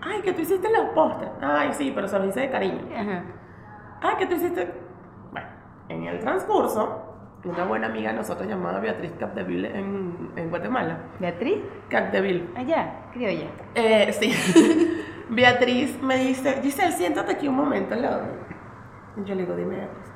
Ay, 0.00 0.22
que 0.22 0.32
tú 0.32 0.40
hiciste 0.40 0.70
los 0.70 0.86
postres. 0.94 1.28
Ay, 1.42 1.70
sí, 1.74 1.92
pero 1.94 2.08
se 2.08 2.18
los 2.18 2.28
hice 2.28 2.40
de 2.40 2.50
cariño. 2.50 2.80
Ay, 4.00 4.16
que 4.18 4.26
tú 4.26 4.36
hiciste... 4.36 4.72
Bueno, 5.30 5.46
en 5.90 6.04
el 6.04 6.18
transcurso, 6.20 7.16
una 7.44 7.64
buena 7.64 7.88
amiga 7.88 8.10
de 8.10 8.16
nosotros 8.16 8.48
llamada 8.48 8.80
Beatriz 8.80 9.12
Capdeville 9.18 9.66
en, 9.66 10.32
en 10.34 10.48
Guatemala. 10.48 10.96
¿Beatriz? 11.20 11.58
Capdeville. 11.90 12.48
Allá, 12.56 13.10
criolla. 13.12 13.48
Eh, 13.74 14.10
sí. 14.14 14.32
Beatriz 15.28 16.02
me 16.02 16.16
dice, 16.16 16.62
Giselle, 16.62 16.92
siéntate 16.92 17.32
aquí 17.32 17.48
un 17.48 17.56
momento 17.56 17.92
al 17.92 18.00
lado. 18.00 18.22
Y 19.18 19.24
yo 19.24 19.34
le 19.34 19.42
digo, 19.42 19.54
dime 19.56 19.76
Beatriz. 19.76 20.13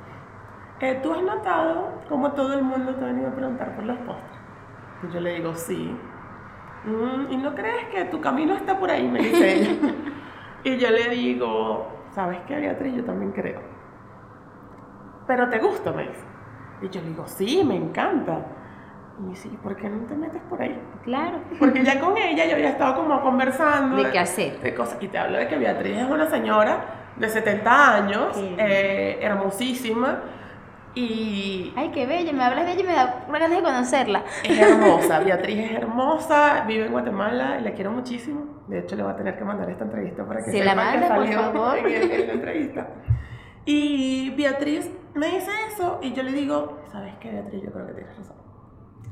Eh, 0.81 0.97
¿Tú 1.03 1.13
has 1.13 1.21
notado 1.21 2.01
cómo 2.07 2.31
todo 2.31 2.53
el 2.53 2.63
mundo 2.63 2.95
te 2.95 3.03
ha 3.03 3.07
venido 3.07 3.27
a 3.27 3.35
preguntar 3.35 3.75
por 3.75 3.83
los 3.83 3.97
postres? 3.99 4.39
Y 5.03 5.13
yo 5.13 5.19
le 5.19 5.35
digo, 5.35 5.53
sí. 5.53 5.93
Mm, 6.85 7.31
¿Y 7.33 7.37
no 7.37 7.53
crees 7.53 7.87
que 7.89 8.05
tu 8.05 8.21
camino 8.21 8.53
está 8.53 8.79
por 8.79 8.89
ahí? 8.89 9.05
Me 9.05 9.19
dice 9.19 9.55
ella. 9.55 9.71
y 10.63 10.77
yo 10.77 10.89
le 10.89 11.09
digo, 11.09 11.87
¿sabes 12.11 12.39
qué, 12.47 12.55
Beatriz? 12.55 12.95
Yo 12.95 13.03
también 13.03 13.33
creo. 13.33 13.59
Pero 15.27 15.49
te 15.49 15.59
gusta, 15.59 15.91
me 15.91 16.03
dice. 16.03 16.23
Y 16.81 16.89
yo 16.89 17.01
le 17.01 17.09
digo, 17.09 17.27
sí, 17.27 17.61
me 17.65 17.75
encanta. 17.75 18.39
Y 19.19 19.23
me 19.23 19.29
dice, 19.31 19.49
¿y 19.49 19.57
por 19.57 19.75
qué 19.75 19.89
no 19.89 20.05
te 20.05 20.15
metes 20.15 20.41
por 20.43 20.61
ahí? 20.61 20.81
Claro. 21.03 21.41
Porque 21.59 21.83
ya 21.83 21.99
con 22.01 22.17
ella 22.17 22.45
yo 22.45 22.53
había 22.53 22.69
estado 22.69 22.95
como 22.95 23.21
conversando. 23.21 24.01
¿De, 24.01 24.11
qué 24.11 24.19
hacer? 24.19 24.61
De 24.61 24.73
cosas. 24.73 24.97
Y 25.01 25.09
te 25.09 25.17
hablo 25.17 25.39
de 25.39 25.47
que 25.49 25.57
Beatriz 25.57 25.97
es 25.97 26.09
una 26.09 26.27
señora 26.27 26.85
de 27.17 27.27
70 27.27 27.95
años, 27.95 28.37
eh, 28.37 29.19
hermosísima 29.21 30.19
y... 30.95 31.73
Ay, 31.75 31.91
qué 31.91 32.05
bella, 32.05 32.33
me 32.33 32.43
hablas 32.43 32.65
de 32.65 32.73
ella 32.73 32.81
y 32.81 32.85
me 32.85 32.93
da 32.93 33.25
ganas 33.31 33.49
de 33.51 33.61
conocerla. 33.61 34.23
Es 34.43 34.59
hermosa, 34.59 35.19
Beatriz 35.19 35.59
es 35.59 35.71
hermosa, 35.71 36.65
vive 36.67 36.87
en 36.87 36.91
Guatemala 36.91 37.57
y 37.59 37.63
la 37.63 37.71
quiero 37.71 37.91
muchísimo. 37.91 38.63
De 38.67 38.79
hecho, 38.79 38.95
le 38.95 39.03
voy 39.03 39.11
a 39.11 39.15
tener 39.15 39.37
que 39.37 39.43
mandar 39.43 39.69
esta 39.69 39.83
entrevista 39.83 40.25
para 40.25 40.43
que 40.43 40.51
Se 40.51 40.63
la 40.63 40.75
manda, 40.75 41.15
por 41.15 41.27
favor. 41.27 41.77
En, 41.77 42.27
la 42.27 42.33
entrevista. 42.33 42.87
Y 43.65 44.31
Beatriz 44.35 44.91
me 45.13 45.27
dice 45.27 45.51
eso 45.71 45.99
y 46.01 46.13
yo 46.13 46.23
le 46.23 46.31
digo, 46.31 46.79
¿sabes 46.91 47.13
qué, 47.19 47.31
Beatriz? 47.31 47.63
Yo 47.63 47.71
creo 47.71 47.87
que 47.87 47.93
tienes 47.93 48.17
razón. 48.17 48.35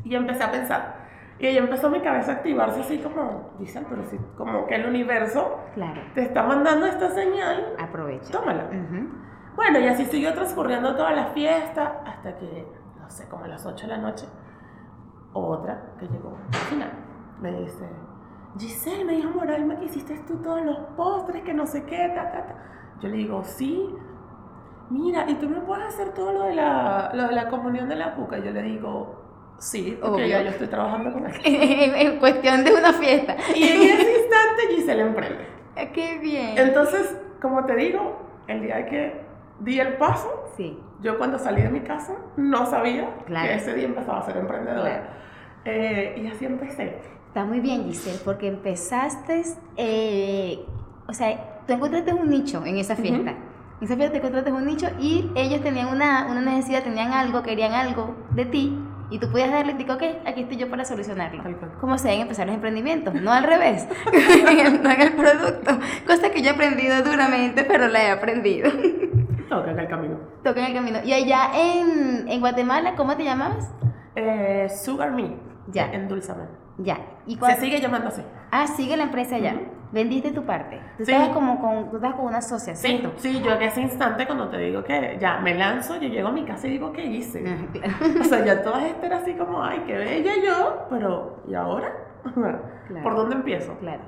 Y 0.04 0.16
empecé 0.16 0.44
a 0.44 0.52
pensar. 0.52 1.08
Y 1.40 1.46
ella 1.46 1.60
empezó 1.60 1.90
mi 1.90 2.00
cabeza 2.02 2.32
a 2.32 2.36
activarse 2.36 2.82
así 2.82 2.98
como, 2.98 3.52
dicen, 3.60 3.86
pero 3.88 4.04
sí, 4.06 4.18
como 4.36 4.66
que 4.66 4.76
el 4.76 4.88
universo 4.88 5.60
claro. 5.76 6.02
te 6.16 6.24
está 6.24 6.42
mandando 6.42 6.88
esta 6.88 7.12
señal. 7.12 7.76
Aprovecha. 7.78 8.32
Tómala. 8.32 8.68
Bueno, 9.58 9.80
y 9.80 9.88
así 9.88 10.06
siguió 10.06 10.34
transcurriendo 10.34 10.96
toda 10.96 11.12
la 11.12 11.26
fiesta 11.28 12.02
hasta 12.06 12.38
que, 12.38 12.66
no 12.98 13.10
sé, 13.10 13.28
como 13.28 13.44
a 13.44 13.48
las 13.48 13.66
8 13.66 13.88
de 13.88 13.92
la 13.92 13.98
noche, 13.98 14.28
otra 15.34 15.94
que 16.00 16.08
llegó 16.08 16.38
al 16.54 16.60
final 16.70 16.92
me 17.42 17.52
dice, 17.52 17.86
Giselle, 18.58 19.06
me 19.06 19.14
dijo 19.14 19.30
Moralma 19.32 19.80
que 19.80 19.86
hiciste 19.86 20.16
tú 20.28 20.38
todos 20.38 20.64
los 20.64 20.78
postres, 20.96 21.44
que 21.44 21.54
no 21.54 21.66
sé 21.66 21.86
qué, 21.86 22.12
ta, 22.16 22.32
ta, 22.32 22.46
ta. 22.46 22.56
Yo 23.00 23.10
le 23.10 23.18
digo, 23.18 23.44
sí. 23.44 23.94
Mira, 24.90 25.26
¿y 25.28 25.36
tú 25.36 25.50
me 25.50 25.60
puedes 25.62 25.88
hacer 25.88 26.14
todo 26.14 26.32
lo 26.34 26.44
de 26.44 26.56
la, 26.56 27.12
lo 27.14 27.28
de 27.28 27.34
la 27.34 27.50
comunión 27.50 27.90
de 27.90 27.96
la 27.96 28.16
puca? 28.16 28.38
Yo 28.38 28.52
le 28.52 28.62
digo, 28.62 29.56
sí, 29.60 29.98
porque 30.02 30.30
ya 30.30 30.42
yo 30.42 30.50
estoy 30.50 30.68
trabajando 30.68 31.12
con 31.12 31.26
él. 31.26 31.34
en 31.44 32.20
cuestión 32.20 32.64
de 32.64 32.74
una 32.74 32.94
fiesta. 32.94 33.36
Y 33.56 33.64
en 33.64 33.82
ese 33.82 34.20
instante 34.22 34.76
Giselle 34.76 35.02
emprende. 35.02 35.48
¡Qué 35.94 36.20
bien! 36.20 36.58
Entonces, 36.58 37.20
como 37.42 37.66
te 37.66 37.76
digo, 37.76 38.18
el 38.48 38.62
día 38.62 38.86
que 38.86 39.27
di 39.60 39.80
el 39.80 39.98
paso. 39.98 40.52
Sí. 40.56 40.78
Yo 41.02 41.18
cuando 41.18 41.38
salí 41.38 41.62
de 41.62 41.70
mi 41.70 41.82
casa 41.82 42.14
no 42.38 42.66
sabía 42.66 43.10
que 43.28 43.54
ese 43.54 43.74
día 43.74 43.86
empezaba 43.86 44.20
a 44.20 44.26
ser 44.26 44.38
emprendedora. 44.38 45.10
Eh, 45.66 46.22
y 46.24 46.28
así 46.28 46.46
empecé. 46.46 47.00
Está 47.28 47.46
muy 47.46 47.60
bien, 47.60 47.86
Giselle, 47.86 48.20
porque 48.24 48.48
empezaste, 48.48 49.44
eh, 49.76 50.66
o 51.08 51.14
sea, 51.14 51.62
tú 51.68 51.74
encontraste 51.74 52.14
un 52.14 52.30
nicho 52.30 52.66
en 52.66 52.78
esa 52.78 52.96
fiesta. 52.96 53.32
En 53.32 53.84
esa 53.84 53.96
fiesta 53.96 54.14
te 54.14 54.18
encontraste 54.18 54.52
un 54.52 54.66
nicho 54.66 54.88
y 55.00 55.30
ellos 55.36 55.62
tenían 55.62 55.90
una, 55.90 56.28
una 56.32 56.42
necesidad, 56.42 56.84
tenían 56.84 57.12
algo, 57.14 57.44
querían 57.44 57.74
algo 57.74 58.16
de 58.32 58.46
ti 58.46 58.76
y 59.10 59.20
tú 59.20 59.30
podías 59.30 59.52
darle, 59.52 59.74
digo, 59.74 59.94
ok, 59.94 60.04
aquí 60.26 60.42
estoy 60.42 60.58
yo 60.58 60.70
para 60.70 60.84
solucionarlo. 60.84 61.44
Como 61.80 61.98
se 61.98 62.08
deben 62.08 62.24
empezar 62.24 62.48
los 62.48 62.56
emprendimientos, 62.56 63.14
no 63.14 63.32
al 63.32 63.44
revés, 63.44 63.88
no 64.84 64.90
en 64.90 65.02
el 65.02 65.14
producto. 65.14 65.80
Cosa 66.06 66.32
que 66.32 66.42
yo 66.42 66.50
he 66.50 66.54
aprendido 66.54 67.04
duramente, 67.04 67.64
pero 67.64 67.88
la 67.88 68.04
he 68.04 68.12
aprendido. 68.12 68.72
Toca 69.50 69.72
en 69.72 69.80
el 69.80 69.88
camino. 69.88 70.18
Toca 70.44 70.60
en 70.60 70.66
el 70.68 70.74
camino. 70.74 71.00
¿Y 71.04 71.14
allá 71.14 71.52
en, 71.56 72.28
en 72.28 72.40
Guatemala, 72.40 72.96
cómo 72.96 73.16
te 73.16 73.24
llamabas? 73.24 73.74
Eh, 74.16 74.68
Sugar 74.70 75.12
Me. 75.12 75.36
Ya. 75.68 75.92
En 75.92 76.08
Dulzame. 76.08 76.44
Ya. 76.78 77.00
¿Y 77.26 77.38
Se 77.38 77.56
sigue 77.56 77.80
llamando 77.80 78.10
así. 78.10 78.22
Ah, 78.52 78.68
sigue 78.68 78.96
la 78.96 79.04
empresa 79.04 79.36
allá. 79.36 79.56
Vendiste 79.92 80.32
tu 80.32 80.44
parte. 80.46 80.82
Tú 80.98 81.06
sí. 81.06 81.12
estabas 81.12 81.30
como 81.34 81.62
con, 81.62 81.90
tú 81.90 81.96
estabas 81.96 82.18
con 82.18 82.26
una 82.26 82.38
asociación. 82.40 83.14
Sí, 83.18 83.34
sí, 83.34 83.42
yo 83.42 83.54
en 83.54 83.62
ese 83.62 83.82
instante 83.82 84.26
cuando 84.26 84.50
te 84.50 84.58
digo 84.58 84.84
que 84.84 85.18
ya 85.20 85.40
me 85.40 85.56
lanzo, 85.56 85.96
yo 85.96 86.10
llego 86.10 86.28
a 86.28 86.32
mi 86.32 86.44
casa 86.44 86.68
y 86.68 86.72
digo, 86.72 86.92
¿qué 86.92 87.06
hice? 87.06 87.44
o 88.20 88.24
sea, 88.26 88.44
ya 88.46 88.62
todas 88.62 88.84
estas 88.84 89.22
así 89.22 89.34
como, 89.34 89.64
ay, 89.64 89.84
qué 89.88 89.94
bella 89.98 90.34
yo, 90.44 90.88
pero 90.90 91.42
¿y 91.48 91.54
ahora? 91.56 91.94
¿Por 93.04 93.16
dónde 93.16 93.36
empiezo? 93.36 93.78
Claro. 93.80 94.02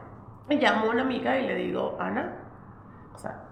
Me 0.50 0.56
llamo 0.56 0.88
a 0.88 0.90
una 0.90 1.04
amiga 1.04 1.40
y 1.40 1.48
le 1.48 1.56
digo, 1.56 1.96
Ana, 2.00 2.36
o 3.14 3.18
sea, 3.18 3.49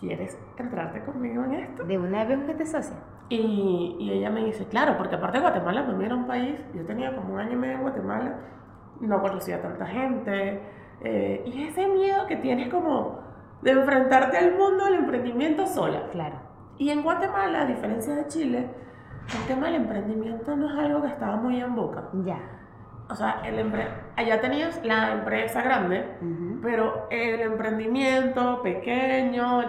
¿quieres 0.00 0.38
entrarte 0.56 1.04
conmigo 1.04 1.44
en 1.44 1.54
esto? 1.54 1.84
De 1.84 1.98
una 1.98 2.24
vez 2.24 2.40
que 2.44 2.54
te 2.54 2.66
socia. 2.66 2.96
Y, 3.28 3.96
y, 3.98 4.10
ella 4.10 4.30
me 4.30 4.44
dice, 4.44 4.66
claro, 4.66 4.96
porque 4.96 5.16
aparte 5.16 5.40
Guatemala 5.40 5.84
para 5.84 5.98
mí 5.98 6.04
era 6.04 6.14
un 6.14 6.26
país, 6.26 6.56
yo 6.74 6.84
tenía 6.86 7.14
como 7.14 7.34
un 7.34 7.40
año 7.40 7.52
y 7.52 7.56
medio 7.56 7.76
en 7.76 7.82
Guatemala, 7.82 8.36
no 9.00 9.20
conocía 9.20 9.56
a 9.56 9.62
tanta 9.62 9.86
gente, 9.86 10.62
eh, 11.02 11.42
y 11.46 11.64
ese 11.64 11.86
miedo 11.86 12.26
que 12.26 12.36
tienes 12.36 12.70
como 12.70 13.20
de 13.62 13.72
enfrentarte 13.72 14.38
al 14.38 14.56
mundo 14.56 14.84
del 14.84 14.94
emprendimiento 14.94 15.66
sola. 15.66 16.08
Claro. 16.10 16.36
Y 16.78 16.90
en 16.90 17.02
Guatemala, 17.02 17.62
a 17.62 17.66
diferencia 17.66 18.14
de 18.14 18.26
Chile, 18.28 18.70
el 19.36 19.46
tema 19.46 19.66
del 19.66 19.76
emprendimiento 19.76 20.56
no 20.56 20.70
es 20.70 20.78
algo 20.78 21.02
que 21.02 21.08
estaba 21.08 21.36
muy 21.36 21.60
en 21.60 21.74
boca. 21.74 22.08
Ya. 22.24 22.38
O 23.10 23.14
sea, 23.14 23.40
el, 23.44 23.58
empre 23.58 23.88
allá 24.16 24.40
tenías 24.40 24.84
la 24.84 25.12
empresa 25.12 25.62
grande, 25.62 26.04
pero 26.62 27.06
el 27.10 27.40
emprendimiento 27.40 28.62
pequeño, 28.62 29.62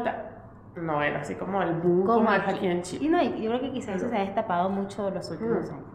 no 0.76 1.02
era 1.02 1.22
así 1.22 1.36
como 1.36 1.62
el 1.62 1.74
boom 1.76 2.06
como, 2.06 2.30
aquí, 2.30 2.68
en 2.68 2.82
Chile. 2.82 3.06
Y 3.06 3.10
no, 3.10 3.22
yo 3.22 3.50
creo 3.50 3.62
que 3.62 3.72
quizás 3.72 3.96
eso 3.96 4.10
se 4.10 4.18
ha 4.18 4.22
destapado 4.22 4.70
mucho 4.70 5.10
los 5.10 5.30
últimos 5.32 5.70
años. 5.70 5.86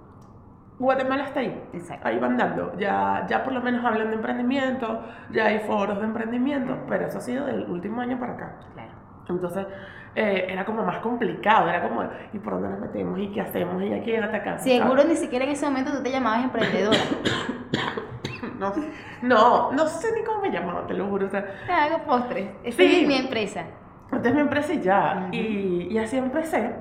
Guatemala 0.79 1.25
está 1.25 1.41
ahí. 1.41 1.69
Exacto. 1.73 2.09
Ahí 2.09 2.19
van 2.19 2.37
dando. 2.37 2.77
Ya, 2.79 3.27
ya 3.29 3.45
por 3.45 3.53
lo 3.53 3.61
menos 3.61 3.85
hablan 3.85 4.09
de 4.09 4.17
emprendimiento, 4.17 5.03
ya 5.31 5.47
hay 5.47 5.61
foros 5.61 5.99
de 5.99 6.05
emprendimiento, 6.05 6.77
pero 6.89 7.07
eso 7.07 7.19
ha 7.19 7.21
sido 7.21 7.47
del 7.47 7.71
último 7.71 8.01
año 8.01 8.19
para 8.19 8.35
acá. 8.35 8.57
Claro. 8.73 8.93
Entonces, 9.29 9.67
eh, 10.15 10.47
era 10.49 10.65
como 10.65 10.85
más 10.85 10.99
complicado, 10.99 11.69
era 11.69 11.83
como, 11.89 12.05
¿y 12.33 12.39
por 12.39 12.55
dónde 12.55 12.69
nos 12.69 12.81
metemos? 12.81 13.19
¿Y 13.19 13.33
qué 13.33 13.41
hacemos? 13.41 13.83
¿Y 13.83 13.93
a 13.93 14.03
quién 14.03 14.23
atacamos? 14.23 14.63
Seguro 14.63 15.03
ni 15.05 15.17
siquiera 15.17 15.45
en 15.45 15.51
ese 15.53 15.67
momento 15.67 15.93
tú 15.93 16.03
te 16.03 16.11
llamabas 16.11 16.45
emprendedora. 16.45 16.99
no, 18.59 18.73
no, 19.23 19.73
no 19.73 19.87
sé 19.87 20.13
ni 20.15 20.25
cómo 20.25 20.41
me 20.41 20.51
llamaba, 20.51 20.87
te 20.87 20.95
lo 20.95 21.09
juro. 21.09 21.27
O 21.27 21.31
sea, 21.31 21.45
hago 21.69 22.05
postres. 22.05 22.49
Esta 22.63 22.83
es 22.83 23.07
mi 23.09 23.17
empresa. 23.17 23.65
Esta 24.13 24.29
es 24.29 24.35
mi 24.35 24.41
empresa 24.41 24.73
y 24.73 24.81
ya. 24.81 25.29
y, 25.33 25.89
y 25.91 25.99
así 25.99 26.17
empecé. 26.17 26.77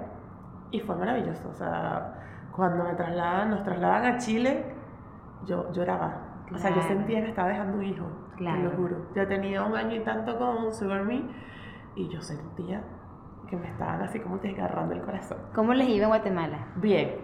Y 0.69 0.79
fue 0.79 0.95
maravilloso. 0.95 1.49
O 1.49 1.55
sea, 1.55 2.13
cuando 2.55 2.83
me 2.83 2.93
trasladan, 2.93 3.49
nos 3.49 3.63
trasladan 3.63 4.05
a 4.05 4.17
Chile, 4.17 4.63
yo 5.45 5.71
lloraba. 5.71 6.33
O 6.53 6.57
sea, 6.57 6.69
yo 6.69 6.81
sentía 6.83 7.23
que 7.23 7.29
estaba 7.29 7.49
dejando 7.49 7.77
un 7.77 7.83
hijo. 7.85 8.05
Claro. 8.37 8.57
Te 8.57 8.63
lo 8.63 8.71
juro. 8.71 8.95
Ya 9.15 9.27
tenía 9.27 9.63
un 9.63 9.75
año 9.75 9.95
y 9.95 10.01
tanto 10.01 10.37
con 10.37 10.71
Sugar 10.73 11.03
Me 11.03 11.23
y 11.95 12.09
yo 12.09 12.21
sentía 12.21 12.81
que 13.53 13.57
me 13.57 13.69
estaban 13.69 14.01
así 14.01 14.19
como 14.19 14.39
desgarrando 14.39 14.95
el 14.95 15.01
corazón. 15.01 15.37
¿Cómo 15.53 15.75
les 15.75 15.87
iba 15.87 16.05
en 16.05 16.09
Guatemala? 16.09 16.57
Bien. 16.77 17.17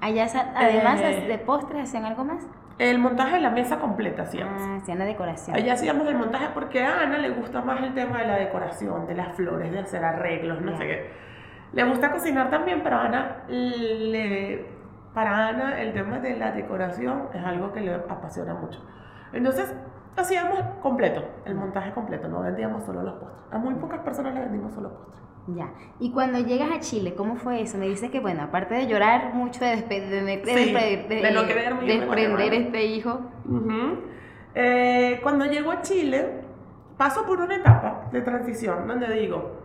Allá, 0.00 0.26
además 0.54 1.00
eh, 1.00 1.26
de 1.26 1.38
postres, 1.38 1.82
¿hacían 1.82 2.04
algo 2.04 2.24
más? 2.24 2.46
El 2.78 3.00
montaje 3.00 3.36
de 3.36 3.40
la 3.40 3.50
mesa 3.50 3.80
completa 3.80 4.22
hacíamos. 4.22 4.62
Ah, 4.62 4.76
hacían 4.76 5.00
la 5.00 5.04
decoración. 5.04 5.56
Allá 5.56 5.72
hacíamos 5.72 6.06
el 6.06 6.16
montaje 6.16 6.46
porque 6.54 6.84
a 6.84 7.00
Ana 7.00 7.18
le 7.18 7.30
gusta 7.30 7.60
más 7.62 7.82
el 7.82 7.92
tema 7.92 8.18
de 8.18 8.26
la 8.28 8.36
decoración, 8.36 9.06
de 9.08 9.14
las 9.14 9.34
flores, 9.34 9.72
de 9.72 9.80
hacer 9.80 10.04
arreglos, 10.04 10.60
no 10.60 10.76
sé 10.76 10.86
qué. 10.86 11.10
Le 11.72 11.82
gusta 11.84 12.12
cocinar 12.12 12.50
también, 12.50 12.82
pero 12.84 12.96
Ana 12.96 13.42
le, 13.48 14.66
para 15.12 15.48
Ana 15.48 15.80
el 15.80 15.92
tema 15.92 16.20
de 16.20 16.36
la 16.36 16.52
decoración 16.52 17.30
es 17.34 17.44
algo 17.44 17.72
que 17.72 17.80
le 17.80 17.94
apasiona 17.94 18.54
mucho. 18.54 18.80
Entonces, 19.32 19.74
hacíamos 20.16 20.60
completo, 20.82 21.24
el 21.44 21.56
montaje 21.56 21.92
completo, 21.92 22.28
no 22.28 22.42
vendíamos 22.42 22.84
solo 22.84 23.02
los 23.02 23.14
postres. 23.14 23.52
A 23.52 23.58
muy 23.58 23.74
pocas 23.74 24.00
personas 24.00 24.34
le 24.34 24.40
vendimos 24.40 24.72
solo 24.72 24.90
postres. 24.90 25.33
Ya. 25.46 25.70
Y 26.00 26.10
cuando 26.10 26.38
llegas 26.38 26.70
a 26.70 26.80
Chile, 26.80 27.14
¿cómo 27.14 27.36
fue 27.36 27.60
eso? 27.60 27.76
Me 27.76 27.88
dices 27.88 28.10
que, 28.10 28.20
bueno, 28.20 28.42
aparte 28.42 28.74
de 28.74 28.86
llorar 28.86 29.34
mucho, 29.34 29.64
de, 29.64 29.76
desprender 29.76 32.54
este 32.54 32.84
hijo. 32.84 33.20
Eh, 34.54 35.20
cuando 35.22 35.44
llego 35.44 35.70
a 35.70 35.82
Chile, 35.82 36.44
paso 36.96 37.26
por 37.26 37.40
una 37.40 37.56
etapa 37.56 38.08
de 38.12 38.22
transición 38.22 38.86
donde 38.86 39.12
digo, 39.12 39.60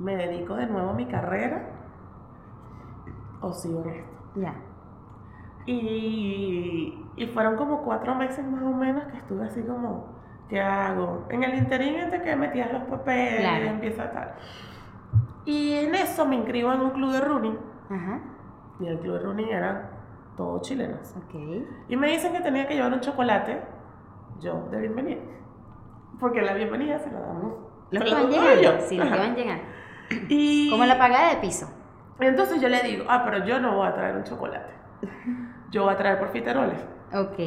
¿me 0.00 0.16
dedico 0.16 0.56
de 0.56 0.66
nuevo 0.66 0.90
a 0.90 0.94
mi 0.94 1.06
carrera 1.06 1.70
o 3.40 3.52
sigo 3.52 3.84
en 3.84 3.90
esto? 3.90 4.10
Ya. 4.36 4.54
Y, 5.66 7.04
y 7.16 7.26
fueron 7.26 7.56
como 7.56 7.82
cuatro 7.82 8.14
meses 8.14 8.44
más 8.46 8.62
o 8.62 8.72
menos 8.72 9.04
que 9.04 9.18
estuve 9.18 9.44
así 9.44 9.62
como, 9.62 10.06
¿qué 10.48 10.60
hago? 10.60 11.26
En 11.30 11.44
el 11.44 11.56
interín 11.56 11.96
entre 11.96 12.22
que 12.22 12.34
metías 12.34 12.72
los 12.72 12.82
papeles, 12.84 13.64
y 13.64 13.66
empieza 13.66 14.10
tal. 14.10 14.34
Y 15.48 15.72
en 15.72 15.94
eso 15.94 16.26
me 16.26 16.36
inscribo 16.36 16.70
en 16.74 16.82
un 16.82 16.90
club 16.90 17.10
de 17.10 17.22
running. 17.22 17.58
Ajá. 17.88 18.20
Y 18.80 18.86
el 18.86 18.98
club 18.98 19.14
de 19.14 19.20
running 19.20 19.48
era 19.48 19.92
todos 20.36 20.60
chilenos. 20.60 21.14
Okay. 21.24 21.66
Y 21.88 21.96
me 21.96 22.10
dicen 22.10 22.34
que 22.34 22.40
tenía 22.40 22.68
que 22.68 22.74
llevar 22.74 22.92
un 22.92 23.00
chocolate, 23.00 23.62
yo 24.40 24.68
de 24.70 24.78
bienvenida. 24.78 25.22
Porque 26.20 26.42
la 26.42 26.52
bienvenida 26.52 26.98
se 26.98 27.10
la 27.10 27.20
damos. 27.20 27.54
Los 27.90 28.04
que 28.04 28.12
van 28.12 28.28
llegando. 28.28 28.80
Sí, 28.82 28.98
los 28.98 29.08
que 29.08 29.18
van 29.18 29.34
llegando. 29.34 29.64
Y... 30.28 30.68
Como 30.70 30.84
la 30.84 30.98
pagada 30.98 31.30
de 31.30 31.36
piso. 31.36 31.66
Entonces 32.20 32.60
yo 32.60 32.68
le 32.68 32.82
digo, 32.82 33.06
ah, 33.08 33.22
pero 33.24 33.46
yo 33.46 33.58
no 33.58 33.74
voy 33.74 33.88
a 33.88 33.94
traer 33.94 34.16
un 34.16 34.24
chocolate. 34.24 34.74
Yo 35.70 35.84
voy 35.84 35.94
a 35.94 35.96
traer 35.96 36.18
profiteroles. 36.18 36.84
Ok. 37.14 37.38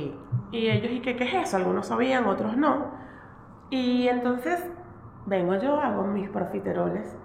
Y 0.52 0.70
ellos, 0.70 0.92
¿y 0.92 1.02
qué, 1.02 1.16
qué 1.16 1.26
es 1.26 1.34
eso? 1.36 1.58
Algunos 1.58 1.86
sabían, 1.86 2.26
otros 2.26 2.58
no. 2.58 2.94
Y 3.70 4.08
entonces 4.08 4.68
vengo 5.28 5.56
yo, 5.58 5.80
hago 5.80 6.04
mis 6.06 6.30
profiteroles 6.30 7.16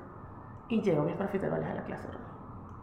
y 0.69 0.81
llevo 0.81 1.05
mis 1.05 1.15
profiteroles 1.15 1.69
a 1.69 1.75
la 1.75 1.83
clase 1.85 2.09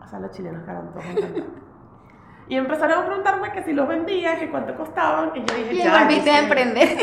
O 0.01 0.07
sea, 0.07 0.19
los 0.19 0.31
chilenos 0.31 0.63
quedaron 0.63 0.91
todos 0.91 1.05
encantados. 1.05 1.49
y 2.47 2.55
empezaron 2.55 3.03
a 3.03 3.05
preguntarme 3.05 3.51
que 3.51 3.63
si 3.63 3.73
los 3.73 3.87
vendía, 3.87 4.39
que 4.39 4.49
cuánto 4.49 4.75
costaban. 4.75 5.31
Y 5.35 5.43
yo 5.43 5.55
dije, 5.55 5.73
y 5.73 5.77
ya. 5.83 5.99
volviste 5.99 6.31
a 6.31 6.39
emprender. 6.43 6.97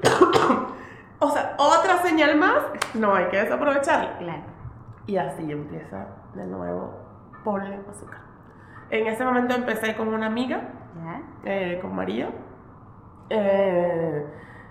o 1.18 1.30
sea, 1.30 1.56
otra 1.58 1.98
señal 2.02 2.36
más, 2.36 2.62
no 2.94 3.14
hay 3.14 3.26
que 3.26 3.38
desaprovecharla. 3.38 4.18
Claro. 4.18 4.42
Y 5.06 5.16
así 5.16 5.50
empieza 5.50 6.06
de 6.34 6.46
nuevo, 6.46 6.94
ponle 7.44 7.78
azúcar. 7.88 8.20
En 8.90 9.06
ese 9.06 9.24
momento 9.24 9.54
empecé 9.54 9.96
con 9.96 10.08
una 10.08 10.26
amiga, 10.26 10.62
eh, 11.44 11.78
con 11.80 11.94
María. 11.94 12.30
Eh, 13.30 14.26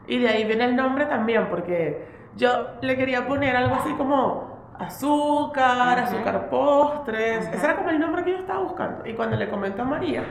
y 0.07 0.19
de 0.19 0.27
ahí 0.27 0.45
viene 0.45 0.65
el 0.65 0.75
nombre 0.75 1.05
también, 1.05 1.49
porque 1.49 2.07
yo 2.35 2.49
le 2.81 2.97
quería 2.97 3.27
poner 3.27 3.55
algo 3.55 3.75
así 3.75 3.93
como 3.93 4.54
azúcar, 4.79 5.99
azúcar 5.99 6.49
postres. 6.49 7.47
Ese 7.47 7.65
era 7.65 7.77
como 7.77 7.89
el 7.89 7.99
nombre 7.99 8.23
que 8.23 8.31
yo 8.31 8.37
estaba 8.37 8.59
buscando. 8.61 9.05
Y 9.05 9.13
cuando 9.13 9.35
le 9.35 9.49
comento 9.49 9.81
a 9.81 9.85
María, 9.85 10.23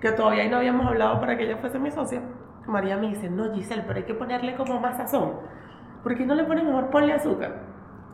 que 0.00 0.12
todavía 0.12 0.48
no 0.48 0.58
habíamos 0.58 0.86
hablado 0.86 1.20
para 1.20 1.36
que 1.36 1.44
ella 1.44 1.56
fuese 1.56 1.78
mi 1.78 1.90
socia, 1.90 2.20
María 2.66 2.96
me 2.96 3.08
dice, 3.08 3.28
no 3.28 3.52
Giselle, 3.52 3.82
pero 3.86 3.98
hay 3.98 4.04
que 4.04 4.14
ponerle 4.14 4.54
como 4.54 4.80
más 4.80 4.96
sazón. 4.96 5.34
¿Por 6.02 6.16
qué 6.16 6.24
no 6.24 6.34
le 6.34 6.44
pones 6.44 6.64
mejor 6.64 6.90
ponle 6.90 7.12
azúcar? 7.12 7.56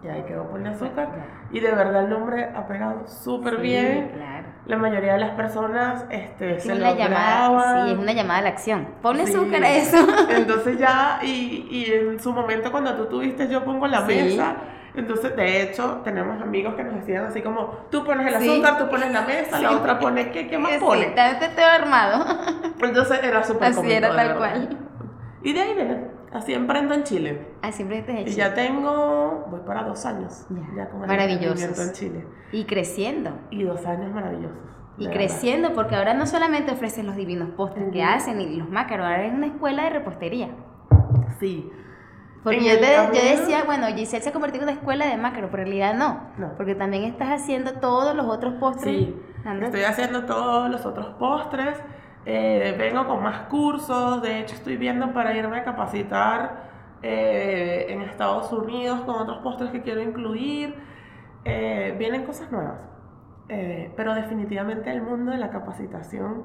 Y 0.03 0.09
ahí 0.09 0.23
quedó 0.23 0.49
ponle 0.49 0.71
azúcar. 0.71 1.09
Y 1.51 1.61
de 1.61 1.71
verdad 1.71 2.05
el 2.05 2.11
nombre 2.11 2.51
ha 2.55 2.67
pegado 2.67 3.07
súper 3.07 3.59
bien. 3.59 4.11
Claro. 4.15 4.47
La 4.67 4.77
mayoría 4.77 5.13
de 5.15 5.21
las 5.21 5.31
personas 5.31 6.05
este, 6.11 6.59
se 6.59 6.75
lo 6.75 6.95
llamada, 6.97 7.85
Sí, 7.85 7.93
es 7.93 7.99
una 7.99 8.13
llamada 8.13 8.41
a 8.41 8.43
la 8.43 8.49
acción. 8.49 8.89
Ponle 9.01 9.23
azúcar 9.23 9.63
a 9.63 9.71
eso. 9.71 9.97
Entonces 10.29 10.79
ya, 10.79 11.21
y, 11.23 11.69
y, 11.71 11.93
en 11.93 12.19
su 12.19 12.33
momento 12.33 12.73
cuando 12.73 12.95
tú 12.95 13.07
tuviste 13.07 13.49
yo 13.49 13.65
pongo 13.65 13.87
la 13.87 14.01
mesa 14.01 14.57
entonces, 14.97 15.37
de 15.37 15.63
hecho, 15.63 16.01
tenemos 16.05 16.41
amigos 16.41 16.75
que 16.75 16.85
nos 16.85 16.95
decían 16.95 17.27
así 17.27 17.43
como, 17.43 17.87
tú 17.91 18.05
pones 18.05 18.27
el 18.27 18.35
azúcar, 18.35 18.79
tú 18.79 18.89
pones 18.89 19.13
la 19.13 19.23
mesa, 19.23 19.61
la 19.61 19.73
otra 19.73 19.99
pone, 19.99 20.31
¿qué, 20.31 20.49
qué 20.49 20.59
más 20.59 20.73
sí, 20.73 20.79
pone? 20.81 21.09
Sí, 21.09 21.47
te 21.55 21.63
armado. 21.63 22.25
Entonces 22.83 23.21
era 23.23 23.45
súper 23.45 23.69
Así 23.69 23.93
era 23.93 24.15
tal 24.15 24.37
cual. 24.37 24.79
Y 25.43 25.53
de 25.53 25.61
ahí 25.61 25.75
viene, 25.75 26.09
así 26.33 26.55
emprendo 26.55 26.95
en 26.95 27.05
Chile. 27.05 27.47
Así 27.63 27.83
emprendiste 27.83 28.13
en 28.13 28.19
Chile. 28.25 28.31
Y 28.31 28.35
ya 28.35 28.55
tengo, 28.55 29.47
voy 29.51 29.61
para 29.67 29.83
dos 29.83 30.07
años. 30.07 30.47
Ya, 30.77 30.89
Maravillosos. 31.07 31.79
en 31.79 31.93
Chile. 31.93 32.27
Y 32.53 32.65
creciendo. 32.65 33.31
Y 33.51 33.65
dos 33.65 33.85
años 33.87 34.13
maravillosos. 34.13 34.57
Y 34.99 35.09
creciendo, 35.09 35.75
porque 35.75 35.95
ahora 35.95 36.15
no 36.15 36.27
solamente 36.27 36.73
ofrecen 36.73 37.07
los 37.07 37.17
divinos 37.17 37.51
postres 37.51 37.93
que 37.93 38.03
hacen 38.03 38.41
y 38.41 38.57
los 38.57 38.71
mácaros, 38.71 39.07
ahora 39.07 39.27
es 39.27 39.35
una 39.35 39.49
escuela 39.49 39.85
de 39.85 39.91
repostería. 39.91 40.49
Sí. 41.39 41.71
Porque 42.47 42.65
yo, 42.65 42.75
yo, 42.75 43.39
decía, 43.39 43.65
bueno, 43.65 43.89
Giselle 43.89 44.23
se 44.23 44.29
ha 44.29 44.33
convertido 44.33 44.63
en 44.63 44.69
una 44.69 44.79
escuela 44.79 45.07
de 45.07 45.17
macro, 45.17 45.49
pero 45.51 45.65
en 45.65 45.69
realidad 45.69 45.95
no, 45.95 46.31
no. 46.39 46.57
Porque 46.57 46.77
también 46.77 47.03
estás 47.03 47.43
haciendo 47.43 47.81
todos 47.81 48.15
los 48.15 48.27
otros 48.27 48.55
postres. 48.61 48.95
Sí, 48.95 49.21
estoy 49.63 49.83
haciendo 49.83 50.27
todos 50.27 50.71
los 50.71 50.87
otros 50.87 51.09
postres. 51.19 51.77
Eh, 52.25 52.77
vengo 52.79 53.05
con 53.09 53.21
más 53.21 53.49
cursos. 53.49 54.23
De 54.23 54.39
hecho, 54.39 54.55
estoy 54.55 54.77
viendo 54.77 55.13
para 55.13 55.37
irme 55.37 55.59
a 55.59 55.65
capacitar 55.65 56.71
eh, 57.03 57.87
en 57.89 58.03
Estados 58.03 58.53
Unidos 58.53 59.01
con 59.01 59.17
otros 59.17 59.39
postres 59.39 59.73
que 59.73 59.83
quiero 59.83 60.01
incluir. 60.01 60.77
Eh, 61.45 61.97
vienen 61.99 62.25
cosas 62.25 62.53
nuevas. 62.53 62.79
pero 63.49 64.15
definitivamente 64.15 64.89
el 64.93 65.03
mundo 65.03 65.33
de 65.33 65.39
la 65.39 65.51
capacitación 65.51 66.45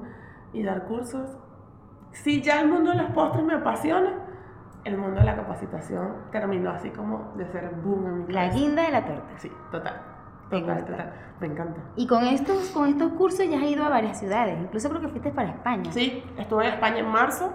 y 0.52 0.64
dar 0.64 0.82
cursos. 0.86 1.38
Si 2.10 2.42
ya 2.42 2.60
el 2.60 2.66
mundo 2.66 2.90
de 2.90 2.96
los 2.96 3.10
postres 3.12 3.44
me 3.44 3.54
apasiona, 3.54 4.31
el 4.84 4.96
mundo 4.96 5.20
de 5.20 5.26
la 5.26 5.36
capacitación 5.36 6.14
terminó 6.30 6.70
así 6.70 6.90
como 6.90 7.32
de 7.36 7.46
ser 7.46 7.70
boom 7.82 8.06
en 8.06 8.26
mi 8.26 8.32
La 8.32 8.48
guinda 8.48 8.82
de 8.82 8.90
la 8.90 9.04
torta. 9.04 9.38
Sí, 9.38 9.50
total. 9.70 10.00
Total, 10.50 10.84
total. 10.84 11.12
Me 11.40 11.46
encanta. 11.46 11.80
Y 11.96 12.06
con 12.06 12.24
estos, 12.24 12.70
con 12.70 12.88
estos 12.88 13.12
cursos 13.12 13.48
ya 13.48 13.56
has 13.56 13.64
ido 13.64 13.84
a 13.84 13.88
varias 13.88 14.18
ciudades, 14.18 14.58
incluso 14.60 14.90
creo 14.90 15.00
que 15.00 15.08
fuiste 15.08 15.30
para 15.30 15.50
España. 15.50 15.90
Sí, 15.90 16.22
estuve 16.36 16.66
en 16.66 16.74
España 16.74 16.98
en 16.98 17.08
marzo. 17.08 17.52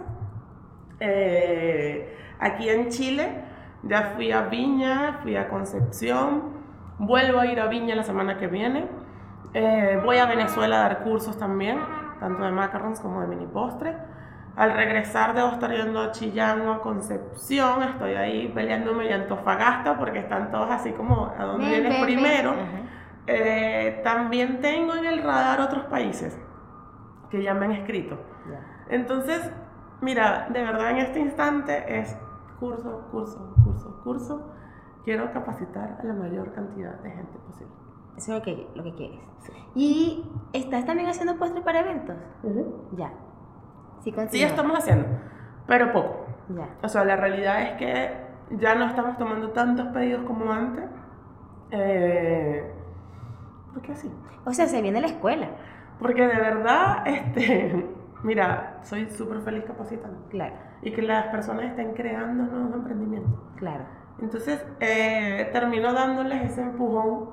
Eh, 0.99 2.17
aquí 2.39 2.69
en 2.69 2.89
Chile 2.89 3.43
ya 3.83 4.13
fui 4.15 4.31
a 4.31 4.43
Viña, 4.43 5.19
fui 5.21 5.35
a 5.35 5.47
Concepción, 5.47 6.55
vuelvo 6.97 7.39
a 7.39 7.45
ir 7.45 7.59
a 7.59 7.67
Viña 7.67 7.95
la 7.95 8.03
semana 8.03 8.37
que 8.37 8.47
viene. 8.47 8.87
Eh, 9.53 10.01
voy 10.03 10.17
a 10.17 10.25
Venezuela 10.25 10.77
a 10.77 10.89
dar 10.89 11.03
cursos 11.03 11.37
también, 11.37 11.79
tanto 12.19 12.43
de 12.43 12.51
macarons 12.51 12.99
como 12.99 13.21
de 13.21 13.27
mini 13.27 13.45
postre. 13.45 13.95
Al 14.57 14.73
regresar 14.73 15.33
debo 15.33 15.49
estar 15.49 15.71
yendo 15.71 16.01
a 16.01 16.11
Chillán 16.11 16.67
o 16.67 16.73
a 16.73 16.81
Concepción, 16.81 17.83
estoy 17.83 18.15
ahí 18.15 18.51
peleándome 18.53 19.05
y 19.05 19.13
Antofagasta 19.13 19.97
porque 19.97 20.19
están 20.19 20.51
todos 20.51 20.69
así 20.71 20.91
como 20.91 21.31
a 21.37 21.45
donde 21.45 21.67
vienes 21.67 22.03
primero. 22.03 22.53
Eh, 23.27 24.01
también 24.03 24.59
tengo 24.59 24.95
en 24.95 25.05
el 25.05 25.23
radar 25.23 25.61
otros 25.61 25.85
países 25.85 26.37
que 27.29 27.43
ya 27.43 27.53
me 27.53 27.65
han 27.65 27.73
escrito. 27.73 28.17
Entonces, 28.89 29.51
Mira, 30.01 30.47
de 30.51 30.61
verdad 30.61 30.91
en 30.91 30.97
este 30.97 31.19
instante 31.19 31.99
es 31.99 32.15
curso, 32.59 33.07
curso, 33.11 33.55
curso, 33.63 34.01
curso. 34.03 34.51
Quiero 35.03 35.31
capacitar 35.31 35.97
a 35.99 36.03
la 36.03 36.13
mayor 36.13 36.53
cantidad 36.53 36.99
de 37.01 37.09
gente 37.09 37.39
posible. 37.47 37.73
Eso 38.15 38.33
es 38.33 38.39
lo 38.39 38.43
que, 38.43 38.67
lo 38.75 38.83
que 38.83 38.93
quieres. 38.93 39.19
¿Y 39.73 40.29
estás 40.53 40.85
también 40.85 41.09
haciendo 41.09 41.37
postres 41.37 41.63
para 41.63 41.79
eventos? 41.79 42.15
Ya. 42.97 43.11
Sí, 44.03 44.13
sí, 44.29 44.43
estamos 44.43 44.77
haciendo, 44.77 45.07
pero 45.65 45.91
poco. 45.91 46.25
Ya. 46.49 46.69
O 46.81 46.87
sea, 46.87 47.03
la 47.03 47.15
realidad 47.15 47.61
es 47.61 47.71
que 47.77 48.11
ya 48.51 48.75
no 48.75 48.85
estamos 48.85 49.17
tomando 49.17 49.49
tantos 49.51 49.87
pedidos 49.87 50.23
como 50.25 50.51
antes. 50.51 50.85
Eh, 51.71 52.71
¿Por 53.73 53.81
qué 53.81 53.91
así? 53.91 54.11
O 54.45 54.53
sea, 54.53 54.67
se 54.67 54.81
viene 54.81 55.01
la 55.01 55.07
escuela. 55.07 55.49
Porque 55.99 56.25
de 56.25 56.37
verdad, 56.39 57.05
este, 57.05 57.85
mira, 58.23 58.79
soy 58.83 59.09
súper 59.09 59.41
feliz 59.41 59.63
capacitando. 59.65 60.19
Claro. 60.29 60.55
Y 60.81 60.91
que 60.91 61.01
las 61.01 61.27
personas 61.27 61.65
estén 61.65 61.93
creando 61.93 62.43
nuevos 62.43 62.75
emprendimientos. 62.75 63.33
Claro. 63.57 63.83
Entonces, 64.19 64.65
eh, 64.79 65.49
termino 65.51 65.93
dándoles 65.93 66.51
ese 66.51 66.61
empujón 66.61 67.29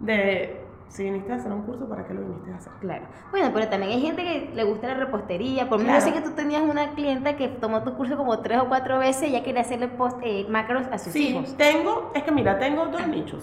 de 0.00 0.61
si 0.92 1.04
viniste 1.04 1.32
a 1.32 1.36
hacer 1.36 1.50
un 1.50 1.62
curso, 1.62 1.88
¿para 1.88 2.04
qué 2.06 2.12
lo 2.12 2.20
viniste 2.20 2.52
a 2.52 2.56
hacer? 2.56 2.72
Claro. 2.80 3.06
Bueno, 3.30 3.50
pero 3.54 3.66
también 3.68 3.92
hay 3.92 4.00
gente 4.02 4.22
que 4.22 4.50
le 4.54 4.64
gusta 4.64 4.88
la 4.88 4.94
repostería. 4.94 5.66
Por 5.66 5.80
ejemplo, 5.80 5.98
yo 5.98 6.04
sé 6.04 6.12
que 6.12 6.20
tú 6.20 6.32
tenías 6.32 6.60
una 6.60 6.90
clienta 6.90 7.34
que 7.34 7.48
tomó 7.48 7.82
tu 7.82 7.94
curso 7.94 8.18
como 8.18 8.40
tres 8.40 8.60
o 8.60 8.68
cuatro 8.68 8.98
veces 8.98 9.30
y 9.30 9.32
ya 9.32 9.42
quería 9.42 9.62
hacerle 9.62 9.88
post, 9.88 10.18
eh, 10.22 10.46
macros 10.50 10.86
a 10.92 10.98
sus 10.98 11.16
hijos. 11.16 11.48
Sí, 11.48 11.54
tengo, 11.56 12.12
es 12.14 12.22
que 12.24 12.30
mira, 12.30 12.58
tengo 12.58 12.84
dos 12.86 13.06
nichos. 13.08 13.42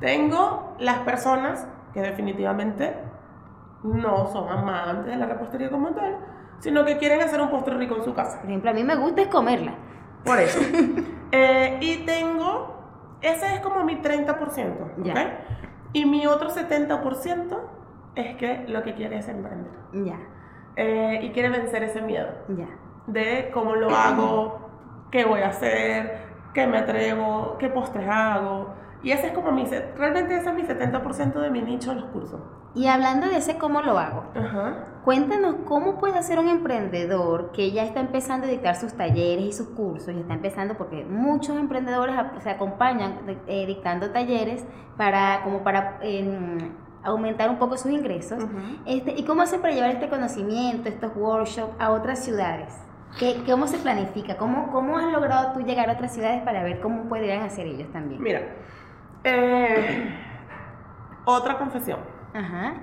Tengo 0.00 0.76
las 0.78 0.98
personas 0.98 1.66
que 1.94 2.02
definitivamente 2.02 2.94
no 3.82 4.26
son 4.26 4.50
amantes 4.50 5.06
de 5.06 5.16
la 5.16 5.26
repostería 5.26 5.70
como 5.70 5.92
tal, 5.92 6.18
sino 6.58 6.84
que 6.84 6.98
quieren 6.98 7.22
hacer 7.22 7.40
un 7.40 7.48
postre 7.48 7.74
rico 7.78 7.96
en 7.96 8.04
su 8.04 8.12
casa. 8.12 8.38
Por 8.38 8.50
ejemplo, 8.50 8.70
a 8.70 8.74
mí 8.74 8.84
me 8.84 8.96
gusta 8.96 9.22
es 9.22 9.28
comerla. 9.28 9.74
Por 10.24 10.38
eso. 10.38 10.60
Eh, 11.32 11.78
y 11.80 11.98
tengo, 11.98 12.74
ese 13.20 13.54
es 13.54 13.60
como 13.60 13.84
mi 13.84 14.02
30%, 14.02 14.34
¿ok? 14.98 15.18
Y 15.92 16.04
mi 16.04 16.26
otro 16.26 16.50
70% 16.50 17.58
es 18.14 18.36
que 18.36 18.64
lo 18.68 18.82
que 18.82 18.94
quiere 18.94 19.18
es 19.18 19.28
emprender. 19.28 19.72
Ya. 19.92 20.18
Eh, 20.76 21.20
y 21.22 21.30
quiere 21.30 21.50
vencer 21.50 21.82
ese 21.82 22.00
miedo. 22.02 22.28
Ya. 22.48 22.68
De 23.06 23.50
cómo 23.52 23.74
lo 23.74 23.90
hago, 23.90 24.70
qué 25.10 25.24
voy 25.24 25.40
a 25.40 25.48
hacer, 25.48 26.18
qué 26.54 26.66
me 26.66 26.78
atrevo, 26.78 27.56
qué 27.58 27.68
postres 27.68 28.08
hago. 28.08 28.74
Y 29.02 29.12
ese 29.12 29.28
es 29.28 29.32
como 29.32 29.50
mi, 29.52 29.64
realmente 29.64 30.36
ese 30.36 30.50
es 30.50 30.54
mi 30.54 30.62
70% 30.62 31.32
de 31.40 31.50
mi 31.50 31.62
nicho 31.62 31.92
en 31.92 32.00
los 32.00 32.10
cursos. 32.10 32.40
Y 32.74 32.86
hablando 32.86 33.26
de 33.26 33.38
ese 33.38 33.58
cómo 33.58 33.82
lo 33.82 33.98
hago, 33.98 34.26
cuéntanos 35.04 35.56
cómo 35.64 35.98
puede 35.98 36.18
hacer 36.18 36.38
un 36.38 36.48
emprendedor 36.48 37.50
que 37.52 37.72
ya 37.72 37.82
está 37.82 38.00
empezando 38.00 38.46
a 38.46 38.50
dictar 38.50 38.76
sus 38.76 38.92
talleres 38.94 39.44
y 39.44 39.52
sus 39.52 39.68
cursos, 39.68 40.14
y 40.14 40.20
está 40.20 40.34
empezando 40.34 40.76
porque 40.76 41.04
muchos 41.04 41.58
emprendedores 41.58 42.14
se 42.42 42.50
acompañan 42.50 43.20
eh, 43.48 43.66
dictando 43.66 44.10
talleres 44.10 44.64
para, 44.96 45.42
como 45.42 45.64
para 45.64 45.98
em, 46.02 46.58
aumentar 47.02 47.50
un 47.50 47.58
poco 47.58 47.76
sus 47.76 47.90
ingresos. 47.90 48.44
este, 48.86 49.14
¿Y 49.18 49.24
cómo 49.24 49.42
hacen 49.42 49.60
para 49.60 49.74
llevar 49.74 49.90
este 49.90 50.08
conocimiento, 50.08 50.88
estos 50.88 51.16
workshops 51.16 51.74
a 51.78 51.90
otras 51.90 52.24
ciudades? 52.24 52.72
¿Qué, 53.18 53.42
¿Cómo 53.44 53.66
se 53.66 53.78
planifica? 53.78 54.36
¿Cómo, 54.36 54.70
¿Cómo 54.70 54.96
has 54.96 55.10
logrado 55.10 55.52
tú 55.52 55.60
llegar 55.60 55.90
a 55.90 55.94
otras 55.94 56.14
ciudades 56.14 56.42
para 56.42 56.62
ver 56.62 56.80
cómo 56.80 57.08
podrían 57.08 57.42
hacer 57.42 57.66
ellos 57.66 57.90
también? 57.92 58.22
Mira, 58.22 58.42
eh, 59.24 60.14
otra 61.24 61.58
confesión. 61.58 62.00
Ajá. 62.34 62.74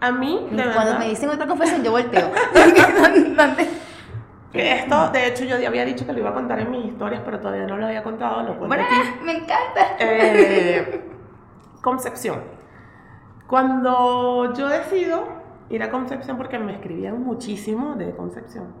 A 0.00 0.12
mí, 0.12 0.48
de 0.50 0.72
Cuando 0.72 0.98
me 0.98 1.08
dicen 1.08 1.28
otra 1.28 1.46
confesión, 1.46 1.82
yo 1.82 1.90
volteo. 1.90 2.30
Esto, 4.52 5.10
de 5.10 5.28
hecho, 5.28 5.44
yo 5.44 5.56
había 5.66 5.84
dicho 5.84 6.04
que 6.04 6.12
lo 6.12 6.18
iba 6.18 6.30
a 6.30 6.34
contar 6.34 6.58
en 6.58 6.70
mis 6.70 6.86
historias, 6.86 7.22
pero 7.24 7.38
todavía 7.38 7.66
no 7.66 7.76
lo 7.76 7.86
había 7.86 8.02
contado. 8.02 8.42
Lo 8.42 8.58
cuento 8.58 8.76
Me 9.24 9.32
encanta. 9.36 9.96
Eh, 9.98 11.04
Concepción. 11.82 12.40
Cuando 13.46 14.52
yo 14.54 14.68
decido 14.68 15.28
ir 15.68 15.82
a 15.82 15.90
Concepción, 15.90 16.36
porque 16.36 16.58
me 16.58 16.72
escribían 16.72 17.22
muchísimo 17.22 17.94
de 17.94 18.16
Concepción, 18.16 18.74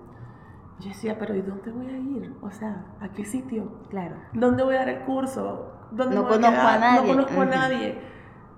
yo 0.80 0.88
decía, 0.88 1.18
pero 1.18 1.34
¿y 1.36 1.42
dónde 1.42 1.70
voy 1.70 1.86
a 1.86 1.98
ir? 1.98 2.34
O 2.40 2.50
sea, 2.50 2.86
¿a 3.00 3.08
qué 3.10 3.24
sitio? 3.24 3.70
Claro. 3.90 4.16
¿Dónde 4.32 4.64
voy 4.64 4.74
a 4.74 4.78
dar 4.80 4.88
el 4.88 5.00
curso? 5.00 5.79
¿Dónde 5.90 6.16
no 6.16 6.28
conozco 6.28 6.60
a, 6.60 6.78
nadie. 6.78 7.00
No 7.00 7.24
conozco 7.24 7.42
a 7.42 7.46
nadie. 7.46 7.98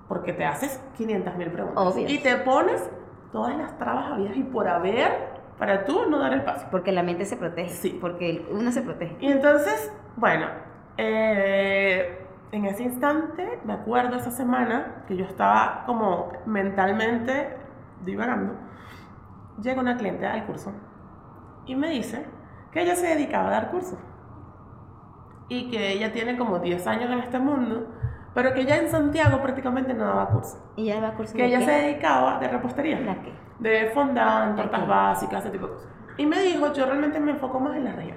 Porque 0.08 0.32
te 0.32 0.44
haces 0.44 0.80
500 0.96 1.36
mil 1.36 1.50
preguntas. 1.50 1.94
Y 1.96 2.18
te 2.18 2.36
pones 2.36 2.88
todas 3.32 3.56
las 3.56 3.78
trabas 3.78 4.12
habidas 4.12 4.36
y 4.36 4.42
por 4.42 4.68
haber 4.68 5.32
para 5.58 5.84
tú 5.84 6.06
no 6.10 6.18
dar 6.18 6.32
el 6.32 6.42
paso. 6.42 6.66
Porque 6.70 6.92
la 6.92 7.02
mente 7.02 7.24
se 7.24 7.36
protege. 7.36 7.70
Sí. 7.70 7.98
Porque 8.00 8.46
uno 8.50 8.70
se 8.72 8.82
protege. 8.82 9.16
Y 9.20 9.30
entonces, 9.30 9.92
bueno, 10.16 10.46
eh, 10.98 12.26
en 12.52 12.66
ese 12.66 12.82
instante, 12.82 13.60
me 13.64 13.72
acuerdo 13.72 14.16
esa 14.16 14.30
semana 14.30 15.04
que 15.08 15.16
yo 15.16 15.24
estaba 15.24 15.84
como 15.86 16.32
mentalmente 16.44 17.56
divagando, 18.04 18.54
llega 19.60 19.80
una 19.80 19.96
cliente 19.96 20.26
al 20.26 20.44
curso 20.44 20.72
y 21.64 21.74
me 21.76 21.88
dice 21.90 22.26
que 22.70 22.82
ella 22.82 22.96
se 22.96 23.06
dedicaba 23.06 23.48
a 23.48 23.50
dar 23.50 23.70
cursos 23.70 23.98
y 25.52 25.68
que 25.68 25.92
ella 25.92 26.10
tiene 26.12 26.38
como 26.38 26.60
10 26.60 26.86
años 26.86 27.10
en 27.10 27.18
este 27.18 27.38
mundo, 27.38 27.86
pero 28.32 28.54
que 28.54 28.64
ya 28.64 28.78
en 28.78 28.88
Santiago 28.88 29.42
prácticamente 29.42 29.92
no 29.92 30.06
daba 30.06 30.28
cursos. 30.28 30.58
¿Y 30.76 30.84
ella 30.84 31.02
daba 31.02 31.14
cursos? 31.14 31.34
Que 31.34 31.44
ella 31.44 31.60
se 31.60 31.70
dedicaba 31.70 32.38
de 32.38 32.48
repostería. 32.48 32.98
¿La 33.00 33.20
qué? 33.20 33.34
De 33.58 33.90
fondant, 33.92 34.56
tortas 34.56 34.88
básicas, 34.88 35.40
ese 35.40 35.50
tipo 35.50 35.66
de 35.66 35.72
cosas. 35.74 35.88
Y 36.16 36.24
me 36.24 36.40
dijo, 36.40 36.72
yo 36.72 36.86
realmente 36.86 37.20
me 37.20 37.32
enfoco 37.32 37.60
más 37.60 37.76
en 37.76 37.84
la 37.84 37.92
región. 37.92 38.16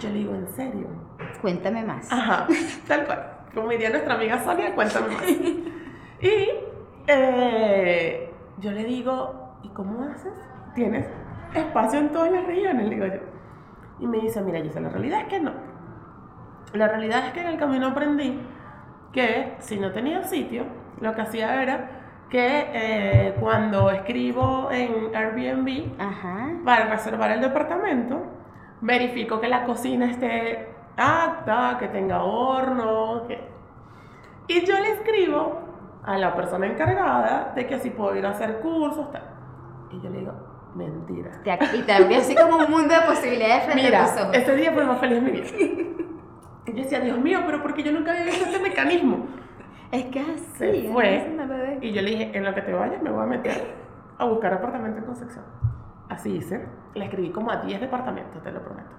Yo 0.00 0.08
le 0.10 0.14
digo, 0.14 0.34
¿en 0.36 0.46
serio? 0.46 0.86
Cuéntame 1.42 1.82
más. 1.82 2.10
Ajá, 2.12 2.46
tal 2.86 3.04
cual. 3.04 3.32
Como 3.52 3.68
diría 3.70 3.90
nuestra 3.90 4.14
amiga 4.14 4.38
Sonia, 4.44 4.76
cuéntame 4.76 5.08
más. 5.08 5.28
y 6.20 6.50
eh, 7.08 8.32
yo 8.58 8.70
le 8.70 8.84
digo, 8.84 9.58
¿y 9.64 9.70
cómo 9.70 10.04
haces? 10.04 10.34
Tienes 10.76 11.06
espacio 11.52 11.98
en 11.98 12.10
todas 12.10 12.30
las 12.30 12.46
regiones, 12.46 12.90
digo 12.90 13.06
yo. 13.06 13.20
Y 13.98 14.06
me 14.06 14.20
dice, 14.20 14.40
mira, 14.40 14.60
Gisela, 14.60 14.86
la 14.86 14.92
realidad 14.92 15.22
es 15.22 15.26
que 15.26 15.40
no. 15.40 15.75
La 16.72 16.88
realidad 16.88 17.26
es 17.26 17.32
que 17.32 17.40
en 17.40 17.46
el 17.48 17.58
camino 17.58 17.88
aprendí 17.88 18.40
que 19.12 19.54
si 19.60 19.78
no 19.78 19.92
tenía 19.92 20.22
sitio, 20.24 20.64
lo 21.00 21.14
que 21.14 21.22
hacía 21.22 21.62
era 21.62 21.90
que 22.28 22.68
eh, 22.72 23.36
cuando 23.40 23.90
escribo 23.90 24.68
en 24.70 25.14
Airbnb 25.14 25.96
para 26.64 26.86
reservar 26.86 27.30
el 27.30 27.40
departamento, 27.40 28.20
verifico 28.80 29.40
que 29.40 29.48
la 29.48 29.64
cocina 29.64 30.10
esté 30.10 30.68
apta, 30.96 31.76
que 31.78 31.88
tenga 31.88 32.24
horno, 32.24 33.26
que... 33.28 33.38
y 34.48 34.66
yo 34.66 34.78
le 34.80 34.92
escribo 34.92 35.60
a 36.04 36.18
la 36.18 36.34
persona 36.34 36.66
encargada 36.66 37.52
de 37.54 37.66
que 37.66 37.78
si 37.78 37.90
puedo 37.90 38.14
ir 38.16 38.26
a 38.26 38.30
hacer 38.30 38.60
cursos, 38.60 39.10
tal. 39.12 39.22
Y 39.92 40.00
yo 40.00 40.10
le 40.10 40.18
digo, 40.18 40.32
Mentira. 40.74 41.30
y 41.44 41.90
abrió 41.90 42.18
así 42.18 42.34
como 42.34 42.56
un 42.56 42.70
mundo 42.70 42.94
de 42.94 43.00
posibilidades 43.06 43.64
frente 43.64 43.82
Mira, 43.82 44.04
a 44.04 44.12
tus 44.12 44.22
ojos. 44.22 44.36
ese 44.36 44.56
día 44.56 44.72
fue 44.72 44.84
más 44.84 44.98
feliz 44.98 45.22
de 45.24 45.30
mi 45.30 45.40
vida. 45.40 45.46
Y 46.66 46.72
yo 46.72 46.82
decía, 46.82 47.00
Dios 47.00 47.18
mío, 47.18 47.40
pero 47.46 47.62
porque 47.62 47.82
yo 47.82 47.92
nunca 47.92 48.12
había 48.12 48.24
visto 48.24 48.44
este 48.44 48.60
mecanismo. 48.60 49.26
Es 49.92 50.04
que 50.06 50.20
así. 50.20 50.88
fue. 50.92 51.36
Y 51.80 51.92
yo 51.92 52.02
le 52.02 52.10
dije, 52.10 52.36
en 52.36 52.44
lo 52.44 52.54
que 52.54 52.62
te 52.62 52.72
vayas 52.72 53.00
me 53.02 53.10
voy 53.10 53.22
a 53.22 53.26
meter 53.26 53.74
a 54.18 54.24
buscar 54.24 54.52
apartamento 54.54 54.98
en 54.98 55.04
Concepción. 55.04 55.44
Así 56.08 56.36
hice. 56.36 56.66
Le 56.94 57.04
escribí 57.04 57.30
como 57.30 57.50
a 57.50 57.56
10 57.58 57.80
departamentos, 57.80 58.42
te 58.42 58.50
lo 58.50 58.62
prometo. 58.62 58.90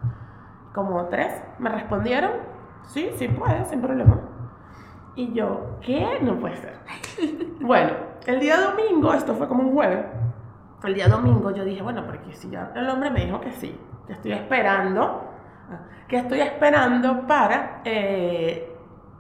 Como 0.74 1.06
3 1.06 1.44
me 1.60 1.70
respondieron, 1.70 2.32
sí, 2.84 3.10
sí 3.16 3.28
puede, 3.28 3.66
sin 3.66 3.82
problema. 3.82 4.22
Y 5.16 5.34
yo, 5.34 5.78
¿qué? 5.82 6.20
No 6.22 6.40
puede 6.40 6.58
ser. 6.58 6.80
bueno, 7.60 7.94
el 8.26 8.40
día 8.40 8.58
domingo, 8.62 9.14
esto 9.14 9.34
fue 9.34 9.48
como 9.48 9.64
un 9.64 9.74
jueves, 9.74 10.06
el 10.84 10.94
día 10.94 11.08
domingo 11.08 11.52
yo 11.52 11.66
dije, 11.66 11.82
bueno, 11.82 12.06
porque 12.06 12.34
si 12.34 12.50
ya 12.50 12.72
el 12.76 12.88
hombre 12.88 13.10
me 13.10 13.26
dijo 13.26 13.42
que 13.42 13.52
sí, 13.52 13.76
que 14.06 14.14
estoy 14.14 14.34
esperando, 14.34 15.24
que 16.08 16.18
estoy 16.18 16.42
esperando 16.42 17.28
para 17.28 17.82
eh, 17.84 18.76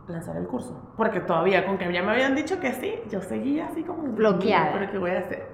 lanzar 0.07 0.37
el 0.37 0.47
curso. 0.47 0.93
Porque 0.95 1.19
todavía, 1.19 1.65
con 1.65 1.77
que 1.77 1.91
ya 1.91 2.01
me 2.01 2.11
habían 2.11 2.35
dicho 2.35 2.59
que 2.59 2.71
sí, 2.73 2.95
yo 3.09 3.21
seguía 3.21 3.67
así 3.67 3.83
como 3.83 4.03
bloqueada. 4.03 4.73
¿Pero 4.73 4.91
qué 4.91 4.97
voy 4.97 5.11
a 5.11 5.19
hacer? 5.19 5.47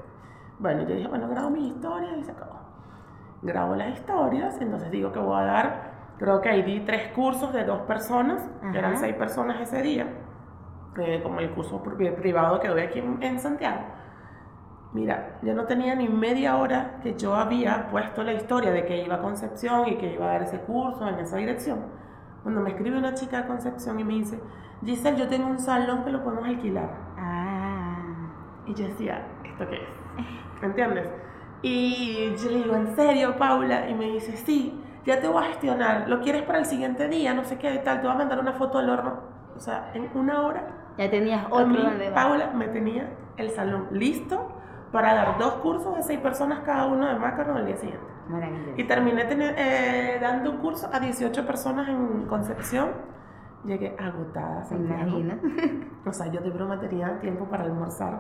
Bueno, 0.60 0.88
yo 0.88 0.96
dije, 0.96 1.08
bueno, 1.08 1.28
grabo 1.30 1.50
mis 1.50 1.74
historias 1.74 2.18
y 2.18 2.24
se 2.24 2.32
acabó. 2.32 2.60
Grabo 3.42 3.76
las 3.76 3.94
historias, 3.94 4.62
entonces 4.62 4.90
digo 4.92 5.12
que 5.12 5.20
voy 5.20 5.42
a 5.42 5.44
dar, 5.44 5.92
creo 6.18 6.40
que 6.40 6.50
ahí 6.50 6.62
di 6.62 6.80
tres 6.82 7.12
cursos 7.12 7.52
de 7.52 7.66
dos 7.66 7.82
personas, 7.82 8.50
que 8.72 8.78
eran 8.78 8.96
seis 8.96 9.16
personas 9.16 9.60
ese 9.60 9.82
día, 9.82 10.08
eh, 10.98 11.20
como 11.22 11.42
el 11.42 11.52
curso 11.52 11.84
privado 11.84 12.62
que 12.62 12.70
doy 12.70 12.82
aquí 12.82 13.00
en 13.00 13.40
Santiago. 13.40 13.82
Mira, 14.94 15.40
yo 15.42 15.56
no 15.56 15.66
tenía 15.66 15.96
ni 15.96 16.08
media 16.08 16.58
hora 16.58 17.00
que 17.02 17.16
yo 17.16 17.34
había 17.36 17.88
puesto 17.90 18.22
la 18.22 18.34
historia 18.34 18.72
de 18.72 18.86
que 18.86 19.04
iba 19.04 19.16
a 19.16 19.22
Concepción 19.22 19.88
y 19.88 19.96
que 19.98 20.14
iba 20.14 20.26
a 20.26 20.34
dar 20.34 20.44
ese 20.44 20.60
curso 20.60 21.08
en 21.08 21.16
esa 21.16 21.38
dirección. 21.38 21.80
Cuando 22.44 22.62
me 22.62 22.70
escribe 22.70 22.98
una 23.00 23.16
chica 23.16 23.42
de 23.42 23.48
Concepción 23.48 24.00
y 24.00 24.04
me 24.04 24.14
dice, 24.14 24.40
Giselle, 24.86 25.18
yo 25.18 25.28
tengo 25.28 25.48
un 25.48 25.58
salón 25.58 26.04
que 26.04 26.12
lo 26.12 26.24
podemos 26.24 26.46
alquilar. 26.46 26.92
Ah. 27.18 27.96
Y 28.68 28.76
yo 28.76 28.88
decía, 28.88 29.26
¿esto 29.44 29.68
qué 29.68 29.78
es? 29.78 30.62
¿Me 30.62 30.68
entiendes? 30.68 31.08
Y 31.64 32.36
yo 32.38 32.52
le 32.52 32.58
digo, 32.58 32.76
¿en 32.76 32.96
serio, 32.96 33.36
Paula? 33.38 33.90
Y 33.90 33.96
me 33.96 34.12
dice, 34.12 34.38
sí, 34.38 34.80
ya 35.06 35.20
te 35.20 35.28
voy 35.28 35.44
a 35.44 35.48
gestionar. 35.48 36.08
¿Lo 36.08 36.22
quieres 36.22 36.44
para 36.44 36.60
el 36.60 36.66
siguiente 36.66 37.08
día? 37.08 37.34
No 37.34 37.44
sé 37.46 37.58
qué 37.58 37.80
tal. 37.80 38.02
Te 38.02 38.08
voy 38.08 38.16
a 38.16 38.20
mandar 38.20 38.40
una 38.40 38.54
foto 38.54 38.78
del 38.78 38.92
horno. 38.92 39.22
O 39.56 39.60
sea, 39.60 39.92
en 39.96 40.10
una 40.14 40.42
hora. 40.42 40.68
Ya 41.00 41.10
tenías 41.10 41.48
otro 41.50 41.66
mí, 41.66 41.78
donde 41.78 42.12
Paula 42.12 42.52
me 42.54 42.68
tenía 42.68 43.10
el 43.38 43.50
salón 43.50 43.88
listo 43.92 44.52
para 44.94 45.16
dar 45.16 45.40
dos 45.40 45.56
cursos 45.56 45.96
de 45.98 46.04
seis 46.04 46.20
personas 46.20 46.60
cada 46.60 46.86
uno 46.86 47.08
de 47.08 47.16
macarón 47.18 47.58
el 47.58 47.66
día 47.66 47.78
siguiente. 47.78 48.06
Maravilloso. 48.30 48.74
Y 48.78 48.84
terminé 48.84 49.26
eh, 49.30 50.20
dando 50.22 50.52
un 50.52 50.58
curso 50.58 50.88
a 50.94 51.00
18 51.00 51.46
personas 51.48 51.90
en 51.90 52.28
Concepción. 52.28 52.90
Llegué 53.66 53.96
agotada. 54.00 54.64
¿Se 54.64 54.76
imagina? 54.76 55.38
O 56.06 56.12
sea, 56.14 56.28
yo 56.28 56.42
de 56.42 56.50
broma 56.52 56.80
tenía 56.80 57.20
tiempo 57.22 57.46
para 57.46 57.64
almorzar, 57.64 58.20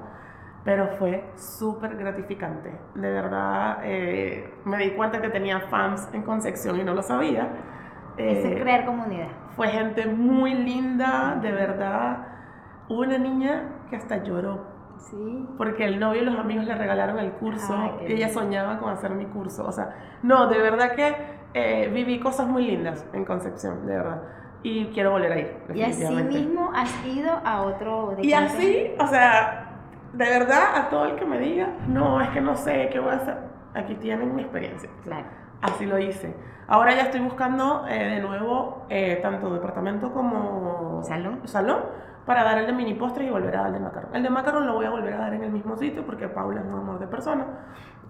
pero 0.63 0.87
fue 0.97 1.29
súper 1.35 1.95
gratificante. 1.97 2.71
De 2.95 3.11
verdad, 3.11 3.79
eh, 3.83 4.53
me 4.65 4.77
di 4.77 4.91
cuenta 4.91 5.21
que 5.21 5.29
tenía 5.29 5.59
fans 5.69 6.09
en 6.13 6.23
Concepción 6.23 6.79
y 6.79 6.83
no 6.83 6.93
lo 6.95 7.03
sabía. 7.03 7.49
es 8.17 8.45
Eh, 8.45 8.57
crear 8.59 8.85
comunidad. 8.85 9.27
fue 9.55 9.67
gente 9.67 10.07
muy 10.07 10.55
linda, 10.55 11.37
de 11.41 11.51
verdad. 11.51 12.27
Hubo 12.87 13.01
una 13.01 13.17
niña 13.17 13.63
que 13.89 13.97
hasta 13.97 14.23
lloró 14.23 14.72
Sí. 15.09 15.47
porque 15.57 15.85
el 15.85 15.99
novio 15.99 16.21
y 16.21 16.25
los 16.25 16.37
amigos 16.37 16.65
le 16.65 16.75
regalaron 16.75 17.19
el 17.19 17.31
curso 17.33 17.97
qué 17.99 18.09
y 18.09 18.13
ella 18.13 18.29
soñaba 18.29 18.79
con 18.79 18.89
hacer 18.91 19.11
mi 19.11 19.25
curso. 19.25 19.65
O 19.65 19.71
sea, 19.71 19.95
no, 20.23 20.47
de 20.47 20.59
verdad 20.59 20.95
que 20.95 21.15
eh, 21.53 21.89
viví 21.93 22.19
cosas 22.19 22.47
muy 22.47 22.65
lindas 22.65 23.05
en 23.13 23.25
Concepción, 23.25 23.85
de 23.85 23.95
verdad. 23.95 24.21
Y 24.63 24.85
quiero 24.87 25.11
volver 25.11 25.31
a 25.31 25.39
ir. 25.39 25.57
Y 25.73 25.83
así 25.83 26.05
mismo 26.05 26.71
has 26.73 27.05
ido 27.05 27.31
a 27.43 27.63
otro... 27.63 28.15
¿de 28.15 28.25
Y 28.25 28.33
así, 28.33 28.91
o 28.97 29.07
sea, 29.07 29.73
de 30.13 30.25
verdad, 30.25 30.75
a 30.75 30.89
todo 30.89 31.05
el 31.05 31.15
que 31.15 31.25
me 31.25 31.37
diga, 31.39 31.67
no, 31.87 32.21
es 32.21 32.29
que 32.29 32.39
no 32.39 32.55
sé 32.55 32.89
qué 32.91 32.99
voy 32.99 33.11
a 33.11 33.15
hacer, 33.15 33.37
aquí 33.73 33.95
tienen 33.95 34.35
mi 34.35 34.43
experiencia. 34.43 34.89
Claro. 35.03 35.25
Así 35.61 35.85
lo 35.85 35.99
hice. 35.99 36.35
Ahora 36.67 36.95
ya 36.95 37.03
estoy 37.03 37.19
buscando 37.19 37.85
eh, 37.87 38.15
de 38.15 38.21
nuevo 38.21 38.85
eh, 38.89 39.19
tanto 39.21 39.53
departamento 39.53 40.13
como 40.13 41.01
Salón. 41.03 41.41
salón 41.45 41.81
para 42.25 42.43
dar 42.43 42.57
el 42.57 42.65
de 42.67 42.73
mini 42.73 42.93
postres 42.93 43.27
y 43.27 43.31
volver 43.31 43.55
a 43.55 43.59
dar 43.59 43.67
el 43.67 43.73
de 43.73 43.79
macarón. 43.79 44.15
El 44.15 44.23
de 44.23 44.29
macarón 44.29 44.65
lo 44.67 44.73
voy 44.73 44.85
a 44.85 44.89
volver 44.89 45.13
a 45.13 45.17
dar 45.17 45.33
en 45.33 45.43
el 45.43 45.51
mismo 45.51 45.75
sitio 45.75 46.05
porque 46.05 46.27
Paula 46.27 46.61
es 46.61 46.65
un 46.67 46.73
amor 46.79 46.99
de 46.99 47.07
persona. 47.07 47.45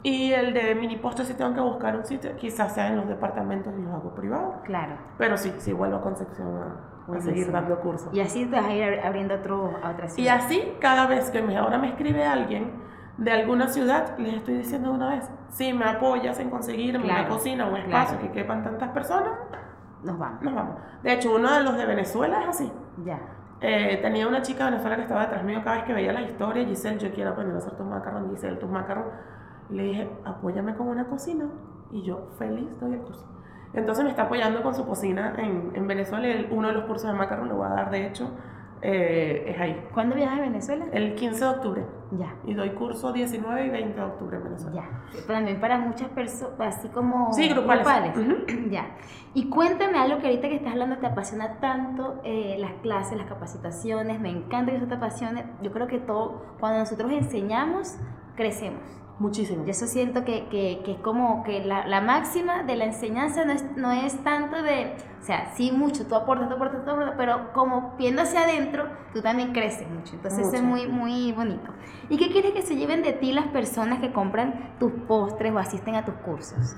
Y 0.04 0.34
el 0.34 0.54
de 0.54 0.76
mini 0.76 0.97
postres 0.97 1.30
si 1.30 1.34
tengo 1.34 1.54
que 1.54 1.62
buscar 1.62 1.95
un 1.95 2.04
sitio, 2.06 2.36
quizás 2.36 2.73
sea 2.73 2.88
en 2.88 2.97
los 2.97 3.08
departamentos 3.08 3.73
y 3.78 3.82
los 3.82 3.93
hago 3.93 4.13
privados. 4.13 4.56
Claro. 4.65 4.95
Pero 5.17 5.38
sí, 5.38 5.54
sí 5.60 5.71
vuelvo 5.71 5.95
a 5.97 6.02
Concepción 6.02 6.47
a, 6.58 7.15
a 7.15 7.21
seguir 7.21 7.52
dando 7.52 7.80
cursos. 7.80 8.13
Y 8.13 8.19
así 8.19 8.45
te 8.45 8.56
vas 8.58 8.65
a 8.65 8.73
ir 8.73 8.99
abriendo 8.99 9.36
otro, 9.36 9.71
a 9.82 9.91
otra 9.91 10.08
Y 10.08 10.10
ciudad. 10.10 10.36
así, 10.38 10.73
cada 10.82 11.08
vez 11.08 11.32
que 11.32 11.41
me, 11.41 11.58
ahora 11.58 11.78
me 11.78 11.88
escribe 11.89 12.26
alguien 12.26 12.71
de 13.17 13.32
alguna 13.32 13.67
ciudad, 13.67 14.17
les 14.17 14.34
estoy 14.36 14.56
diciendo 14.56 14.91
una 14.91 15.10
vez, 15.12 15.32
si 15.49 15.71
me 15.71 15.86
apoyas 15.86 16.38
en 16.39 16.49
conseguirme 16.49 17.06
una 17.06 17.13
Claro, 17.19 17.30
cocina, 17.36 17.65
un 17.67 17.78
espacio 17.78 18.17
claro. 18.17 18.34
que 18.34 18.41
quepan 18.41 18.63
tantas 18.63 18.89
personas, 18.89 19.32
Nos 20.04 20.17
vamos. 20.19 20.41
nos 20.41 20.54
vamos. 20.54 20.76
De 21.02 21.13
hecho, 21.13 21.34
uno 21.36 21.49
de 21.54 21.63
los 21.63 21.78
de 21.78 21.86
Venezuela 21.86 22.41
es 22.41 22.47
así. 22.49 22.71
Ya. 23.06 23.19
Eh, 23.65 23.99
tenía 24.02 24.28
una 24.28 24.41
chica 24.41 24.65
Venezuela 24.65 24.97
que 24.97 25.04
estaba 25.04 25.21
detrás 25.21 25.41
mío 25.45 25.62
cada 25.63 25.78
vez 25.78 25.86
que 25.86 25.93
veía 25.93 26.12
la 26.12 26.21
historia, 26.21 26.65
Giselle, 26.65 26.99
yo 26.99 27.13
quiero 27.13 27.30
aprender 27.30 27.56
a 27.56 27.60
hacer 27.60 27.78
tus 27.78 27.86
macarrones, 27.86 28.32
Giselle, 28.32 28.58
tus 28.58 28.69
macarrones. 28.69 29.13
Le 29.69 29.84
dije, 29.84 30.10
apóyame 30.26 30.76
con 30.76 30.89
una 30.89 31.06
cocina. 31.06 31.45
Y 31.89 32.02
yo, 32.04 32.28
feliz, 32.38 32.78
doy 32.82 32.95
el 32.95 32.99
curso. 32.99 33.26
Entonces 33.73 34.04
me 34.04 34.10
está 34.10 34.23
apoyando 34.23 34.62
con 34.62 34.76
su 34.76 34.86
cocina 34.86 35.36
en, 35.38 35.71
en 35.76 35.88
Venezuela. 35.88 36.28
uno 36.52 36.67
de 36.67 36.73
los 36.73 36.84
cursos 36.84 37.10
de 37.10 37.17
macarrón 37.17 37.47
lo 37.47 37.56
voy 37.56 37.67
a 37.67 37.69
dar, 37.69 37.89
de 37.89 38.06
hecho, 38.06 38.32
eh, 38.85 39.45
es 39.47 39.59
ahí. 39.61 39.87
¿Cuándo 39.93 40.13
viajas 40.15 40.39
a 40.39 40.41
Venezuela? 40.41 40.85
El 40.91 41.15
15 41.15 41.39
de 41.39 41.49
octubre. 41.49 41.85
Ya. 42.11 42.35
Y 42.45 42.53
doy 42.53 42.71
curso 42.71 43.13
19 43.13 43.65
y 43.65 43.69
20 43.69 43.95
de 43.95 44.05
octubre 44.05 44.37
en 44.37 44.43
Venezuela. 44.43 44.83
Ya. 44.83 45.25
También 45.25 45.61
para 45.61 45.77
muchas 45.79 46.09
personas, 46.09 46.77
así 46.77 46.89
como 46.89 47.31
Sí, 47.31 47.47
grupales. 47.47 48.13
ya. 48.69 48.97
Y 49.33 49.49
cuéntame 49.49 49.97
algo 49.97 50.19
que 50.19 50.27
ahorita 50.27 50.49
que 50.49 50.55
estás 50.55 50.73
hablando 50.73 50.97
te 50.97 51.07
apasiona 51.07 51.59
tanto 51.61 52.19
eh, 52.25 52.57
las 52.59 52.73
clases, 52.81 53.17
las 53.17 53.27
capacitaciones. 53.27 54.19
Me 54.19 54.29
encanta 54.29 54.71
que 54.71 54.77
eso 54.77 54.87
te 54.87 54.95
apasione. 54.95 55.45
Yo 55.61 55.71
creo 55.71 55.87
que 55.87 55.99
todo, 55.99 56.43
cuando 56.59 56.79
nosotros 56.79 57.09
enseñamos, 57.11 57.97
crecemos. 58.35 58.81
Muchísimo. 59.19 59.63
Y 59.65 59.69
eso 59.69 59.86
siento 59.86 60.26
que, 60.26 60.47
que, 60.49 60.82
que 60.84 60.93
es 60.93 60.97
como 60.99 61.43
que 61.43 61.63
la, 61.63 61.86
la 61.88 62.02
máxima 62.02 62.63
de 62.63 62.76
la 62.76 62.86
enseñanza 62.86 63.45
no 63.45 63.52
es, 63.54 63.63
no 63.78 63.91
es 63.91 64.23
tanto 64.23 64.62
de, 64.63 64.95
o 65.21 65.23
sea, 65.23 65.54
sí 65.54 65.71
mucho, 65.71 66.08
tú 66.08 66.15
aportas, 66.15 66.49
tú 66.49 66.56
aportas, 66.56 66.84
tú 66.84 66.91
aportas, 66.91 67.13
pero 67.15 67.54
como 67.54 67.93
viendo 67.97 68.23
hacia 68.23 68.41
adentro, 68.41 68.88
tú 69.13 69.21
también 69.21 69.54
creces 69.54 69.88
mucho. 69.88 70.15
Entonces 70.15 70.47
eso 70.47 70.56
es 70.56 70.63
muy, 70.63 70.88
muy 70.88 71.32
bonito. 71.32 71.71
¿Y 72.10 72.17
qué 72.17 72.32
quieres 72.32 72.54
que 72.54 72.63
se 72.63 72.76
lleven 72.76 73.04
de 73.04 73.13
ti 73.13 73.34
las 73.34 73.47
personas 73.47 73.99
que 73.99 74.12
compran 74.12 74.76
tus 74.80 74.91
postres 75.08 75.54
o 75.54 75.60
asisten 75.60 75.95
a 75.95 76.06
tus 76.06 76.15
cursos? 76.15 76.76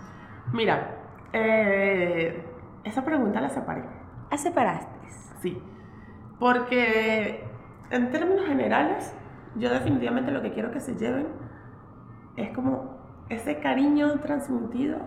Mira, 0.51 0.99
eh, 1.31 2.45
esa 2.83 3.05
pregunta 3.05 3.39
la 3.39 3.49
separé. 3.49 3.83
¿A 4.29 4.37
separaste? 4.37 4.93
Sí. 5.41 5.61
Porque 6.37 7.47
en 7.91 8.11
términos 8.11 8.45
generales, 8.45 9.15
yo 9.55 9.69
definitivamente 9.69 10.31
lo 10.31 10.41
que 10.41 10.51
quiero 10.51 10.71
que 10.71 10.81
se 10.81 10.95
lleven 10.95 11.44
es 12.37 12.49
como 12.55 12.95
ese 13.29 13.59
cariño 13.59 14.19
transmitido 14.19 14.97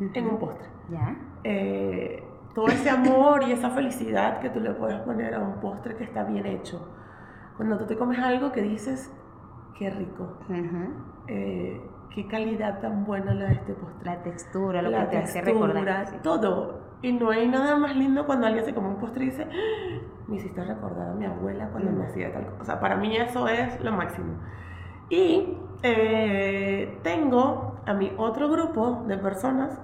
en 0.00 0.26
un 0.26 0.38
postre. 0.38 0.68
¿Ya? 0.90 1.16
Eh, 1.44 2.22
todo 2.54 2.68
ese 2.68 2.90
amor 2.90 3.42
y 3.44 3.52
esa 3.52 3.70
felicidad 3.70 4.40
que 4.40 4.50
tú 4.50 4.60
le 4.60 4.70
puedes 4.72 5.00
poner 5.02 5.34
a 5.34 5.40
un 5.40 5.60
postre 5.60 5.96
que 5.96 6.04
está 6.04 6.24
bien 6.24 6.46
hecho. 6.46 6.88
Cuando 7.56 7.78
tú 7.78 7.86
te 7.86 7.96
comes 7.96 8.18
algo 8.18 8.52
que 8.52 8.62
dices, 8.62 9.12
qué 9.78 9.90
rico, 9.90 10.38
Ujú. 10.48 10.92
eh, 11.28 11.80
qué 12.14 12.26
calidad 12.28 12.80
tan 12.80 13.04
buena 13.04 13.34
la 13.34 13.46
de 13.46 13.54
este 13.54 13.74
postre. 13.74 14.04
La 14.04 14.22
textura, 14.22 14.82
lo 14.82 14.90
la 14.90 15.00
que 15.00 15.06
te 15.06 15.18
hace 15.18 15.40
recordar. 15.42 16.06
sí. 16.08 16.16
todo. 16.22 16.80
Y 17.02 17.12
no 17.12 17.30
hay 17.30 17.48
nada 17.48 17.76
más 17.76 17.94
lindo 17.96 18.24
cuando 18.24 18.46
alguien 18.46 18.64
se 18.64 18.74
come 18.74 18.88
un 18.88 18.96
postre 18.96 19.24
y 19.24 19.30
dice, 19.30 19.46
"Ah, 19.50 20.22
me 20.26 20.36
hiciste 20.36 20.64
recordar 20.64 21.10
a 21.10 21.14
mi 21.14 21.26
abuela 21.26 21.68
cuando 21.70 21.90
Mm. 21.90 21.98
me 21.98 22.04
hacía 22.06 22.32
tal 22.32 22.46
cosa. 22.46 22.62
O 22.62 22.64
sea, 22.64 22.80
para 22.80 22.96
mí 22.96 23.14
eso 23.16 23.46
es 23.48 23.78
lo 23.80 23.92
máximo. 23.92 24.34
Y 25.08 25.56
eh, 25.82 26.98
tengo 27.02 27.80
a 27.86 27.94
mi 27.94 28.12
otro 28.16 28.48
grupo 28.48 29.04
de 29.06 29.18
personas 29.18 29.80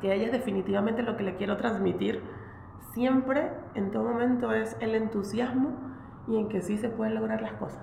que 0.00 0.10
a 0.10 0.14
ellas 0.14 0.32
definitivamente 0.32 1.02
lo 1.02 1.16
que 1.16 1.22
le 1.22 1.36
quiero 1.36 1.56
transmitir 1.56 2.22
siempre, 2.92 3.50
en 3.74 3.90
todo 3.90 4.04
momento, 4.04 4.52
es 4.52 4.76
el 4.80 4.94
entusiasmo 4.94 5.70
y 6.28 6.38
en 6.38 6.48
que 6.48 6.60
sí 6.60 6.78
se 6.78 6.88
pueden 6.88 7.14
lograr 7.14 7.42
las 7.42 7.52
cosas. 7.52 7.82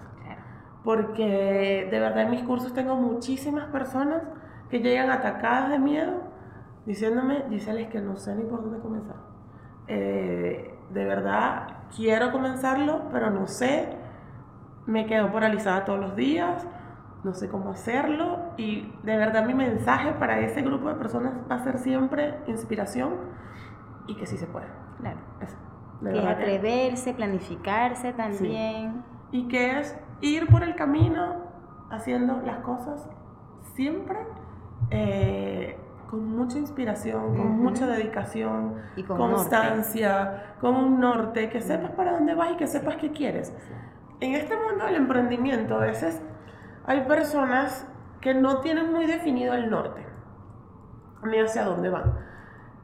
Porque 0.83 1.87
de 1.89 1.99
verdad 1.99 2.23
en 2.23 2.31
mis 2.31 2.43
cursos 2.43 2.73
tengo 2.73 2.95
muchísimas 2.95 3.67
personas 3.67 4.21
que 4.69 4.79
llegan 4.79 5.11
atacadas 5.11 5.69
de 5.69 5.79
miedo 5.79 6.13
diciéndome, 6.85 7.45
Giselle, 7.49 7.83
es 7.83 7.89
que 7.89 8.01
no 8.01 8.17
sé 8.17 8.35
ni 8.35 8.43
por 8.43 8.63
dónde 8.63 8.79
comenzar. 8.79 9.15
Eh, 9.87 10.75
de 10.89 11.05
verdad 11.05 11.67
quiero 11.95 12.31
comenzarlo, 12.31 13.03
pero 13.11 13.29
no 13.29 13.47
sé. 13.47 13.97
Me 14.85 15.05
quedo 15.05 15.31
paralizada 15.31 15.85
todos 15.85 15.99
los 15.99 16.15
días, 16.15 16.67
no 17.23 17.33
sé 17.33 17.49
cómo 17.49 17.69
hacerlo. 17.71 18.37
Y 18.57 18.91
de 19.03 19.17
verdad 19.17 19.45
mi 19.45 19.53
mensaje 19.53 20.11
para 20.13 20.39
ese 20.39 20.61
grupo 20.61 20.89
de 20.89 20.95
personas 20.95 21.33
va 21.49 21.55
a 21.55 21.59
ser 21.63 21.77
siempre 21.79 22.35
inspiración 22.47 23.13
y 24.07 24.15
que 24.15 24.25
sí 24.25 24.37
se 24.37 24.45
puede. 24.47 24.67
Claro. 24.99 25.17
Eso. 25.41 25.55
Que 26.01 26.09
es 26.09 26.13
verdad 26.15 26.37
que- 26.37 26.43
atreverse, 26.43 27.13
planificarse 27.13 28.13
también. 28.13 29.03
y 29.31 29.47
que 29.47 29.79
es 29.79 29.97
ir 30.21 30.47
por 30.47 30.61
el 30.63 30.75
camino 30.75 31.37
haciendo 31.89 32.41
las 32.45 32.57
cosas 32.59 33.09
siempre 33.73 34.17
eh, 34.91 35.75
con 36.09 36.27
mucha 36.35 36.59
inspiración, 36.59 37.35
con 37.35 37.39
Ujú. 37.53 37.63
mucha 37.63 37.87
dedicación, 37.87 38.75
Y 38.95 39.01
con 39.03 39.17
constancia, 39.17 40.55
con 40.61 40.75
un 40.75 40.99
norte, 40.99 41.49
que 41.49 41.61
sepas 41.61 41.91
para 41.91 42.11
dónde 42.11 42.35
vas 42.35 42.51
y 42.51 42.57
que 42.57 42.67
sepas 42.67 42.97
qué 42.97 43.11
quieres. 43.11 43.55
En 44.23 44.35
este 44.35 44.55
mundo 44.55 44.85
del 44.85 44.95
emprendimiento 44.95 45.75
a 45.75 45.79
veces 45.79 46.21
hay 46.85 47.01
personas 47.01 47.85
que 48.21 48.33
no 48.33 48.61
tienen 48.61 48.89
muy 48.89 49.05
definido 49.05 49.53
el 49.53 49.69
norte, 49.69 50.05
ni 51.25 51.39
hacia 51.39 51.65
dónde 51.65 51.89
van. 51.89 52.19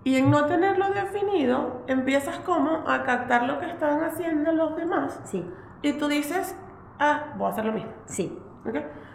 Y 0.03 0.17
en 0.17 0.29
no 0.31 0.47
tenerlo 0.47 0.89
definido, 0.89 1.83
empiezas 1.87 2.39
como 2.39 2.83
a 2.85 3.03
captar 3.03 3.43
lo 3.43 3.57
que 3.57 3.67
están 3.69 4.03
haciendo 4.03 4.51
los 4.51 4.75
demás 4.75 5.21
Sí, 5.23 5.49
y 5.81 5.93
tú 5.93 6.09
dices, 6.09 6.59
ah, 6.99 7.27
voy 7.37 7.47
a 7.47 7.49
hacer 7.51 7.63
lo 7.63 7.71
mismo. 7.71 7.91
sí. 8.03 8.37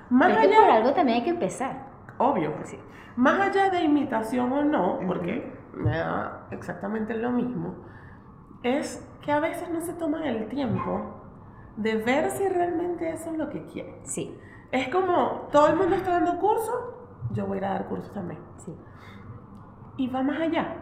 Más 0.09 0.29
Pero 0.31 0.41
es 0.41 0.49
que 0.49 0.55
por 0.55 0.64
allá, 0.64 0.77
algo 0.77 0.93
también 0.95 1.18
hay 1.18 1.25
que 1.25 1.31
empezar. 1.31 1.77
obvio, 2.16 2.55
Sí. 2.62 2.79
más 3.16 3.39
allá 3.39 3.68
de 3.68 3.83
imitación 3.83 4.51
o 4.51 4.64
no, 4.64 4.99
porque 5.07 5.53
me 5.75 5.99
da 5.99 6.47
exactamente 6.53 7.12
lo 7.18 7.31
mismo, 7.33 7.75
es 8.62 9.07
que 9.20 9.31
a 9.31 9.41
veces 9.41 9.68
no 9.68 9.83
se 9.83 9.93
toman 9.93 10.22
el 10.22 10.49
tiempo 10.49 11.20
de 11.77 11.97
ver 11.97 12.31
si 12.31 12.49
realmente 12.49 13.11
eso 13.11 13.31
es 13.31 13.39
lo 13.39 13.51
que 13.51 13.64
quieren. 13.66 13.97
Sí, 14.05 14.39
Es 14.70 14.89
como, 14.89 15.49
todo 15.53 15.68
el 15.68 15.77
mundo 15.77 15.95
está 15.97 16.12
dando 16.12 16.39
cursos, 16.39 16.75
yo 17.33 17.47
voy 17.47 17.57
a 17.57 17.59
ir 17.59 17.64
a 17.66 17.70
dar 17.70 17.87
cursos 17.89 18.12
también. 18.12 18.41
sí. 18.57 18.75
Y 19.97 20.09
va 20.09 20.22
más 20.25 20.41
allá. 20.41 20.75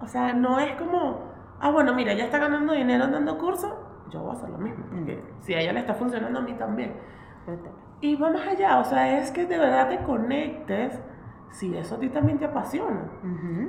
O 0.00 0.06
sea, 0.06 0.32
no 0.32 0.60
es 0.60 0.72
como, 0.76 1.24
ah, 1.58 1.70
bueno, 1.72 1.92
mira, 1.94 2.12
ella 2.12 2.24
está 2.24 2.38
ganando 2.38 2.72
dinero 2.72 3.08
dando 3.08 3.36
cursos, 3.36 3.72
yo 4.10 4.20
voy 4.22 4.30
a 4.30 4.32
hacer 4.34 4.48
lo 4.50 4.58
mismo, 4.58 4.84
porque 4.88 5.22
si 5.40 5.54
a 5.54 5.60
ella 5.60 5.72
le 5.72 5.80
está 5.80 5.94
funcionando, 5.94 6.38
a 6.38 6.42
mí 6.42 6.54
también. 6.54 6.94
Y 8.00 8.16
va 8.16 8.30
más 8.30 8.46
allá, 8.46 8.78
o 8.78 8.84
sea, 8.84 9.18
es 9.18 9.30
que 9.32 9.44
de 9.46 9.58
verdad 9.58 9.88
te 9.88 9.98
conectes 10.04 11.00
si 11.50 11.76
eso 11.76 11.96
a 11.96 11.98
ti 11.98 12.08
también 12.08 12.38
te 12.38 12.44
apasiona. 12.44 13.10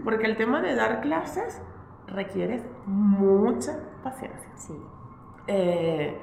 Porque 0.03 0.25
el 0.27 0.38
tema 0.38 0.61
de 0.61 0.75
dar 0.75 1.01
clases 1.01 1.61
requiere 2.07 2.63
mucha 2.86 3.77
paciencia. 4.03 4.51
Sí. 4.55 4.75
Eh, 5.47 6.17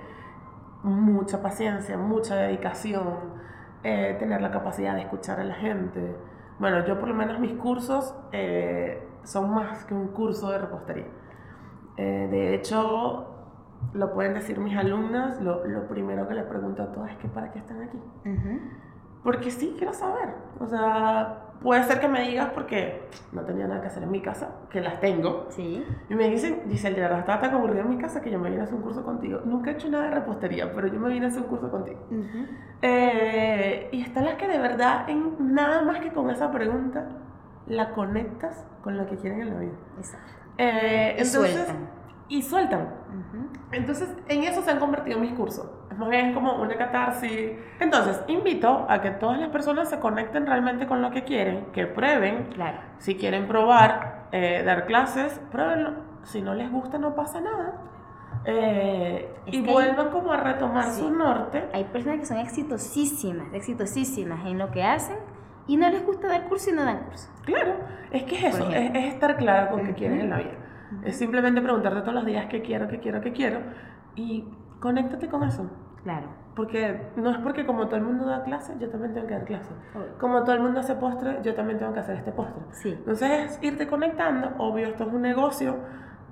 mucha 0.83 1.43
paciencia, 1.43 1.97
mucha 1.97 2.37
dedicación, 2.37 3.35
eh, 3.83 4.17
tener 4.19 4.41
la 4.41 4.51
capacidad 4.51 4.95
de 4.95 5.03
escuchar 5.03 5.41
a 5.41 5.45
la 5.45 5.55
gente. 5.55 6.17
Bueno, 6.59 6.85
yo 6.87 6.99
por 6.99 7.09
lo 7.09 7.15
menos 7.15 7.39
mis 7.39 7.53
cursos 7.55 8.15
eh, 8.33 9.07
son 9.25 9.51
más 9.51 9.85
que 9.85 9.95
un 9.95 10.09
curso 10.09 10.51
de 10.51 10.59
repostería. 10.59 11.07
de 11.97 12.55
hecho, 12.55 13.27
lo 13.93 14.13
pueden 14.13 14.35
decir 14.35 14.59
mis 14.59 14.77
alumnas, 14.77 15.41
lo, 15.41 15.65
lo, 15.67 15.89
primero 15.89 16.29
que 16.29 16.35
les 16.35 16.45
pregunto 16.45 16.83
a 16.83 16.93
todas 16.93 17.13
es 17.13 17.19
que 17.19 17.29
para 17.29 17.51
qué 17.51 17.59
están 17.59 17.83
aquí. 17.83 17.99
Porque 19.23 19.51
sí, 19.51 19.75
quiero 19.77 19.93
saber. 19.93 20.35
O 20.61 20.67
sea, 20.67 21.48
puede 21.63 21.83
ser 21.85 22.01
que 22.01 22.09
me 22.09 22.23
digas 22.23 22.51
porque 22.55 23.09
no 23.33 23.43
tenía 23.43 23.67
nada 23.67 23.81
que 23.81 23.89
hacer 23.89 24.03
en 24.03 24.11
mi 24.11 24.21
casa, 24.21 24.51
que 24.71 24.81
las 24.81 25.01
tengo. 25.01 25.47
Sí. 25.51 25.85
Y 26.09 26.15
me 26.15 26.29
dicen, 26.29 26.63
dice, 26.67 26.91
de 26.91 27.01
verdad 27.01 27.21
estaba 27.21 27.41
tan 27.41 27.55
aburrida 27.55 27.83
en 27.83 27.91
mi 27.91 27.99
casa 27.99 28.21
que 28.21 28.31
yo 28.31 28.39
me 28.39 28.51
vine 28.51 28.63
a 28.63 28.65
hacer 28.65 28.77
un 28.77 28.83
curso 28.83 29.05
contigo. 29.05 29.41
Nunca 29.45 29.71
he 29.71 29.75
hecho 29.75 29.89
nada 29.89 30.05
de 30.05 30.11
repostería, 30.13 30.73
pero 30.73 30.87
yo 30.89 31.01
me 31.01 31.09
vine 31.09 31.27
a 31.27 31.29
hacer 31.29 31.43
un 31.43 31.49
curso 31.49 31.71
contigo. 31.71 32.01
Eh, 32.83 33.89
y 33.93 34.03
están 34.03 34.25
las 34.25 34.35
que 34.35 34.49
de 34.49 34.59
verdad, 34.59 35.09
en 35.09 35.55
nada 35.55 35.83
más 35.83 36.01
que 36.01 36.13
con 36.13 36.31
esa 36.31 36.51
pregunta, 36.51 37.09
la 37.67 37.93
conectas 37.93 38.67
con 38.83 38.97
lo 38.97 39.07
que 39.07 39.17
quieren 39.17 39.43
en 39.43 39.55
la 39.55 39.61
vida. 39.61 39.79
Exacto. 39.99 40.33
Eh, 40.59 41.17
y 41.19 41.25
sueltan 41.25 41.99
y 42.29 42.43
sueltan. 42.43 42.89
Entonces, 43.73 44.15
en 44.29 44.45
eso 44.45 44.63
se 44.63 44.71
han 44.71 44.79
convertido 44.79 45.19
mis 45.19 45.33
cursos. 45.33 45.69
Es 45.99 46.01
más 46.01 46.11
bien 46.11 46.33
como 46.33 46.63
una 46.63 46.77
catarsis. 46.77 47.51
Entonces, 47.81 48.23
invito 48.29 48.87
a 48.89 49.01
que 49.01 49.11
todas 49.11 49.41
las 49.41 49.49
personas 49.49 49.91
se 49.91 49.99
conecten 49.99 50.47
realmente 50.47 50.87
con 50.87 51.03
lo 51.03 51.11
que 51.11 51.25
quieren, 51.25 51.73
que 51.73 51.89
prueben. 51.89 52.51
Claro. 52.55 52.79
Si 52.99 53.17
quieren 53.17 53.49
probar, 53.49 54.29
eh, 54.31 54.63
dar 54.65 54.87
clases, 54.87 55.41
pruébenlo. 55.51 55.95
Si 56.23 56.41
no 56.41 56.55
les 56.55 56.71
gusta, 56.71 56.99
no 56.99 57.17
pasa 57.17 57.41
nada. 57.41 57.75
Eh, 58.45 59.29
y 59.47 59.61
vuelvan 59.61 60.11
como 60.11 60.33
a 60.33 60.37
retomar 60.37 60.93
su 60.93 61.11
norte. 61.11 61.65
Hay 61.73 61.83
personas 61.87 62.21
que 62.21 62.27
son 62.27 62.39
exitosísimas, 62.39 63.53
exitosísimas 63.53 64.47
en 64.47 64.57
lo 64.57 64.71
que 64.71 64.85
hacen 64.85 65.17
y 65.67 65.79
no 65.79 65.91
les 65.91 66.07
gusta 66.07 66.29
dar 66.29 66.45
curso 66.45 66.71
y 66.71 66.75
no 66.75 66.85
dan 66.85 67.07
curso. 67.07 67.29
Claro, 67.45 67.75
es 68.13 68.23
que 68.23 68.37
es 68.37 68.55
eso, 68.55 68.71
es, 68.71 69.13
estar 69.13 69.37
claro 69.37 69.73
con 69.73 69.85
qué 69.85 69.95
quieren 69.95 70.21
en 70.21 70.31
la 70.31 70.37
vida. 70.37 70.53
Es 71.03 71.17
simplemente 71.17 71.61
preguntarte 71.61 72.03
todos 72.03 72.15
los 72.15 72.25
días 72.25 72.47
qué 72.47 72.63
quiero, 72.63 72.87
qué 72.87 73.01
quiero, 73.01 73.21
qué 73.21 73.33
quiero 73.33 73.59
y 74.15 74.47
conéctate 74.79 75.27
con 75.27 75.43
eso. 75.43 75.69
Claro. 76.03 76.27
Porque 76.55 77.01
no 77.17 77.31
es 77.31 77.39
porque 77.39 77.67
como 77.67 77.87
todo 77.87 77.97
el 77.97 78.03
mundo 78.03 78.25
da 78.25 78.43
clase, 78.43 78.75
yo 78.81 78.89
también 78.89 79.15
tengo 79.15 79.27
que 79.27 79.35
dar 79.35 79.45
clase. 79.45 79.71
Como 80.19 80.43
todo 80.43 80.55
el 80.55 80.61
mundo 80.61 80.81
hace 80.81 80.95
postre, 80.95 81.39
yo 81.43 81.55
también 81.55 81.79
tengo 81.79 81.93
que 81.93 82.01
hacer 82.01 82.17
este 82.17 82.33
postre. 82.33 82.63
Sí. 82.73 82.91
Entonces 82.91 83.31
es 83.31 83.63
irte 83.63 83.87
conectando, 83.87 84.53
obvio 84.59 84.89
esto 84.89 85.05
es 85.05 85.13
un 85.13 85.23
negocio, 85.23 85.77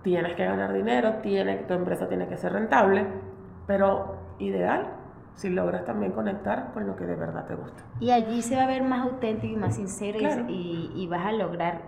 tienes 0.02 0.34
que 0.34 0.44
ganar 0.44 0.72
dinero, 0.72 1.14
tiene, 1.22 1.58
tu 1.58 1.74
empresa 1.74 2.08
tiene 2.08 2.28
que 2.28 2.36
ser 2.36 2.52
rentable, 2.52 3.06
pero 3.66 4.16
ideal 4.38 4.88
si 5.34 5.50
logras 5.50 5.84
también 5.84 6.12
conectar 6.12 6.72
con 6.72 6.86
lo 6.86 6.96
que 6.96 7.04
de 7.04 7.14
verdad 7.14 7.46
te 7.46 7.54
gusta. 7.54 7.84
Y 8.00 8.10
allí 8.10 8.42
se 8.42 8.56
va 8.56 8.64
a 8.64 8.66
ver 8.66 8.82
más 8.82 9.06
auténtico 9.06 9.52
y 9.52 9.56
más 9.56 9.76
sincero 9.76 10.18
y, 10.48 10.90
y 10.94 11.06
vas 11.08 11.26
a 11.26 11.32
lograr 11.32 11.82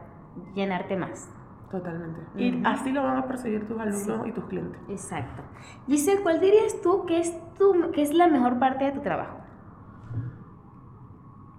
llenarte 0.55 0.97
más. 0.97 1.31
Totalmente. 1.71 2.21
Y 2.37 2.63
así 2.65 2.93
lo 2.93 3.03
van 3.03 3.19
a 3.19 3.27
percibir 3.27 3.67
tus 3.69 3.79
alumnos 3.79 4.27
y 4.27 4.33
tus 4.33 4.45
clientes. 4.45 4.81
Exacto. 4.89 5.43
Giselle, 5.87 6.23
¿cuál 6.23 6.41
dirías 6.41 6.81
tú 6.83 7.05
que 7.05 7.19
es, 7.21 7.55
tu, 7.55 7.91
que 7.93 8.03
es 8.03 8.15
la 8.15 8.29
mejor 8.29 8.59
parte 8.59 8.87
de 8.87 8.93
tu 8.93 9.01
trabajo? 9.01 9.39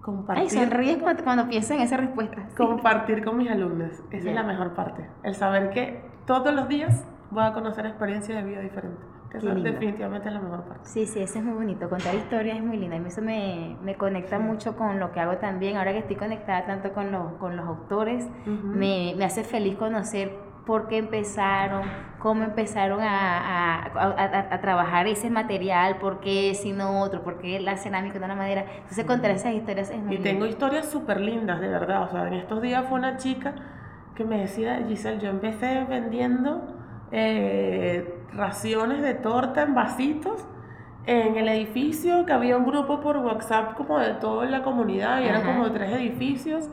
Compartir. 0.02 0.42
Ay, 0.42 0.50
sonríes 0.50 0.98
cuando, 0.98 1.22
cuando 1.22 1.48
piensas 1.48 1.72
en 1.72 1.82
esa 1.82 1.96
respuesta. 1.96 2.48
Compartir 2.56 3.24
con 3.24 3.36
mis 3.36 3.50
alumnos. 3.50 3.92
Esa 4.10 4.28
es 4.30 4.34
la 4.34 4.42
mejor 4.42 4.74
parte. 4.74 5.08
El 5.22 5.34
saber 5.34 5.70
que 5.70 6.02
todos 6.26 6.52
los 6.52 6.68
días 6.68 7.04
voy 7.30 7.44
a 7.44 7.52
conocer 7.52 7.86
experiencias 7.86 8.42
de 8.42 8.48
vida 8.48 8.60
diferentes. 8.60 9.04
Eso 9.34 9.54
definitivamente 9.54 10.28
es 10.28 10.34
la 10.34 10.40
mejor 10.40 10.64
parte. 10.64 10.84
Sí, 10.84 11.06
sí, 11.06 11.20
eso 11.20 11.38
es 11.38 11.44
muy 11.44 11.54
bonito. 11.54 11.88
Contar 11.88 12.14
historias 12.14 12.56
es 12.56 12.64
muy 12.64 12.76
lindo. 12.76 12.96
A 12.96 12.98
mí 12.98 13.08
eso 13.08 13.22
me, 13.22 13.76
me 13.82 13.94
conecta 13.94 14.38
mucho 14.38 14.76
con 14.76 14.98
lo 14.98 15.12
que 15.12 15.20
hago 15.20 15.36
también. 15.36 15.76
Ahora 15.76 15.92
que 15.92 15.98
estoy 15.98 16.16
conectada 16.16 16.66
tanto 16.66 16.92
con, 16.92 17.12
los, 17.12 17.34
con 17.34 17.56
los 17.56 17.66
autores, 17.66 18.26
me, 18.44 19.14
me, 19.16 19.24
hace 19.24 19.44
feliz 19.44 19.76
conocer 19.76 20.32
por 20.66 20.88
qué 20.88 20.98
empezaron, 20.98 21.82
cómo 22.18 22.44
empezaron 22.44 23.00
a, 23.00 23.84
a, 23.86 24.54
a, 24.54 24.60
trabajar 24.60 25.06
ese 25.06 25.30
material, 25.30 25.98
por 25.98 26.20
qué 26.20 26.54
sino 26.54 27.00
otro, 27.00 27.22
por 27.22 27.38
qué 27.38 27.60
la 27.60 27.76
cerámica 27.76 28.18
de 28.18 28.24
una 28.24 28.34
madera. 28.34 28.64
Entonces, 28.76 29.04
contar 29.04 29.30
esas 29.30 29.54
historias 29.54 29.90
es 29.90 30.02
muy 30.02 30.16
Y 30.16 30.18
tengo 30.18 30.46
historias 30.46 30.86
súper 30.86 31.20
lindas, 31.20 31.60
de 31.60 31.68
verdad. 31.68 32.02
O 32.02 32.08
sea, 32.08 32.26
en 32.26 32.34
estos 32.34 32.60
días 32.62 32.84
fue 32.88 32.98
una 32.98 33.16
chica 33.16 33.54
que 34.14 34.24
me 34.24 34.38
decía, 34.38 34.84
Giselle, 34.86 35.20
yo 35.20 35.30
empecé 35.30 35.84
vendiendo 35.88 36.79
eh, 37.12 38.22
raciones 38.32 39.02
de 39.02 39.14
torta 39.14 39.62
en 39.62 39.74
vasitos 39.74 40.46
en 41.06 41.36
el 41.36 41.48
edificio, 41.48 42.26
que 42.26 42.32
había 42.32 42.56
un 42.56 42.66
grupo 42.66 43.00
por 43.00 43.16
WhatsApp 43.18 43.74
como 43.74 43.98
de 43.98 44.14
toda 44.14 44.46
la 44.46 44.62
comunidad 44.62 45.20
y 45.20 45.24
eran 45.24 45.42
como 45.44 45.70
tres 45.72 45.92
edificios. 45.92 46.68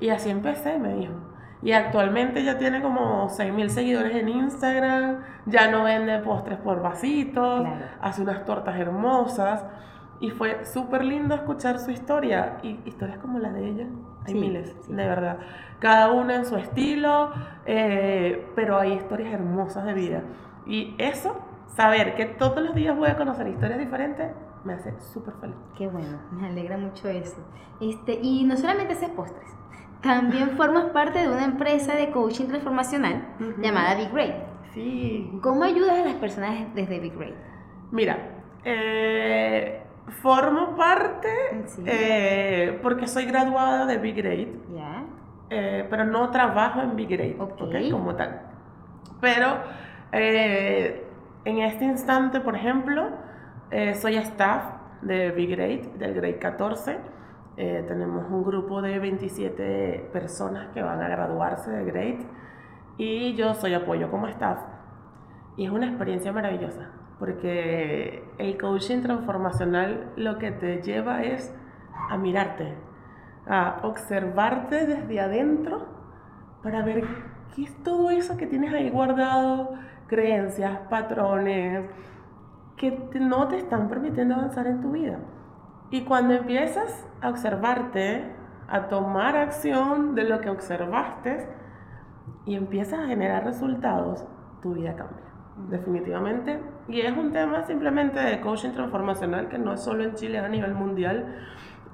Y 0.00 0.08
así 0.08 0.30
empecé, 0.30 0.78
me 0.78 0.94
dijo. 0.94 1.14
Y 1.62 1.72
actualmente 1.72 2.44
ya 2.44 2.58
tiene 2.58 2.82
como 2.82 3.28
6.000 3.30 3.68
seguidores 3.68 4.14
en 4.14 4.28
Instagram, 4.28 5.20
ya 5.46 5.70
no 5.70 5.84
vende 5.84 6.18
postres 6.18 6.58
por 6.58 6.82
vasitos, 6.82 7.66
hace 8.00 8.22
unas 8.22 8.44
tortas 8.44 8.78
hermosas. 8.78 9.64
Y 10.20 10.30
fue 10.30 10.64
súper 10.64 11.04
lindo 11.04 11.34
escuchar 11.34 11.78
su 11.78 11.90
historia. 11.90 12.58
Y 12.62 12.80
historias 12.84 13.18
como 13.18 13.38
la 13.38 13.50
de 13.50 13.68
ella, 13.68 13.86
hay 14.26 14.34
miles, 14.34 14.74
de 14.88 15.06
verdad. 15.06 15.38
Cada 15.78 16.10
una 16.12 16.36
en 16.36 16.46
su 16.46 16.56
estilo, 16.56 17.30
eh, 17.66 18.46
pero 18.54 18.78
hay 18.78 18.92
historias 18.94 19.32
hermosas 19.32 19.84
de 19.84 19.94
vida. 19.94 20.22
Y 20.66 20.94
eso, 20.98 21.36
saber 21.66 22.14
que 22.14 22.26
todos 22.26 22.62
los 22.62 22.74
días 22.74 22.96
voy 22.96 23.08
a 23.08 23.16
conocer 23.16 23.46
historias 23.48 23.78
diferentes, 23.78 24.32
me 24.64 24.74
hace 24.74 24.94
súper 25.00 25.34
feliz. 25.40 25.56
Qué 25.76 25.86
bueno, 25.88 26.18
me 26.32 26.46
alegra 26.46 26.78
mucho 26.78 27.08
eso. 27.08 27.36
Este, 27.80 28.18
y 28.22 28.44
no 28.44 28.56
solamente 28.56 28.94
haces 28.94 29.10
postres, 29.10 29.50
también 30.02 30.50
formas 30.56 30.86
parte 30.86 31.18
de 31.18 31.28
una 31.28 31.44
empresa 31.44 31.94
de 31.94 32.10
coaching 32.10 32.46
transformacional 32.46 33.28
llamada 33.60 33.94
Big 33.96 34.10
Great. 34.12 34.34
Sí. 34.72 35.30
¿Cómo 35.42 35.64
ayudas 35.64 35.98
a 35.98 36.04
las 36.04 36.14
personas 36.14 36.74
desde 36.74 36.98
Big 36.98 37.16
Great? 37.16 37.34
Mira, 37.90 38.18
eh, 38.64 39.83
formo 40.08 40.76
parte 40.76 41.28
eh, 41.86 42.78
porque 42.82 43.06
soy 43.06 43.24
graduada 43.26 43.86
de 43.86 43.98
Big 43.98 44.16
Great. 44.16 44.48
Eh, 45.50 45.86
pero 45.88 46.04
no 46.04 46.30
trabajo 46.30 46.80
en 46.80 46.96
Big 46.96 47.08
Great, 47.08 47.38
okay. 47.38 47.90
como 47.90 48.14
tal. 48.14 48.40
Pero 49.20 49.58
eh, 50.12 51.06
en 51.44 51.58
este 51.58 51.84
instante, 51.84 52.40
por 52.40 52.56
ejemplo, 52.56 53.08
soy 54.00 54.16
staff 54.16 54.64
de 55.02 55.30
Big 55.32 55.50
Great, 55.50 55.84
del 55.94 56.14
Grade 56.14 56.38
14. 56.38 56.98
tenemos 57.56 58.24
un 58.30 58.44
grupo 58.44 58.80
de 58.80 58.98
27 58.98 60.10
personas 60.12 60.68
que 60.72 60.82
van 60.82 61.02
a 61.02 61.08
graduarse 61.08 61.70
de 61.70 61.84
Great 61.84 62.20
y 62.96 63.34
yo 63.34 63.54
soy 63.54 63.74
apoyo 63.74 64.10
como 64.10 64.28
staff. 64.28 64.60
Y 65.56 65.66
es 65.66 65.70
una 65.70 65.86
experiencia 65.86 66.32
maravillosa 66.32 66.90
porque 67.18 68.24
el 68.38 68.58
coaching 68.58 69.02
transformacional 69.02 70.12
lo 70.16 70.38
que 70.38 70.50
te 70.50 70.82
lleva 70.82 71.22
es 71.22 71.54
a 72.10 72.16
mirarte, 72.16 72.74
a 73.46 73.80
observarte 73.82 74.86
desde 74.86 75.20
adentro 75.20 75.86
para 76.62 76.82
ver 76.82 77.04
qué 77.54 77.64
es 77.64 77.82
todo 77.82 78.10
eso 78.10 78.36
que 78.36 78.46
tienes 78.46 78.72
ahí 78.72 78.90
guardado, 78.90 79.74
creencias, 80.06 80.78
patrones, 80.90 81.88
que 82.76 83.08
no 83.20 83.48
te 83.48 83.56
están 83.56 83.88
permitiendo 83.88 84.34
avanzar 84.34 84.66
en 84.66 84.80
tu 84.80 84.92
vida. 84.92 85.18
Y 85.90 86.02
cuando 86.04 86.34
empiezas 86.34 87.06
a 87.20 87.30
observarte, 87.30 88.24
a 88.68 88.88
tomar 88.88 89.36
acción 89.36 90.14
de 90.14 90.24
lo 90.24 90.40
que 90.40 90.50
observaste 90.50 91.48
y 92.46 92.56
empiezas 92.56 93.00
a 93.00 93.06
generar 93.06 93.44
resultados, 93.44 94.26
tu 94.62 94.74
vida 94.74 94.96
cambia 94.96 95.24
definitivamente. 95.70 96.60
Y 96.88 97.00
es 97.00 97.16
un 97.16 97.32
tema 97.32 97.64
simplemente 97.64 98.20
de 98.20 98.40
coaching 98.40 98.70
transformacional 98.70 99.48
que 99.48 99.58
no 99.58 99.72
es 99.72 99.80
solo 99.80 100.04
en 100.04 100.14
Chile, 100.14 100.38
a 100.38 100.48
nivel 100.48 100.74
mundial. 100.74 101.46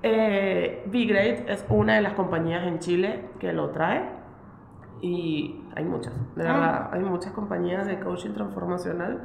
Eh, 0.03 0.83
Be 0.87 1.05
Great 1.05 1.49
es 1.49 1.65
una 1.69 1.97
de 1.97 2.03
las 2.03 2.15
compañías 2.15 2.67
en 2.67 2.79
Chile 2.79 3.27
que 3.39 3.53
lo 3.53 3.71
trae 3.71 4.03
y 5.03 5.63
hay 5.77 5.85
muchas, 5.85 6.15
de 6.35 6.49
ah. 6.49 6.53
verdad, 6.53 6.91
hay 6.93 7.01
muchas 7.01 7.33
compañías 7.33 7.87
de 7.87 8.01
coaching 8.01 8.33
transformacional. 8.33 9.23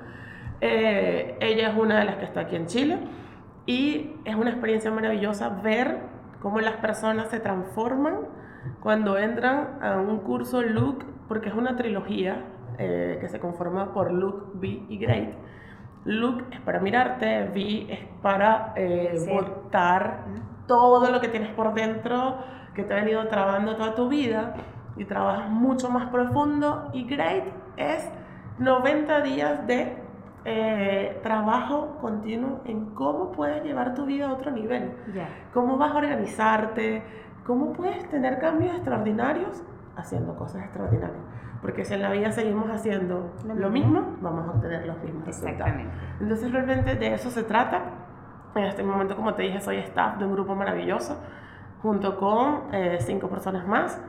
Eh, 0.61 1.37
ella 1.41 1.69
es 1.69 1.77
una 1.77 1.99
de 1.99 2.05
las 2.05 2.15
que 2.17 2.25
está 2.25 2.41
aquí 2.41 2.55
en 2.55 2.67
Chile 2.67 2.99
y 3.65 4.15
es 4.25 4.35
una 4.35 4.51
experiencia 4.51 4.91
maravillosa 4.91 5.49
ver 5.49 5.99
cómo 6.41 6.59
las 6.59 6.77
personas 6.77 7.29
se 7.29 7.39
transforman 7.39 8.19
cuando 8.79 9.17
entran 9.17 9.79
a 9.81 9.97
un 9.97 10.19
curso 10.19 10.61
Look, 10.61 11.05
porque 11.27 11.49
es 11.49 11.55
una 11.55 11.75
trilogía, 11.75 12.43
eh, 12.77 13.17
que 13.19 13.27
se 13.27 13.39
conforma 13.39 13.93
por 13.93 14.11
Look, 14.11 14.51
Be 14.55 14.85
y 14.89 14.97
Great. 14.97 15.33
Look 16.05 16.45
es 16.51 16.61
para 16.61 16.79
mirarte, 16.79 17.49
V 17.49 17.93
es 17.93 17.99
para 18.21 18.73
eh, 18.75 19.17
botar 19.27 20.25
todo 20.67 21.09
lo 21.09 21.19
que 21.19 21.27
tienes 21.27 21.49
por 21.55 21.73
dentro, 21.73 22.37
que 22.73 22.83
te 22.83 22.93
ha 22.93 22.97
venido 22.97 23.27
trabajando 23.27 23.75
toda 23.75 23.95
tu 23.95 24.09
vida 24.09 24.55
y 24.97 25.05
trabajas 25.05 25.49
mucho 25.49 25.89
más 25.89 26.09
profundo. 26.09 26.89
Y 26.93 27.05
Great 27.05 27.45
es 27.77 28.09
90 28.59 29.21
días 29.21 29.67
de 29.67 29.97
eh, 30.47 31.19
trabajo 31.23 31.97
continuo 31.99 32.61
en 32.65 32.93
cómo 32.93 33.31
puedes 33.31 33.63
llevar 33.63 33.95
tu 33.95 34.05
vida 34.05 34.27
a 34.27 34.33
otro 34.33 34.51
nivel, 34.51 34.93
cómo 35.53 35.77
vas 35.77 35.91
a 35.91 35.97
organizarte, 35.97 37.01
cómo 37.45 37.73
puedes 37.73 38.07
tener 38.09 38.37
cambios 38.37 38.75
extraordinarios 38.75 39.63
haciendo 39.95 40.35
cosas 40.35 40.63
extraordinarias. 40.65 41.23
Porque 41.65 41.83
si 41.83 41.95
en 41.95 42.03
la 42.03 42.11
vida 42.11 42.31
seguimos 42.31 42.69
haciendo 42.69 43.33
lo, 43.43 43.71
mismo, 43.71 44.17
vamos 44.21 44.47
a 44.47 44.51
obtener 44.51 44.85
los 44.85 45.01
mismos 45.01 45.27
Exactamente. 45.27 45.91
Entonces 46.19 46.51
realmente 46.51 46.93
de 46.93 47.11
eso 47.15 47.31
se 47.31 47.41
trata. 47.41 47.81
En 48.53 48.65
este 48.65 48.83
momento, 48.83 49.15
como 49.15 49.33
te 49.33 49.41
dije, 49.41 49.59
soy 49.59 49.77
staff 49.77 50.19
de 50.19 50.25
un 50.25 50.33
grupo 50.33 50.53
maravilloso, 50.53 51.19
junto 51.81 52.17
con 52.17 52.71
eh, 52.71 52.99
cinco 52.99 53.29
personas 53.29 53.67
más. 53.67 53.99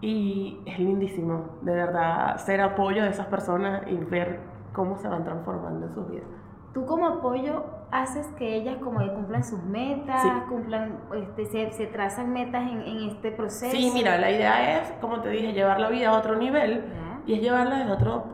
Y 0.00 0.62
es 0.64 0.78
lindísimo, 0.78 1.58
de 1.60 1.74
verdad, 1.74 2.38
ser 2.38 2.62
apoyo 2.62 3.02
de 3.02 3.10
esas 3.10 3.26
personas 3.26 3.82
y 3.88 3.98
ver 3.98 4.40
cómo 4.72 4.96
se 4.96 5.06
van 5.06 5.22
transformando 5.22 5.88
en 5.88 5.92
sus 5.92 6.10
vidas. 6.10 6.28
Tú 6.72 6.86
como 6.86 7.08
apoyo 7.08 7.62
haces 7.90 8.26
que 8.38 8.56
ellas 8.56 8.76
como 8.82 9.00
que 9.00 9.12
cumplan 9.12 9.44
sus 9.44 9.62
metas, 9.62 10.22
cumplan, 10.48 11.00
este, 11.14 11.46
se, 11.46 11.72
se, 11.72 11.86
trazan 11.86 12.32
metas 12.32 12.62
en, 12.70 12.82
en, 12.82 13.10
este 13.10 13.30
proceso. 13.30 13.74
Sí, 13.74 13.90
mira, 13.94 14.18
la 14.18 14.30
idea 14.30 14.80
es, 14.80 14.92
como 15.00 15.20
te 15.20 15.28
dije, 15.30 15.52
llevar 15.52 15.80
la 15.80 15.88
vida 15.88 16.08
a 16.10 16.18
otro 16.18 16.36
nivel 16.36 16.84
y 17.26 17.34
es 17.34 17.40
llevarla 17.40 17.78
desde 17.78 17.92
otro, 17.92 18.24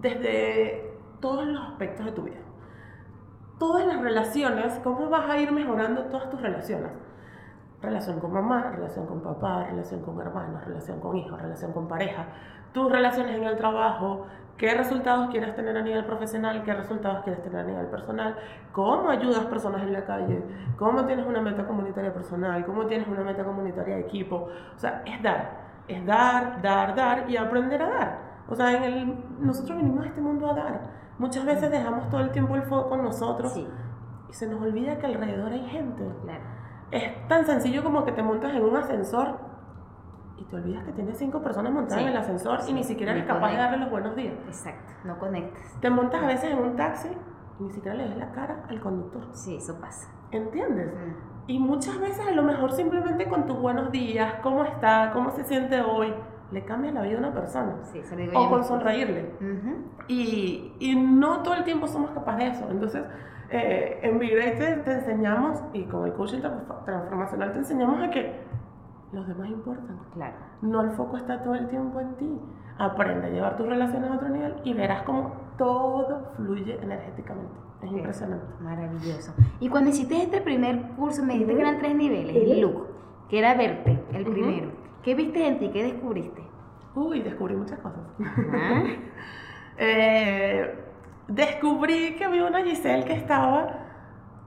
desde 0.00 0.98
todos 1.20 1.46
los 1.46 1.62
aspectos 1.68 2.06
de 2.06 2.12
tu 2.12 2.22
vida. 2.22 2.38
Todas 3.58 3.86
las 3.86 4.00
relaciones, 4.00 4.78
cómo 4.84 5.08
vas 5.08 5.28
a 5.30 5.38
ir 5.38 5.52
mejorando 5.52 6.04
todas 6.04 6.28
tus 6.30 6.40
relaciones 6.40 6.90
relación 7.82 8.20
con 8.20 8.32
mamá, 8.32 8.72
relación 8.74 9.06
con 9.06 9.20
papá, 9.20 9.64
relación 9.64 10.02
con 10.02 10.20
hermanos, 10.20 10.64
relación 10.64 11.00
con 11.00 11.16
hijos, 11.16 11.40
relación 11.40 11.72
con 11.72 11.88
pareja, 11.88 12.26
tus 12.72 12.90
relaciones 12.90 13.36
en 13.36 13.44
el 13.44 13.56
trabajo, 13.56 14.26
qué 14.56 14.74
resultados 14.74 15.28
quieres 15.30 15.54
tener 15.54 15.76
a 15.76 15.82
nivel 15.82 16.04
profesional, 16.04 16.62
qué 16.64 16.72
resultados 16.74 17.22
quieres 17.24 17.42
tener 17.42 17.60
a 17.60 17.64
nivel 17.64 17.86
personal, 17.86 18.36
cómo 18.72 19.10
ayudas 19.10 19.46
personas 19.46 19.82
en 19.82 19.92
la 19.92 20.04
calle, 20.04 20.42
cómo 20.78 21.04
tienes 21.04 21.26
una 21.26 21.40
meta 21.40 21.66
comunitaria 21.66 22.12
personal, 22.12 22.64
cómo 22.64 22.86
tienes 22.86 23.06
una 23.08 23.22
meta 23.22 23.44
comunitaria 23.44 23.96
de 23.96 24.00
equipo. 24.02 24.48
O 24.74 24.78
sea, 24.78 25.02
es 25.04 25.22
dar, 25.22 25.82
es 25.88 26.04
dar, 26.06 26.60
dar, 26.62 26.94
dar 26.94 27.30
y 27.30 27.36
aprender 27.36 27.82
a 27.82 27.88
dar. 27.88 28.18
O 28.48 28.54
sea, 28.54 28.72
en 28.72 28.82
el, 28.84 29.24
nosotros 29.40 29.76
venimos 29.76 30.04
a 30.04 30.08
este 30.08 30.20
mundo 30.20 30.50
a 30.50 30.54
dar. 30.54 30.80
Muchas 31.18 31.44
veces 31.44 31.70
dejamos 31.70 32.08
todo 32.10 32.20
el 32.20 32.30
tiempo 32.30 32.54
el 32.56 32.62
foco 32.62 32.90
con 32.90 33.02
nosotros 33.02 33.56
y 33.56 33.66
se 34.30 34.46
nos 34.46 34.60
olvida 34.60 34.98
que 34.98 35.06
alrededor 35.06 35.52
hay 35.52 35.66
gente. 35.66 36.04
Claro 36.22 36.56
es 36.90 37.28
tan 37.28 37.44
sencillo 37.44 37.82
como 37.82 38.04
que 38.04 38.12
te 38.12 38.22
montas 38.22 38.54
en 38.54 38.62
un 38.62 38.76
ascensor 38.76 39.38
y 40.38 40.44
te 40.44 40.56
olvidas 40.56 40.84
que 40.84 40.92
tienes 40.92 41.18
cinco 41.18 41.42
personas 41.42 41.72
montadas 41.72 42.02
en 42.02 42.08
el 42.08 42.16
ascensor 42.16 42.60
y 42.68 42.72
ni 42.72 42.84
siquiera 42.84 43.12
eres 43.12 43.24
capaz 43.24 43.50
de 43.50 43.56
darle 43.56 43.78
los 43.78 43.90
buenos 43.90 44.14
días. 44.16 44.34
Exacto, 44.46 44.92
no 45.04 45.18
conectas. 45.18 45.62
Te 45.80 45.90
montas 45.90 46.22
a 46.22 46.26
veces 46.26 46.52
en 46.52 46.58
un 46.58 46.76
taxi 46.76 47.08
y 47.58 47.62
ni 47.62 47.70
siquiera 47.70 47.96
le 47.96 48.08
ves 48.08 48.16
la 48.16 48.32
cara 48.32 48.64
al 48.68 48.80
conductor. 48.80 49.28
Sí, 49.32 49.56
eso 49.56 49.80
pasa. 49.80 50.08
¿Entiendes? 50.30 50.92
Y 51.46 51.58
muchas 51.58 51.98
veces 52.00 52.26
a 52.26 52.32
lo 52.32 52.42
mejor 52.42 52.72
simplemente 52.72 53.28
con 53.28 53.46
tus 53.46 53.58
buenos 53.58 53.90
días, 53.92 54.34
cómo 54.42 54.64
está, 54.64 55.10
cómo 55.12 55.30
se 55.30 55.44
siente 55.44 55.80
hoy, 55.80 56.12
le 56.50 56.64
cambia 56.64 56.92
la 56.92 57.02
vida 57.02 57.16
a 57.16 57.18
una 57.18 57.32
persona. 57.32 57.76
Sí, 57.84 58.02
se 58.02 58.16
digo 58.16 58.38
o 58.38 58.50
con 58.50 58.64
sonreírle. 58.64 59.32
y, 60.08 60.74
y 60.80 60.96
no 60.96 61.42
todo 61.42 61.54
el 61.54 61.64
tiempo 61.64 61.86
somos 61.86 62.10
capaces 62.10 62.44
de 62.44 62.58
eso. 62.58 62.70
Entonces, 62.70 63.04
eh, 63.50 64.00
en 64.02 64.18
Big 64.18 64.32
te, 64.34 64.92
enseñamos, 64.92 65.62
y 65.72 65.84
con 65.84 66.04
el 66.04 66.12
coaching 66.14 66.40
transformacional 66.84 67.52
te 67.52 67.58
enseñamos 67.58 68.02
a 68.02 68.10
que 68.10 68.45
los 69.16 69.26
demás 69.26 69.48
importan. 69.48 69.98
Claro. 70.12 70.36
No 70.60 70.82
el 70.82 70.90
foco 70.90 71.16
está 71.16 71.42
todo 71.42 71.54
el 71.54 71.68
tiempo 71.68 72.00
en 72.00 72.14
ti. 72.16 72.40
Aprende 72.78 73.28
a 73.28 73.30
llevar 73.30 73.56
tus 73.56 73.66
relaciones 73.66 74.10
a 74.10 74.14
otro 74.14 74.28
nivel 74.28 74.56
y 74.62 74.74
verás 74.74 75.02
cómo 75.02 75.32
todo 75.56 76.32
fluye 76.36 76.78
energéticamente. 76.82 77.54
Es 77.82 77.90
impresionante. 77.90 78.46
Maravilloso. 78.60 79.34
Y 79.58 79.68
cuando 79.68 79.90
hiciste 79.90 80.22
este 80.22 80.40
primer 80.42 80.90
curso, 80.96 81.22
me 81.24 81.32
dijiste 81.32 81.54
que 81.54 81.60
eran 81.60 81.78
tres 81.78 81.94
niveles, 81.94 82.36
el 82.36 82.60
look, 82.60 82.88
que 83.28 83.38
era 83.38 83.54
verte, 83.54 84.02
el 84.12 84.24
primero. 84.24 84.70
¿Qué 85.02 85.14
viste 85.14 85.46
en 85.46 85.58
ti? 85.58 85.70
¿Qué 85.70 85.82
descubriste? 85.82 86.42
Uy, 86.94 87.22
descubrí 87.22 87.56
muchas 87.56 87.78
cosas. 87.78 88.00
eh, 89.78 90.74
descubrí 91.28 92.16
que 92.16 92.24
había 92.24 92.44
una 92.44 92.62
Giselle 92.62 93.04
que 93.04 93.14
estaba 93.14 93.86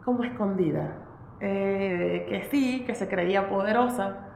como 0.03 0.24
escondida, 0.24 0.97
eh, 1.39 2.26
que 2.30 2.43
sí, 2.51 2.84
que 2.86 2.93
se 2.93 3.07
creía 3.07 3.49
poderosa, 3.49 4.28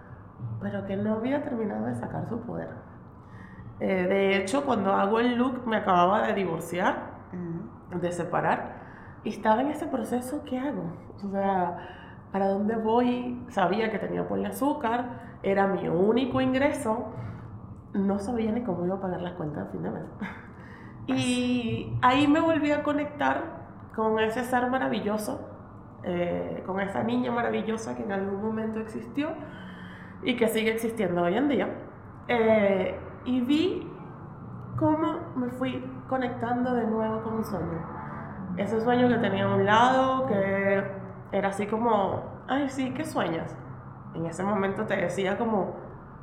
pero 0.61 0.85
que 0.85 0.95
no 0.95 1.13
había 1.15 1.43
terminado 1.43 1.85
de 1.85 1.95
sacar 1.95 2.27
su 2.27 2.39
poder. 2.41 2.69
Eh, 3.79 4.07
de 4.07 4.37
hecho, 4.37 4.65
cuando 4.65 4.93
hago 4.93 5.19
el 5.19 5.35
look 5.35 5.67
me 5.67 5.77
acababa 5.77 6.27
de 6.27 6.33
divorciar, 6.33 7.13
de 7.99 8.11
separar, 8.11 8.81
y 9.23 9.29
estaba 9.29 9.61
en 9.61 9.71
ese 9.71 9.87
proceso, 9.87 10.43
¿qué 10.45 10.59
hago? 10.59 10.83
O 11.23 11.29
sea, 11.29 11.77
¿para 12.31 12.47
dónde 12.47 12.75
voy? 12.75 13.43
Sabía 13.49 13.91
que 13.91 13.99
tenía 13.99 14.25
azúcar, 14.47 15.37
era 15.43 15.67
mi 15.67 15.87
único 15.87 16.41
ingreso, 16.41 17.11
no 17.93 18.19
sabía 18.19 18.51
ni 18.51 18.63
cómo 18.63 18.85
iba 18.85 18.95
a 18.95 19.01
pagar 19.01 19.21
las 19.21 19.33
cuentas 19.33 19.67
a 19.67 19.71
fin 19.71 19.83
de 19.83 19.91
mes. 19.91 20.03
Y 21.05 21.97
ahí 22.01 22.29
me 22.29 22.39
volví 22.39 22.71
a 22.71 22.81
conectar 22.81 23.43
con 23.93 24.19
ese 24.19 24.45
ser 24.45 24.69
maravilloso, 24.69 25.49
eh, 26.03 26.63
con 26.65 26.79
esa 26.79 27.03
niña 27.03 27.29
maravillosa 27.29 27.93
que 27.97 28.03
en 28.03 28.13
algún 28.13 28.41
momento 28.41 28.79
existió 28.79 29.27
y 30.23 30.35
que 30.35 30.47
sigue 30.47 30.71
existiendo 30.71 31.21
hoy 31.23 31.35
en 31.35 31.49
día. 31.49 31.69
Eh, 32.27 32.99
y 33.25 33.41
vi 33.41 33.87
cómo 34.77 35.19
me 35.35 35.49
fui 35.49 35.83
conectando 36.07 36.73
de 36.73 36.85
nuevo 36.85 37.21
con 37.23 37.37
mi 37.37 37.43
sueño. 37.43 37.85
Ese 38.57 38.81
sueño 38.81 39.07
que 39.09 39.15
tenía 39.15 39.45
a 39.45 39.55
un 39.55 39.65
lado, 39.65 40.27
que 40.27 40.83
era 41.31 41.49
así 41.49 41.65
como, 41.67 42.23
ay, 42.47 42.69
sí, 42.69 42.93
¿qué 42.93 43.03
sueñas? 43.03 43.55
En 44.13 44.25
ese 44.25 44.43
momento 44.43 44.85
te 44.85 44.95
decía 44.95 45.37
como, 45.37 45.75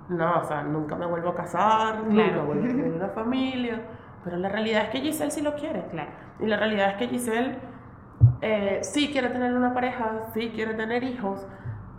no, 0.08 0.40
o 0.40 0.44
sea, 0.44 0.62
nunca 0.62 0.96
me 0.96 1.06
vuelvo 1.06 1.30
a 1.30 1.34
casar, 1.34 2.04
nunca 2.04 2.42
vuelvo 2.42 2.64
a 2.64 2.68
tener 2.68 2.92
una 2.96 3.08
familia. 3.08 3.82
Pero 4.24 4.36
la 4.36 4.48
realidad 4.48 4.84
es 4.84 4.90
que 4.90 5.00
Giselle 5.00 5.30
sí 5.30 5.40
lo 5.40 5.54
quiere. 5.54 5.86
Claro. 5.90 6.10
Y 6.38 6.46
la 6.46 6.56
realidad 6.56 6.90
es 6.90 6.96
que 6.96 7.08
Giselle 7.08 7.58
eh, 8.42 8.80
sí 8.82 9.10
quiere 9.10 9.30
tener 9.30 9.54
una 9.54 9.72
pareja, 9.72 10.26
sí 10.34 10.50
quiere 10.54 10.74
tener 10.74 11.02
hijos 11.02 11.46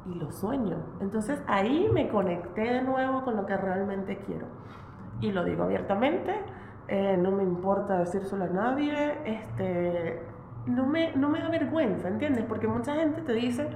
y 0.05 0.15
lo 0.15 0.31
sueño. 0.31 0.77
Entonces 0.99 1.41
ahí 1.47 1.89
me 1.93 2.09
conecté 2.09 2.61
de 2.61 2.81
nuevo 2.81 3.23
con 3.23 3.35
lo 3.35 3.45
que 3.45 3.55
realmente 3.55 4.17
quiero. 4.25 4.47
Y 5.19 5.31
lo 5.31 5.43
digo 5.43 5.63
abiertamente, 5.63 6.41
eh, 6.87 7.15
no 7.17 7.31
me 7.31 7.43
importa 7.43 7.99
decírselo 7.99 8.45
a 8.45 8.47
nadie, 8.47 9.17
este, 9.25 10.21
no, 10.65 10.85
me, 10.87 11.15
no 11.15 11.29
me 11.29 11.39
da 11.39 11.49
vergüenza, 11.49 12.07
¿entiendes? 12.07 12.45
Porque 12.45 12.67
mucha 12.67 12.95
gente 12.95 13.21
te 13.21 13.33
dice, 13.33 13.69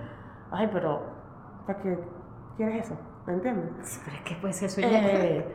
ay, 0.51 0.69
pero 0.73 1.03
¿para 1.67 1.79
qué 1.79 1.99
quieres 2.57 2.85
eso? 2.85 2.97
¿Me 3.27 3.33
entiendes? 3.33 4.01
Pero 4.03 4.17
es 4.17 4.23
que 4.23 4.35
puede 4.35 4.53
ser 4.53 4.69
sueño. 4.69 4.89
Eh, 4.91 5.45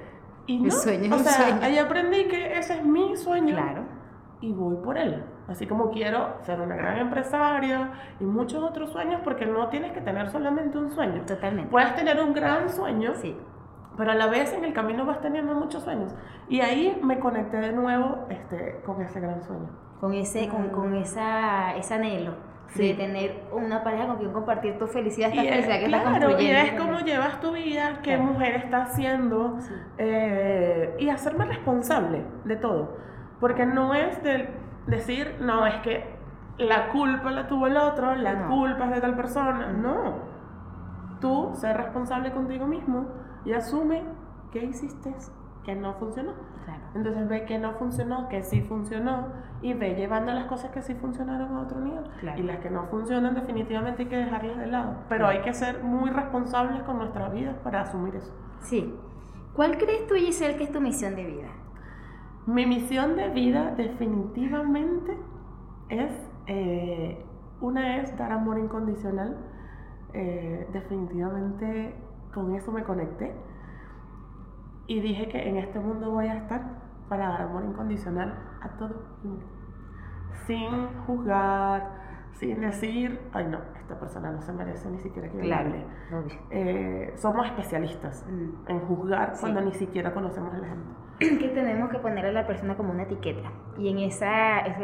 y 0.47 0.59
no, 0.59 0.71
sueño 0.71 1.15
o 1.15 1.19
sea, 1.19 1.59
ahí 1.63 1.79
aprendí 1.79 2.27
que 2.29 2.59
ese 2.59 2.79
es 2.79 2.85
mi 2.85 3.17
sueño. 3.17 3.55
Claro. 3.55 3.85
Y 4.41 4.53
voy 4.53 4.77
por 4.77 4.97
él. 4.97 5.25
Así 5.51 5.67
como 5.67 5.91
quiero 5.91 6.37
ser 6.43 6.61
una 6.61 6.77
gran 6.77 6.99
empresaria 6.99 7.91
y 8.21 8.25
muchos 8.25 8.63
otros 8.63 8.91
sueños, 8.91 9.21
porque 9.25 9.47
no 9.47 9.69
tienes 9.69 9.93
que 9.93 10.01
tener 10.01 10.31
solamente 10.31 10.79
un 10.79 10.91
sueño. 10.91 11.23
Totalmente. 11.27 11.71
Puedes 11.71 11.95
tener 11.97 12.21
un 12.21 12.33
gran 12.33 12.71
sueño, 12.71 13.15
sí. 13.17 13.37
pero 13.97 14.13
a 14.13 14.15
la 14.15 14.29
vez 14.29 14.53
en 14.53 14.65
el 14.65 14.73
camino 14.73 15.05
vas 15.05 15.21
teniendo 15.21 15.55
muchos 15.55 15.83
sueños. 15.83 16.15
Y 16.49 16.61
ahí 16.61 16.99
me 17.03 17.19
conecté 17.19 17.57
de 17.57 17.73
nuevo 17.73 18.27
este, 18.31 18.81
con 18.87 19.03
ese 19.03 19.19
gran 19.19 19.43
sueño. 19.43 19.69
Con 20.01 20.15
ese, 20.15 20.49
con, 20.49 20.69
con 20.69 20.95
esa, 20.95 21.75
ese 21.77 21.95
anhelo 21.95 22.51
de 22.75 22.95
tener 22.95 23.43
una 23.53 23.83
pareja 23.83 24.07
con 24.07 24.19
quien 24.19 24.33
compartir 24.33 24.79
tu 24.79 24.87
felicidad, 24.87 25.31
esta 25.31 25.43
felicidad 25.43 25.79
que 25.79 25.85
estás 25.87 26.03
construyendo. 26.05 26.43
Y 26.43 26.51
es 26.51 26.73
cómo 26.75 27.01
llevas 27.01 27.41
tu 27.41 27.53
vida, 27.53 27.99
qué 28.03 28.17
mujer 28.17 28.55
está 28.57 28.83
haciendo 28.83 29.59
eh, 29.99 30.95
y 30.99 31.09
hacerme 31.09 31.47
responsable 31.47 32.23
de 32.45 32.57
todo. 32.57 32.97
Porque 33.41 33.67
no 33.67 33.95
es 33.95 34.23
de 34.23 34.49
decir, 34.87 35.37
no, 35.41 35.67
es 35.67 35.77
que 35.83 36.05
la 36.59 36.89
culpa 36.89 37.31
la 37.31 37.47
tuvo 37.49 37.67
el 37.67 37.77
otro, 37.77 38.15
la 38.15 38.47
culpa 38.47 38.85
es 38.87 38.91
de 38.91 39.01
tal 39.01 39.17
persona. 39.17 39.73
No. 39.73 40.31
Tú 41.21 41.51
ser 41.55 41.77
responsable 41.77 42.33
contigo 42.33 42.67
mismo 42.67 43.07
y 43.45 43.53
asume 43.53 44.03
qué 44.53 44.65
hiciste 44.65 45.15
que 45.65 45.75
no 45.75 45.95
funcionó. 45.95 46.33
Entonces 46.95 47.29
ve 47.29 47.45
que 47.45 47.59
no 47.59 47.73
funcionó, 47.75 48.29
que 48.29 48.43
sí 48.43 48.63
funcionó 48.63 49.29
y 49.63 49.75
ve 49.75 49.95
llevando 49.95 50.33
las 50.33 50.47
cosas 50.47 50.71
que 50.71 50.83
sí 50.83 50.95
funcionaron 50.95 51.57
a 51.57 51.61
otro 51.61 51.81
nivel. 51.81 52.05
Y 52.37 52.43
las 52.43 52.59
que 52.59 52.71
no 52.71 52.87
funcionan 52.87 53.35
definitivamente 53.35 54.03
hay 54.03 54.09
que 54.09 54.17
dejarlas 54.17 54.59
de 54.59 54.67
lado. 54.67 54.97
Pero 55.09 55.29
hay 55.29 55.41
que 55.43 55.53
ser 55.53 55.83
muy 55.83 56.11
responsables 56.11 56.83
con 56.83 56.99
nuestra 56.99 57.29
vida 57.29 57.55
para 57.63 57.83
asumir 57.83 58.17
eso. 58.17 58.33
Sí. 58.61 58.95
¿Cuál 59.55 59.79
crees 59.79 60.07
tú, 60.07 60.15
Giselle, 60.15 60.57
que 60.57 60.65
es 60.65 60.73
tu 60.73 60.81
misión 60.81 61.15
de 61.15 61.25
vida? 61.25 61.49
Mi 62.53 62.67
misión 62.67 63.15
de 63.15 63.29
vida 63.29 63.75
definitivamente 63.77 65.17
es, 65.89 66.11
eh, 66.49 67.25
una 67.61 67.99
es 67.99 68.19
dar 68.19 68.33
amor 68.33 68.59
incondicional. 68.59 69.37
Eh, 70.15 70.69
definitivamente 70.73 71.95
con 72.35 72.53
eso 72.57 72.73
me 72.73 72.83
conecté 72.83 73.33
y 74.89 74.99
dije 74.99 75.29
que 75.29 75.49
en 75.49 75.59
este 75.59 75.79
mundo 75.79 76.11
voy 76.11 76.27
a 76.27 76.39
estar 76.39 76.61
para 77.09 77.29
dar 77.29 77.43
amor 77.43 77.65
incondicional 77.65 78.35
a 78.61 78.69
todo. 78.71 78.97
Sin 80.49 80.89
juzgar, 81.07 82.00
sin 82.41 82.59
decir, 82.63 83.21
ay 83.35 83.47
no, 83.49 83.59
esta 83.79 84.01
persona 84.01 84.31
no 84.31 84.41
se 84.41 84.51
merece 84.55 84.89
ni 84.89 84.99
siquiera 84.99 85.29
que 85.29 85.39
claro, 85.41 85.73
eh, 86.51 87.13
somos 87.17 87.47
especialistas 87.47 88.25
mm. 88.27 88.71
en 88.71 88.81
juzgar 88.81 89.35
cuando 89.39 89.61
ni 89.61 89.73
siquiera 89.75 90.15
conocemos 90.15 90.55
a 90.55 90.59
la 90.59 90.69
gente. 90.69 91.39
Que 91.39 91.49
tenemos 91.49 91.91
que 91.91 91.99
poner 91.99 92.25
a 92.25 92.33
la 92.33 92.47
persona 92.47 92.79
como 92.79 92.93
una 92.93 93.03
etiqueta. 93.03 93.51
Y 93.77 93.91
en 93.91 93.99
esa, 93.99 94.61
es, 94.61 94.75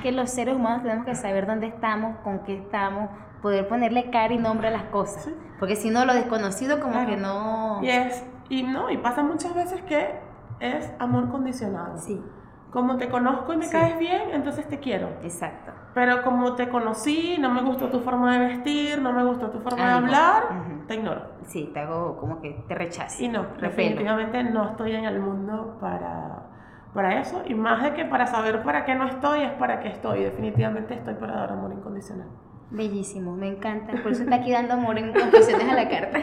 que 0.00 0.12
los 0.12 0.30
seres 0.30 0.54
humanos 0.54 0.84
tenemos 0.84 1.04
que 1.04 1.16
saber 1.16 1.44
dónde 1.48 1.66
estamos, 1.66 2.18
con 2.18 2.44
qué 2.44 2.54
estamos, 2.54 3.10
poder 3.42 3.66
ponerle 3.66 4.12
cara 4.12 4.32
y 4.32 4.38
nombre 4.38 4.68
a 4.68 4.70
las 4.70 4.84
cosas. 4.84 5.28
Porque 5.58 5.74
si 5.74 5.90
no, 5.90 6.04
lo 6.04 6.14
desconocido 6.14 6.78
como 6.78 7.04
que 7.04 7.16
no... 7.16 7.80
Y 7.82 7.88
es, 7.88 8.24
y 8.48 8.62
no, 8.62 8.90
y 8.90 8.98
pasa 8.98 9.24
muchas 9.24 9.52
veces 9.52 9.82
que 9.82 10.20
es 10.60 10.92
amor 11.00 11.28
condicionado. 11.32 11.98
Sí. 11.98 12.22
Como 12.70 12.96
te 12.96 13.08
conozco 13.08 13.52
y 13.52 13.56
me 13.56 13.68
caes 13.68 13.98
bien, 13.98 14.30
entonces 14.32 14.68
te 14.68 14.78
quiero. 14.78 15.08
Exacto. 15.22 15.72
Pero 15.92 16.22
como 16.22 16.54
te 16.54 16.68
conocí, 16.68 17.36
no 17.40 17.50
me 17.50 17.62
gustó 17.62 17.88
tu 17.88 18.00
forma 18.00 18.38
de 18.38 18.46
vestir, 18.46 19.02
no 19.02 19.12
me 19.12 19.24
gustó 19.24 19.50
tu 19.50 19.58
forma 19.60 19.84
de 19.84 19.92
hablar, 19.92 20.44
te 20.86 20.94
ignoro. 20.94 21.22
Sí, 21.42 21.70
te 21.74 21.80
hago 21.80 22.16
como 22.16 22.40
que 22.40 22.64
te 22.68 22.74
rechazo. 22.74 23.22
Y 23.22 23.28
no, 23.28 23.46
definitivamente 23.60 24.44
no 24.44 24.70
estoy 24.70 24.94
en 24.94 25.04
el 25.04 25.18
mundo 25.18 25.78
para, 25.80 26.46
para 26.94 27.20
eso. 27.20 27.42
Y 27.46 27.54
más 27.54 27.82
de 27.82 27.94
que 27.94 28.04
para 28.04 28.26
saber 28.26 28.62
para 28.62 28.84
qué 28.84 28.94
no 28.94 29.08
estoy, 29.08 29.42
es 29.42 29.52
para 29.52 29.80
qué 29.80 29.88
estoy. 29.88 30.22
Definitivamente 30.22 30.94
estoy 30.94 31.14
para 31.14 31.34
dar 31.34 31.52
amor 31.52 31.72
incondicional. 31.72 32.28
Bellísimo, 32.70 33.34
me 33.36 33.48
encanta. 33.48 34.00
Por 34.00 34.12
eso 34.12 34.22
está 34.22 34.36
aquí 34.36 34.52
dando 34.52 34.74
amor 34.74 34.96
en 34.96 35.10
ocasiones 35.10 35.68
a 35.68 35.74
la 35.74 35.88
carta 35.88 36.20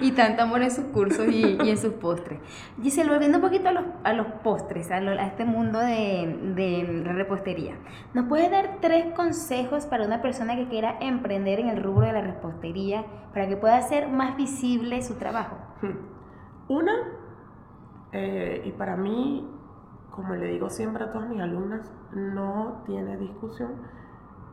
y 0.00 0.12
tanto 0.12 0.42
amor 0.42 0.62
en 0.62 0.70
sus 0.70 0.86
cursos 0.86 1.28
y, 1.28 1.58
en 1.60 1.76
sus 1.76 1.92
postres. 1.94 2.40
Giselle, 2.80 3.10
volviendo 3.10 3.38
un 3.38 3.42
poquito 3.42 3.68
a 3.68 3.72
los, 3.72 3.84
a 4.02 4.14
los 4.14 4.26
postres, 4.42 4.90
a, 4.90 4.98
este 5.26 5.44
mundo 5.44 5.78
de, 5.78 6.54
de, 6.54 7.02
la 7.04 7.12
repostería, 7.12 7.76
¿nos 8.14 8.26
puedes 8.26 8.50
dar 8.50 8.78
tres 8.80 9.12
consejos 9.14 9.84
para 9.84 10.06
una 10.06 10.22
persona 10.22 10.56
que 10.56 10.66
quiera 10.68 10.96
emprender 11.00 11.60
en 11.60 11.68
el 11.68 11.82
rubro 11.82 12.06
de 12.06 12.14
la 12.14 12.22
repostería 12.22 13.04
para 13.34 13.46
que 13.46 13.56
pueda 13.58 13.76
hacer 13.76 14.08
más 14.08 14.34
visible 14.36 15.02
su 15.02 15.16
trabajo? 15.16 15.58
Hmm. 15.82 16.72
Una, 16.72 16.94
eh, 18.12 18.62
y 18.64 18.72
para 18.72 18.96
mí, 18.96 19.46
como 20.10 20.34
le 20.36 20.46
digo 20.46 20.70
siempre 20.70 21.04
a 21.04 21.12
todas 21.12 21.28
mis 21.28 21.40
alumnas, 21.40 21.92
no 22.12 22.82
tiene 22.86 23.18
discusión, 23.18 23.72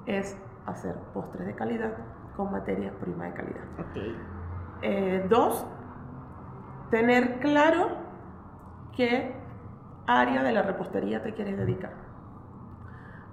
es 0.05 0.37
hacer 0.65 0.95
postres 1.13 1.45
de 1.47 1.55
calidad 1.55 1.93
con 2.35 2.51
materias 2.51 2.93
primas 3.01 3.29
de 3.29 3.33
calidad. 3.33 3.63
Eh, 4.81 5.25
dos, 5.29 5.65
tener 6.89 7.39
claro 7.39 7.89
qué 8.95 9.35
área 10.07 10.43
de 10.43 10.51
la 10.51 10.61
repostería 10.61 11.21
te 11.21 11.33
quieres 11.33 11.57
dedicar. 11.57 11.91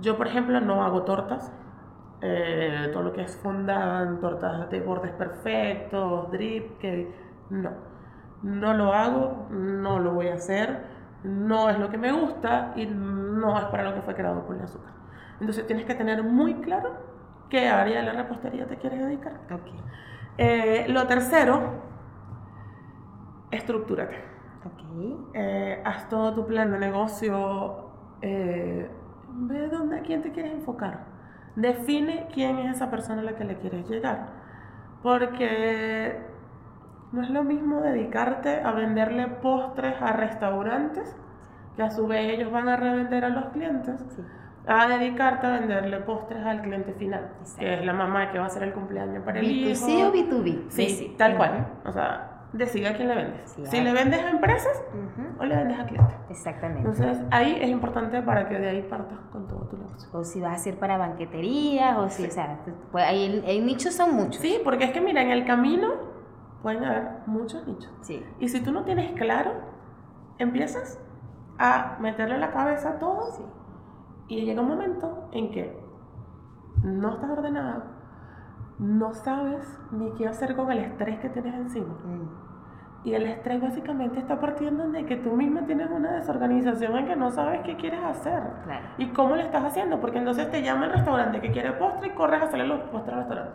Yo, 0.01 0.17
por 0.17 0.27
ejemplo, 0.27 0.61
no 0.61 0.83
hago 0.85 1.03
tortas. 1.03 1.53
Eh, 2.23 2.91
todo 2.93 3.03
lo 3.03 3.13
que 3.13 3.23
es 3.23 3.37
fondant, 3.37 4.21
tortas 4.21 4.71
de 4.71 4.81
bordes 4.81 5.13
perfectos, 5.13 6.31
drip, 6.31 6.79
que 6.79 7.15
no. 7.51 7.71
No 8.43 8.75
lo 8.75 8.93
hago, 8.93 9.47
no 9.51 9.99
lo 9.99 10.13
voy 10.13 10.29
a 10.29 10.35
hacer, 10.35 10.85
no 11.25 11.69
es 11.71 11.79
lo 11.79 11.91
que 11.91 11.99
me 11.99 12.13
gusta 12.13 12.73
y 12.77 12.87
no 12.87 13.59
es 13.59 13.65
para 13.67 13.85
lo 13.85 13.95
que 13.95 14.03
fue 14.03 14.15
creado 14.15 14.47
por 14.47 14.57
el 14.57 14.63
azúcar. 14.63 14.93
Entonces 15.41 15.67
tienes 15.67 15.85
que 15.85 15.95
tener 15.95 16.23
muy 16.23 16.55
claro 16.55 17.16
qué 17.49 17.69
área 17.69 18.01
de 18.01 18.07
la 18.07 18.13
repostería 18.13 18.67
te 18.67 18.77
quieres 18.77 19.01
dedicar. 19.01 19.41
Okay. 19.45 19.75
Eh, 20.39 20.87
lo 20.89 21.07
tercero, 21.07 21.83
estructúrate. 23.51 24.17
Okay. 24.65 25.17
Eh, 25.35 25.83
haz 25.85 26.09
todo 26.09 26.35
tu 26.35 26.47
plan 26.47 26.73
de 26.73 26.79
negocio, 26.79 27.91
eh, 28.23 28.91
ve 29.29 29.69
dónde, 29.69 29.99
a 29.99 30.03
quién 30.03 30.23
te 30.23 30.33
quieres 30.33 30.53
enfocar. 30.53 31.05
Define 31.55 32.29
quién 32.33 32.59
es 32.59 32.77
esa 32.77 32.91
persona 32.91 33.23
a 33.23 33.25
la 33.25 33.37
que 33.37 33.45
le 33.45 33.57
quieres 33.59 33.89
llegar. 33.89 34.29
Porque 35.03 36.21
no 37.13 37.23
es 37.23 37.31
lo 37.31 37.45
mismo 37.45 37.81
dedicarte 37.81 38.61
a 38.61 38.73
venderle 38.73 39.29
postres 39.29 39.95
a 40.03 40.13
restaurantes, 40.13 41.17
que 41.77 41.83
a 41.83 41.91
su 41.91 42.07
vez 42.07 42.33
ellos 42.33 42.51
van 42.51 42.69
a 42.69 42.77
revender 42.77 43.25
a 43.25 43.29
los 43.29 43.47
clientes. 43.47 44.05
Sí 44.09 44.23
a 44.67 44.89
dedicarte 44.89 45.47
a 45.47 45.51
venderle 45.61 46.01
postres 46.01 46.45
al 46.45 46.61
cliente 46.63 46.93
final, 46.95 47.31
que 47.59 47.75
es 47.75 47.85
la 47.85 47.93
mamá 47.93 48.33
que 48.33 48.39
va 48.39 48.45
a 48.45 48.47
hacer 48.49 48.65
el 48.65 48.73
cumpleaños 48.73 49.25
para 49.25 49.39
el 49.39 49.51
hijo. 49.51 49.87
¿B2C 49.87 50.05
o 50.05 50.13
B2B? 50.13 50.71
Sí, 50.71 51.15
tal 51.17 51.37
cual. 51.37 51.69
O 51.85 51.93
sea, 51.93 52.49
decide 52.53 52.89
a 52.89 52.97
quién 52.97 53.09
le 53.09 53.15
vendes. 53.15 53.57
si 53.65 53.81
le 53.81 53.93
vendes 53.93 54.25
a 54.25 54.31
empresas 54.31 54.83
o 55.39 55.45
le 55.45 55.57
vendes 55.57 55.79
a 55.79 55.87
clientes. 55.87 56.17
Exactamente. 56.31 56.81
Entonces, 56.81 57.23
ahí 57.31 57.59
es 57.61 57.69
importante 57.69 58.21
para 58.23 58.49
que 58.49 58.59
de 58.59 58.69
ahí 58.69 58.83
partas 58.83 59.19
con 59.31 59.47
todo 59.47 59.69
tu 59.69 59.77
negocio. 59.77 60.09
O 60.13 60.25
si 60.25 60.41
vas 60.41 60.55
a 60.55 60.59
ser 60.59 60.79
para 60.79 60.97
banqueterías, 60.97 61.97
o 61.99 62.09
si, 62.09 62.27
o 62.27 62.31
sea, 62.31 62.59
pues 62.91 63.05
ahí 63.05 63.45
hay 63.47 63.61
nichos 63.61 63.95
son 63.95 64.17
muchos. 64.17 64.43
Sí, 64.43 64.61
porque 64.65 64.85
es 64.85 64.91
que 64.91 65.01
mira, 65.01 65.23
en 65.23 65.31
el 65.31 65.45
camino 65.45 65.93
pueden 66.63 66.85
haber 66.85 67.09
muchos 67.27 67.65
nichos. 67.69 67.93
Sí. 68.01 68.25
Y 68.41 68.49
si 68.49 68.61
tú 68.61 68.73
no 68.73 68.83
tienes 68.83 69.13
claro, 69.13 69.53
empiezas 70.39 71.01
a 71.57 71.99
meterle 72.01 72.39
la 72.39 72.51
cabeza 72.51 72.91
a 72.91 72.99
todo. 72.99 73.31
Sí 73.31 73.43
y 74.29 74.45
llega 74.45 74.61
un 74.61 74.69
momento 74.69 75.29
en 75.33 75.51
que 75.51 75.79
no 76.83 77.15
estás 77.15 77.31
ordenado, 77.31 77.85
no 78.79 79.15
sabes 79.15 79.79
ni 79.93 80.11
qué 80.13 80.27
hacer 80.27 80.57
con 80.57 80.71
el 80.71 80.79
estrés 80.79 81.19
que 81.21 81.29
tienes 81.29 81.55
encima. 81.55 81.95
Mm. 82.05 82.47
Y 83.05 83.15
el 83.15 83.25
estrés 83.25 83.63
básicamente 83.63 84.19
está 84.19 84.41
partiendo 84.41 84.89
de 84.91 85.07
que 85.07 85.17
tú 85.17 85.31
misma 85.31 85.65
tienes 85.65 85.89
una 85.91 86.13
desorganización 86.15 86.97
en 86.97 87.07
que 87.07 87.15
no 87.15 87.31
sabes 87.31 87.61
qué 87.63 87.77
quieres 87.77 88.03
hacer. 88.03 88.43
Y 88.99 89.07
cómo 89.11 89.37
lo 89.37 89.43
estás 89.43 89.63
haciendo. 89.63 90.01
Porque 90.01 90.19
entonces 90.19 90.51
te 90.51 90.61
llama 90.61 90.87
el 90.87 90.93
restaurante 90.93 91.41
que 91.41 91.53
quiere 91.53 91.73
postre 91.75 92.09
y 92.09 92.11
corres 92.11 92.43
a 92.43 92.45
hacerle 92.47 92.67
los 92.67 92.81
postres 92.91 93.13
al 93.13 93.19
restaurante. 93.21 93.53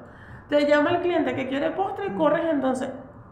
Te 0.48 0.66
llama 0.66 0.92
el 0.92 1.02
cliente 1.02 1.36
que 1.36 1.50
quiere 1.50 1.72
postre 1.72 2.06
y 2.06 2.10
mm. 2.12 2.18
corres 2.18 2.46
entonces 2.50 2.92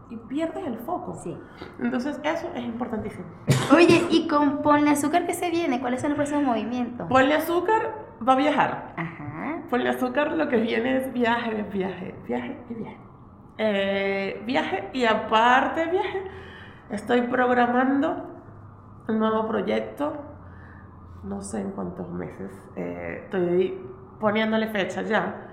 y 0.09 0.17
pierdes 0.17 0.65
el 0.65 0.77
foco. 0.79 1.13
Sí. 1.13 1.37
Entonces, 1.79 2.19
eso 2.23 2.49
es 2.55 2.63
importantísimo. 2.63 3.25
Oye, 3.73 4.07
¿y 4.09 4.27
con 4.27 4.61
Ponle 4.61 4.89
Azúcar 4.91 5.25
qué 5.25 5.33
se 5.33 5.51
viene? 5.51 5.79
¿Cuáles 5.79 6.01
son 6.01 6.11
los 6.11 6.17
próximos 6.17 6.43
movimientos? 6.43 7.07
Ponle 7.07 7.35
Azúcar 7.35 7.95
va 8.27 8.33
a 8.33 8.35
viajar. 8.35 8.93
Ajá. 8.97 9.61
Ponle 9.69 9.89
Azúcar 9.89 10.31
lo 10.31 10.47
que 10.49 10.57
viene 10.57 10.97
es 10.97 11.13
viaje, 11.13 11.63
viaje, 11.71 12.15
viaje 12.27 12.57
y 12.69 12.73
viaje. 12.73 12.97
Eh, 13.57 14.41
viaje 14.45 14.89
y 14.93 15.05
aparte 15.05 15.85
viaje, 15.87 16.23
estoy 16.89 17.23
programando 17.23 18.25
un 19.09 19.19
nuevo 19.19 19.47
proyecto, 19.47 20.13
no 21.23 21.41
sé 21.41 21.59
en 21.59 21.71
cuántos 21.71 22.09
meses, 22.09 22.51
eh, 22.77 23.23
estoy 23.25 23.85
poniéndole 24.19 24.67
fecha 24.67 25.01
ya 25.01 25.48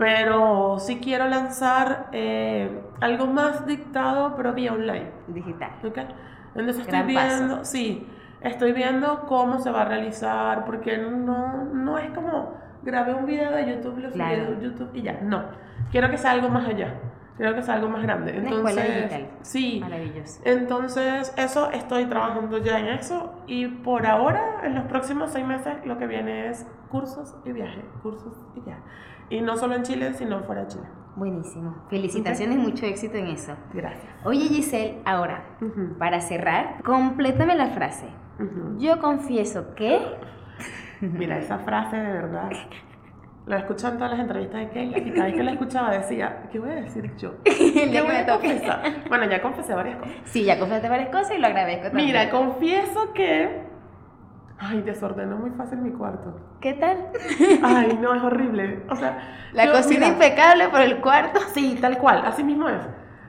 pero 0.00 0.78
sí 0.78 0.98
quiero 0.98 1.28
lanzar 1.28 2.08
eh, 2.12 2.80
algo 3.02 3.26
más 3.26 3.66
dictado, 3.66 4.34
pero 4.34 4.54
vía 4.54 4.72
online. 4.72 5.10
Digital. 5.26 5.72
¿Okay? 5.84 6.06
Entonces 6.54 6.78
estoy 6.78 7.02
viendo, 7.02 7.66
sí, 7.66 8.08
estoy 8.40 8.72
viendo 8.72 9.26
cómo 9.26 9.58
se 9.58 9.70
va 9.70 9.82
a 9.82 9.84
realizar, 9.84 10.64
porque 10.64 10.96
no, 10.96 11.66
no 11.66 11.98
es 11.98 12.10
como 12.12 12.54
grabé 12.82 13.12
un 13.12 13.26
video 13.26 13.50
de 13.50 13.74
YouTube, 13.74 13.98
lo 13.98 14.10
subí 14.10 14.24
de 14.24 14.58
YouTube 14.62 14.90
y 14.94 15.02
ya. 15.02 15.20
No, 15.20 15.44
quiero 15.92 16.10
que 16.10 16.16
sea 16.16 16.30
algo 16.30 16.48
más 16.48 16.66
allá. 16.66 16.94
Quiero 17.36 17.54
que 17.54 17.62
sea 17.62 17.74
algo 17.74 17.90
más 17.90 18.02
grande. 18.02 18.36
Entonces, 18.36 19.26
sí. 19.42 19.80
Maravilloso. 19.80 20.40
Entonces, 20.44 21.34
eso 21.36 21.70
estoy 21.72 22.06
trabajando 22.06 22.56
ya 22.58 22.78
en 22.78 22.86
eso. 22.86 23.34
Y 23.46 23.66
por 23.66 24.06
ahora, 24.06 24.60
en 24.62 24.74
los 24.74 24.84
próximos 24.84 25.30
seis 25.30 25.46
meses, 25.46 25.74
lo 25.84 25.98
que 25.98 26.06
viene 26.06 26.48
es 26.48 26.66
cursos 26.90 27.36
y 27.44 27.52
viaje. 27.52 27.82
Cursos 28.02 28.34
y 28.56 28.60
viaje. 28.60 28.82
Y 29.30 29.40
no 29.40 29.56
solo 29.56 29.76
en 29.76 29.84
Chile, 29.84 30.12
sino 30.14 30.42
fuera 30.42 30.62
de 30.62 30.68
Chile. 30.68 30.84
Buenísimo. 31.16 31.84
Felicitaciones, 31.88 32.58
mucho 32.58 32.86
éxito 32.86 33.16
en 33.16 33.28
eso. 33.28 33.56
Gracias. 33.72 34.12
Oye 34.24 34.48
Giselle, 34.48 34.98
ahora, 35.04 35.44
para 35.98 36.20
cerrar, 36.20 36.82
complétame 36.82 37.54
la 37.54 37.68
frase. 37.68 38.06
Yo 38.78 38.98
confieso 39.00 39.74
que... 39.74 40.00
Mira, 41.00 41.38
esa 41.38 41.58
frase 41.58 41.96
de 41.96 42.12
verdad... 42.12 42.50
La 43.46 43.56
he 43.56 43.58
escuchado 43.60 43.94
en 43.94 43.98
todas 43.98 44.12
las 44.12 44.20
entrevistas 44.20 44.60
de 44.60 44.68
Keila 44.68 44.98
y 44.98 45.10
cada 45.10 45.24
vez 45.24 45.34
que 45.34 45.42
la 45.42 45.52
escuchaba 45.52 45.90
decía, 45.90 46.48
¿qué 46.52 46.58
voy 46.58 46.70
a 46.70 46.74
decir 46.74 47.10
yo? 47.16 47.34
¿Qué 47.44 48.02
voy 48.02 48.14
a 48.14 48.26
confesar? 48.26 49.08
Bueno, 49.08 49.24
ya 49.28 49.42
confesé 49.42 49.74
varias 49.74 49.98
cosas. 49.98 50.14
Sí, 50.24 50.44
ya 50.44 50.58
confesé 50.58 50.88
varias 50.88 51.08
cosas 51.08 51.32
y 51.36 51.38
lo 51.38 51.46
agradezco 51.46 51.88
también. 51.88 52.06
Mira, 52.06 52.30
confieso 52.30 53.12
que 53.12 53.69
Ay, 54.62 54.82
desordenó 54.82 55.36
muy 55.36 55.50
fácil 55.52 55.78
mi 55.78 55.90
cuarto. 55.90 56.38
¿Qué 56.60 56.74
tal? 56.74 56.98
Ay, 57.62 57.98
no, 57.98 58.14
es 58.14 58.22
horrible. 58.22 58.82
O 58.90 58.94
sea, 58.94 59.18
la 59.54 59.72
cocina 59.72 60.06
impecable, 60.06 60.68
por 60.68 60.82
el 60.82 61.00
cuarto. 61.00 61.40
Sí, 61.54 61.78
tal 61.80 61.96
cual, 61.96 62.22
así 62.26 62.44
mismo 62.44 62.68
es. 62.68 62.82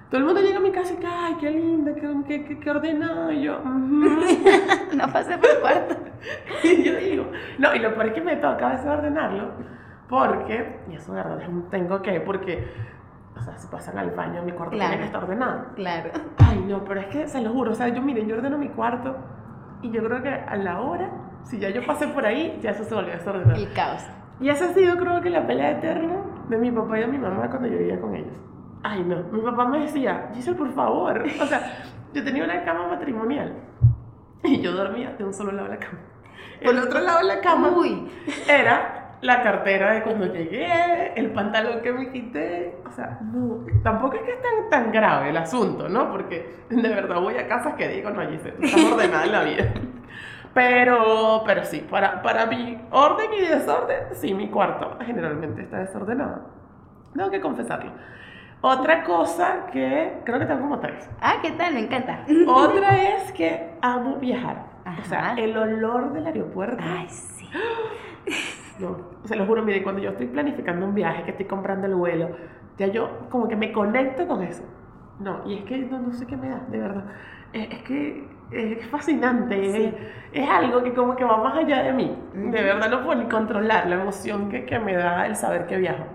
Todo 0.09 0.19
el 0.19 0.25
mundo 0.25 0.41
llega 0.41 0.57
a 0.57 0.61
mi 0.61 0.71
casa 0.71 0.93
y 0.93 0.97
que, 0.97 1.07
ay, 1.07 1.37
qué 1.39 1.49
linda, 1.51 1.93
qué, 1.95 2.43
qué, 2.43 2.59
qué, 2.59 2.69
ordenado. 2.69 3.31
Y 3.31 3.43
yo, 3.43 3.61
no 3.63 5.07
pasé 5.13 5.37
por 5.37 5.49
el 5.49 5.59
cuarto. 5.61 5.95
y 6.63 6.83
yo 6.83 6.95
digo, 6.97 7.31
no, 7.59 7.73
y 7.75 7.79
lo 7.79 7.93
peor 7.93 8.07
es 8.07 8.13
que 8.13 8.21
me 8.21 8.35
toca 8.35 8.67
a 8.67 8.71
veces 8.71 8.87
ordenarlo, 8.87 9.51
porque, 10.09 10.81
y 10.89 10.95
eso 10.95 11.13
de 11.13 11.23
verdad 11.23 11.41
es 11.41 11.47
un 11.47 11.69
tengo 11.69 12.01
que, 12.01 12.19
porque, 12.19 12.67
o 13.37 13.41
sea, 13.41 13.57
si 13.57 13.67
pasan 13.69 13.97
al 13.97 14.11
baño, 14.11 14.43
mi 14.43 14.51
cuarto 14.51 14.75
tiene 14.75 14.97
que 14.97 15.05
estar 15.05 15.23
ordenado. 15.23 15.67
Claro. 15.75 16.09
Ay, 16.39 16.61
no, 16.67 16.83
pero 16.83 16.99
es 16.99 17.07
que 17.07 17.29
se 17.29 17.39
lo 17.39 17.51
juro, 17.51 17.71
o 17.71 17.75
sea, 17.75 17.87
yo 17.87 18.01
miren, 18.01 18.27
yo 18.27 18.35
ordeno 18.35 18.57
mi 18.57 18.67
cuarto 18.67 19.15
y 19.81 19.91
yo 19.91 20.03
creo 20.03 20.21
que 20.21 20.29
a 20.29 20.55
la 20.55 20.81
hora, 20.81 21.09
si 21.43 21.59
ya 21.59 21.69
yo 21.69 21.85
pasé 21.85 22.07
por 22.07 22.25
ahí, 22.25 22.59
ya 22.61 22.71
eso 22.71 22.83
se 22.83 22.93
volvió 22.93 23.13
a 23.13 23.17
desordenar. 23.17 23.57
El 23.57 23.71
caos. 23.73 24.03
Y 24.39 24.49
esa 24.49 24.65
ha 24.65 24.73
sido, 24.73 24.97
creo 24.97 25.21
que, 25.21 25.29
la 25.29 25.45
pelea 25.45 25.71
eterna 25.71 26.23
de 26.49 26.57
mi 26.57 26.71
papá 26.71 26.97
y 26.97 27.01
de 27.01 27.07
mi 27.07 27.17
mamá 27.17 27.49
cuando 27.49 27.67
yo 27.67 27.77
vivía 27.77 27.99
con 27.99 28.15
ellos. 28.15 28.33
Ay, 28.83 29.03
no, 29.03 29.17
mi 29.31 29.41
papá 29.41 29.65
me 29.65 29.79
decía, 29.79 30.29
Giselle, 30.33 30.57
por 30.57 30.73
favor. 30.73 31.23
O 31.41 31.45
sea, 31.45 31.83
yo 32.13 32.23
tenía 32.23 32.43
una 32.43 32.63
cama 32.63 32.87
matrimonial 32.87 33.53
y 34.43 34.59
yo 34.61 34.71
dormía 34.71 35.13
de 35.17 35.23
un 35.23 35.33
solo 35.33 35.51
lado 35.51 35.69
de 35.69 35.75
la 35.75 35.79
cama. 35.79 35.99
El 36.59 36.77
otro 36.77 36.99
lado 36.99 37.19
de 37.19 37.25
la 37.25 37.41
cama 37.41 37.69
Uy. 37.75 38.09
era 38.47 39.00
la 39.21 39.43
cartera 39.43 39.93
de 39.93 40.01
cuando 40.01 40.25
llegué, 40.25 41.13
el 41.15 41.31
pantalón 41.31 41.81
que 41.81 41.91
me 41.91 42.11
quité. 42.11 42.81
O 42.87 42.91
sea, 42.91 43.19
no, 43.21 43.65
tampoco 43.83 44.15
es 44.15 44.23
que 44.23 44.31
es 44.31 44.41
tan, 44.41 44.69
tan 44.69 44.91
grave 44.91 45.29
el 45.29 45.37
asunto, 45.37 45.87
¿no? 45.87 46.11
Porque 46.11 46.65
de 46.69 46.89
verdad 46.89 47.19
voy 47.21 47.37
a 47.37 47.47
casas 47.47 47.75
que 47.75 47.87
digo, 47.87 48.09
no, 48.09 48.21
Giselle, 48.29 48.57
está 48.59 48.93
ordenada 48.93 49.25
en 49.25 49.31
la 49.31 49.43
vida. 49.43 49.73
Pero, 50.53 51.43
pero 51.45 51.63
sí, 51.63 51.85
para, 51.89 52.21
para 52.21 52.45
mi 52.45 52.77
orden 52.91 53.31
y 53.33 53.41
desorden, 53.41 54.07
sí, 54.13 54.33
mi 54.33 54.49
cuarto 54.49 54.97
generalmente 55.05 55.61
está 55.61 55.77
desordenado. 55.77 56.41
Tengo 57.15 57.29
que 57.29 57.39
confesarlo. 57.39 57.91
Otra 58.59 59.03
cosa 59.03 59.67
que 59.71 60.19
creo 60.25 60.39
que 60.39 60.45
tengo 60.45 60.61
como 60.61 60.79
tres. 60.79 61.09
Ah, 61.21 61.35
¿qué 61.41 61.51
tal? 61.51 61.73
Me 61.73 61.79
encanta. 61.79 62.25
Otra 62.47 63.15
es 63.15 63.31
que 63.31 63.75
amo 63.81 64.17
viajar. 64.17 64.65
O 64.99 65.05
sea, 65.05 65.35
el 65.37 65.55
olor 65.57 66.11
del 66.11 66.27
aeropuerto. 66.27 66.83
Ay, 66.85 67.07
sí. 67.07 67.49
No, 68.81 68.97
se 69.25 69.35
lo 69.35 69.45
juro, 69.45 69.63
mire, 69.63 69.83
cuando 69.83 70.01
yo 70.01 70.11
estoy 70.11 70.27
planificando 70.27 70.85
un 70.85 70.93
viaje, 70.95 71.23
que 71.23 71.31
estoy 71.31 71.45
comprando 71.45 71.87
el 71.87 71.95
vuelo, 71.95 72.29
ya 72.77 72.87
yo 72.87 73.27
como 73.29 73.47
que 73.47 73.55
me 73.55 73.71
conecto 73.71 74.27
con 74.27 74.41
eso. 74.41 74.63
No, 75.19 75.41
y 75.45 75.55
es 75.59 75.63
que 75.65 75.77
no, 75.77 75.99
no 75.99 76.13
sé 76.13 76.25
qué 76.25 76.35
me 76.37 76.49
da, 76.49 76.61
de 76.69 76.79
verdad. 76.79 77.03
Es, 77.53 77.69
es 77.71 77.83
que 77.83 78.27
es 78.51 78.85
fascinante, 78.87 79.71
Sí. 79.71 79.83
es, 80.33 80.43
es 80.43 80.49
algo 80.49 80.83
que 80.83 80.93
como 80.93 81.15
que 81.15 81.23
va 81.23 81.37
más 81.43 81.55
allá 81.57 81.83
de 81.83 81.93
mí. 81.93 82.17
De 82.33 82.63
verdad 82.63 82.89
no 82.89 83.03
puedo 83.03 83.21
ni 83.21 83.29
controlar 83.29 83.87
la 83.87 83.95
emoción 84.01 84.49
que, 84.49 84.65
que 84.65 84.79
me 84.79 84.93
da 84.95 85.27
el 85.27 85.35
saber 85.35 85.67
que 85.67 85.77
viajo. 85.77 86.05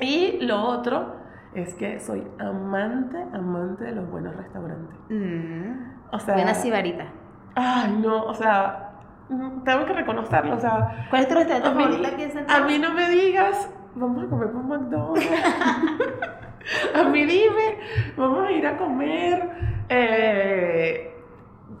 Y 0.00 0.38
lo 0.46 0.62
otro 0.62 1.16
es 1.54 1.74
que 1.74 1.98
soy 1.98 2.22
amante, 2.38 3.16
amante 3.32 3.84
de 3.84 3.92
los 3.92 4.08
buenos 4.10 4.36
restaurantes. 4.36 4.96
Mm. 5.08 5.72
O 6.12 6.18
sea, 6.20 6.34
Buena 6.34 6.54
sibarita. 6.54 7.06
Ay, 7.54 7.98
no, 8.00 8.24
o 8.24 8.34
sea, 8.34 8.87
tengo 9.28 9.84
que 9.86 9.92
reconocerlo, 9.92 10.56
o 10.56 10.60
sea, 10.60 11.06
¿Cuál 11.10 11.22
es 11.22 11.28
tu 11.28 11.34
restaurante 11.34 11.68
a 11.68 11.74
mí, 11.74 11.82
favorito 11.84 12.08
aquí 12.14 12.22
en 12.22 12.30
a 12.30 12.32
Santiago? 12.32 12.66
mí 12.66 12.78
no 12.78 12.94
me 12.94 13.08
digas, 13.10 13.70
vamos 13.94 14.24
a 14.24 14.28
comer 14.28 14.50
por 14.52 14.64
McDonald's. 14.64 15.30
a 16.94 17.02
mí 17.04 17.24
dime, 17.26 17.78
vamos 18.16 18.48
a 18.48 18.52
ir 18.52 18.66
a 18.66 18.76
comer. 18.76 19.50
Eh, 19.90 21.14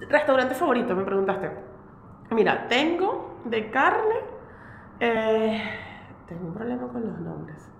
restaurante 0.08 0.54
favorito, 0.54 0.94
me 0.94 1.04
preguntaste. 1.04 1.50
Mira, 2.30 2.66
tengo 2.68 3.40
de 3.44 3.70
carne. 3.70 4.14
eh, 5.00 5.62
tengo 6.26 6.48
un 6.48 6.54
problema 6.54 6.88
con 6.88 7.06
los 7.06 7.18
nombres. 7.20 7.70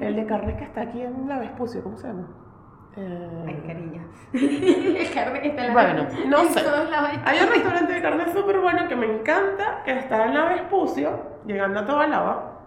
El 0.00 0.16
de 0.16 0.26
carne 0.26 0.56
que 0.56 0.64
está 0.64 0.82
aquí 0.82 1.00
en 1.02 1.28
la 1.28 1.38
Vespucio, 1.38 1.82
¿cómo 1.82 1.96
se 1.96 2.08
llama? 2.08 2.26
Eh, 2.96 3.44
Ay, 3.46 3.62
cariño. 3.66 4.02
El 4.32 5.10
carne 5.12 5.40
que 5.42 5.48
está 5.48 5.66
en 5.66 5.68
la 5.68 5.72
Bueno, 5.74 6.06
no 6.28 6.44
sé. 6.44 6.62
todos 6.62 6.90
lados. 6.90 7.10
Hay 7.24 7.38
un 7.40 7.48
restaurante 7.50 7.92
de 7.92 8.02
carne 8.02 8.32
súper 8.32 8.60
bueno 8.60 8.88
que 8.88 8.96
me 8.96 9.06
encanta, 9.06 9.82
que 9.84 9.98
está 9.98 10.24
en 10.26 10.34
la 10.34 10.44
Vespucio, 10.46 11.10
llegando 11.46 11.80
a 11.80 11.86
Tobalaba. 11.86 12.60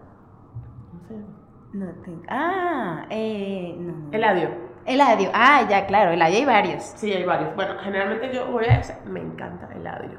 ¿Cómo 0.92 1.04
se 1.08 1.14
llama? 1.16 1.26
No 1.74 1.92
tengo. 2.04 2.22
Ah, 2.30 3.06
eh. 3.10 3.76
No, 3.80 3.94
no. 3.94 4.12
Eladio. 4.12 4.50
Eladio. 4.86 5.30
Ah, 5.34 5.66
ya, 5.70 5.86
claro, 5.86 6.12
Eladio 6.12 6.38
hay 6.38 6.46
varios. 6.46 6.84
Sí, 6.84 7.12
hay 7.12 7.26
varios. 7.26 7.56
Bueno, 7.56 7.74
generalmente 7.82 8.32
yo 8.34 8.52
voy 8.52 8.66
a 8.66 8.80
ese. 8.80 8.98
Me 9.06 9.20
encanta 9.22 9.70
Eladio. 9.76 10.18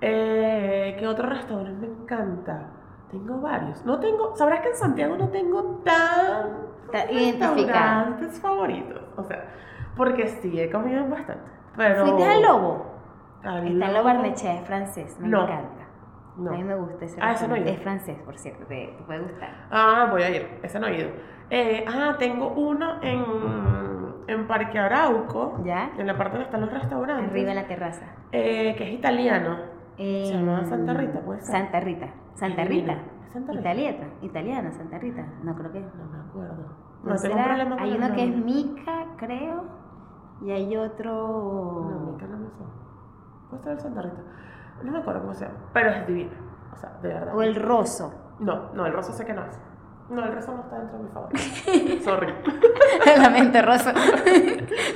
Eh, 0.00 0.96
¿Qué 0.98 1.06
otro 1.06 1.28
restaurante 1.28 1.86
me 1.86 1.92
encanta? 2.02 2.70
Tengo 3.10 3.40
varios. 3.40 3.84
No 3.84 3.98
tengo, 4.00 4.34
sabrás 4.36 4.60
que 4.60 4.68
en 4.68 4.76
Santiago 4.76 5.16
no 5.16 5.28
tengo 5.28 5.82
tan 5.84 6.68
restaurantes 6.92 8.40
favoritos. 8.40 8.99
O 9.20 9.24
sea, 9.24 9.44
porque 9.96 10.28
sí 10.28 10.60
he 10.60 10.70
comido 10.70 11.06
bastante. 11.08 11.50
Pero. 11.76 12.04
¿Fuiste 12.06 12.24
al 12.28 12.42
Lobo? 12.42 12.86
al 13.42 13.66
Está 13.68 13.86
en 13.86 13.92
Lobo- 13.94 14.04
Barnechea, 14.04 14.54
es 14.60 14.66
francés, 14.66 15.18
me 15.20 15.28
No. 15.28 15.42
encanta. 15.44 15.86
No. 16.36 16.50
A 16.52 16.54
mí 16.54 16.64
me 16.64 16.74
gusta 16.74 17.04
ese 17.04 17.18
Ah, 17.20 17.32
ese 17.32 17.48
no 17.48 17.54
he 17.56 17.60
ido. 17.60 17.70
Es 17.70 17.80
francés, 17.80 18.16
por 18.24 18.36
cierto, 18.38 18.64
te, 18.66 18.94
te 18.96 19.02
puede 19.04 19.20
gustar. 19.20 19.66
Ah, 19.70 20.08
voy 20.10 20.22
a 20.22 20.30
ir. 20.30 20.58
Ese 20.62 20.78
no 20.80 20.86
he 20.86 20.98
ido. 20.98 21.10
Eh, 21.50 21.84
ah, 21.88 22.16
tengo 22.18 22.48
uno 22.52 23.02
en, 23.02 23.24
en 24.28 24.46
Parque 24.46 24.78
Arauco. 24.78 25.60
¿Ya? 25.64 25.90
En 25.98 26.06
la 26.06 26.16
parte 26.16 26.32
donde 26.38 26.44
están 26.46 26.60
los 26.62 26.72
restaurantes. 26.72 27.30
Arriba 27.30 27.50
en 27.50 27.56
la 27.56 27.66
terraza. 27.66 28.06
eh, 28.32 28.74
que 28.76 28.84
es 28.84 28.90
italiano. 28.94 29.56
Se 29.96 30.32
llama 30.32 30.64
Santa 30.64 30.94
Rita, 30.94 31.20
¿puede 31.20 31.40
ser? 31.42 31.52
Santa 31.56 31.80
Rita. 31.80 32.06
Santa. 32.34 32.64
Rita. 32.64 32.92
¿Es 33.26 33.32
Santa 33.32 33.52
Rita? 33.52 33.60
Italiana, 33.60 34.08
italiana, 34.22 34.72
Santa 34.72 34.98
Rita. 34.98 35.26
No 35.42 35.54
creo 35.56 35.72
que. 35.72 35.80
No 35.80 36.04
me 36.10 36.20
acuerdo. 36.26 36.89
No 37.02 37.16
tengo 37.16 37.34
será. 37.34 37.44
problema 37.44 37.76
con 37.76 37.84
Hay 37.84 37.92
uno 37.96 38.12
que 38.14 38.24
es. 38.24 38.36
Mica, 38.36 39.06
creo. 39.16 39.64
Y 40.42 40.50
hay 40.50 40.76
otro. 40.76 41.86
No, 41.90 42.12
Mica 42.12 42.26
no 42.26 42.36
me 42.38 42.48
suena. 42.50 42.72
Puede 43.50 43.62
ser 43.62 43.72
el 43.72 43.80
Santa 43.80 44.02
Rita. 44.02 44.22
No 44.82 44.92
me 44.92 44.98
acuerdo 44.98 45.20
cómo 45.22 45.34
se 45.34 45.44
llama. 45.46 45.58
Pero 45.72 45.90
es 45.90 46.06
divino. 46.06 46.30
O 46.72 46.76
sea, 46.76 46.90
de 47.02 47.08
verdad. 47.08 47.34
O 47.36 47.42
el 47.42 47.54
Rosso. 47.56 48.14
No, 48.38 48.72
no, 48.72 48.86
el 48.86 48.92
rosa 48.94 49.12
sé 49.12 49.26
que 49.26 49.34
no 49.34 49.44
es. 49.44 49.58
No, 50.08 50.24
el 50.24 50.32
rosa 50.34 50.52
no 50.52 50.60
está 50.62 50.78
dentro 50.78 50.96
de 50.98 51.04
mi 51.04 51.10
favorito. 51.10 52.02
Sorry. 52.04 52.34
Lamento, 53.20 53.60
Rosso. 53.62 53.90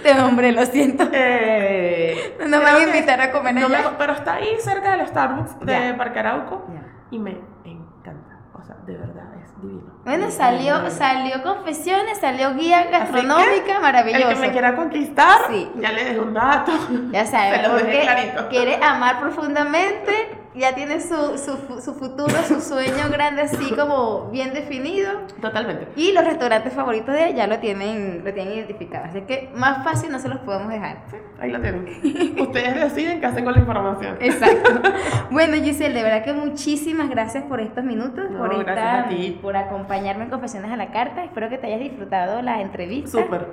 Te 0.02 0.14
nombré, 0.14 0.52
lo 0.52 0.62
siento. 0.64 1.05
Eh, 1.12 2.36
No 2.40 2.59
me 2.59 2.64
van 2.64 2.76
a 2.76 2.82
invitar 2.84 3.20
a 3.20 3.30
comer 3.30 3.55
no 3.55 3.68
me- 3.68 3.76
allá. 3.76 3.92
pero 3.98 4.14
está 4.14 4.34
ahí 4.34 4.57
cerca 4.61 4.96
del 4.96 5.07
Starbucks 5.07 5.61
de 5.61 5.72
Ya. 5.90 5.96
Parque 5.98 6.18
Arauco 6.20 6.64
Ya. 6.72 6.82
y 7.11 7.18
me 7.18 7.38
encanta. 7.64 8.38
O 8.55 8.62
sea, 8.62 8.76
de 8.86 8.96
verdad, 8.96 9.34
divino. 9.68 9.94
Bueno, 10.04 10.30
salió, 10.30 10.90
salió 10.90 11.42
confesiones, 11.42 12.18
salió 12.18 12.54
guía 12.54 12.84
gastronómica, 12.90 13.80
maravilloso. 13.80 14.28
El 14.28 14.34
que 14.34 14.40
me 14.40 14.52
quiera 14.52 14.76
conquistar, 14.76 15.38
Sí. 15.50 15.70
ya 15.76 15.92
le 15.92 16.04
dejo 16.04 16.22
un 16.22 16.34
dato. 16.34 16.72
Ya 17.10 17.24
sabes, 17.26 17.60
Se 17.62 17.68
lo 17.68 17.74
dejé 17.74 17.84
porque 17.86 18.00
clarito. 18.02 18.48
quiere 18.48 18.76
amar 18.82 19.18
profundamente, 19.20 20.12
ya 20.55 20.74
tiene 20.74 21.00
su, 21.00 21.36
su, 21.38 21.80
su 21.82 21.94
futuro, 21.94 22.32
su 22.46 22.61
sueño 22.61 23.09
grande 23.11 23.42
así 23.42 23.72
como 23.74 24.30
bien 24.30 24.55
definido. 24.55 25.11
Totalmente. 25.40 25.88
Y 25.96 26.12
los 26.12 26.24
restaurantes 26.24 26.72
favoritos 26.72 27.14
de 27.14 27.26
ella 27.28 27.36
ya 27.36 27.46
lo 27.46 27.59
tienen, 27.59 28.22
lo 28.24 28.32
tienen 28.32 28.55
identificado. 28.55 29.07
Así 29.07 29.22
que 29.22 29.50
más 29.57 29.82
fácil 29.84 30.12
no 30.12 30.18
se 30.18 30.28
los 30.28 30.38
podemos 30.40 30.68
dejar. 30.68 31.02
Sí, 31.11 31.16
ahí 31.40 31.50
lo 31.50 31.61
tienen. 31.61 32.36
Ustedes 32.40 32.74
deciden 32.74 33.20
qué 33.20 33.26
hacen 33.26 33.44
con 33.44 33.55
la 33.55 33.61
información. 33.61 34.16
Exacto. 34.20 34.70
Bueno, 35.30 35.55
Giselle, 35.57 35.94
de 35.94 36.02
verdad 36.02 36.22
que 36.24 36.32
muchísimas 36.32 37.11
gracias 37.11 37.42
por 37.44 37.61
estos 37.61 37.82
minutos, 37.82 38.30
No, 38.30 38.38
por, 38.38 38.64
gracias 38.64 38.76
esta- 38.86 39.00
a 39.00 39.09
ti. 39.09 39.38
por 39.42 39.57
acompañarme 39.57 40.24
en 40.24 40.30
Confesiones 40.30 40.70
a 40.70 40.76
la 40.76 40.92
Carta. 40.92 41.24
Espero 41.24 41.48
que 41.48 41.59
te 41.59 41.66
hayas 41.66 41.80
disfrutado 41.80 42.40
la 42.42 42.61
entrevista. 42.61 43.11
Súper. 43.22 43.48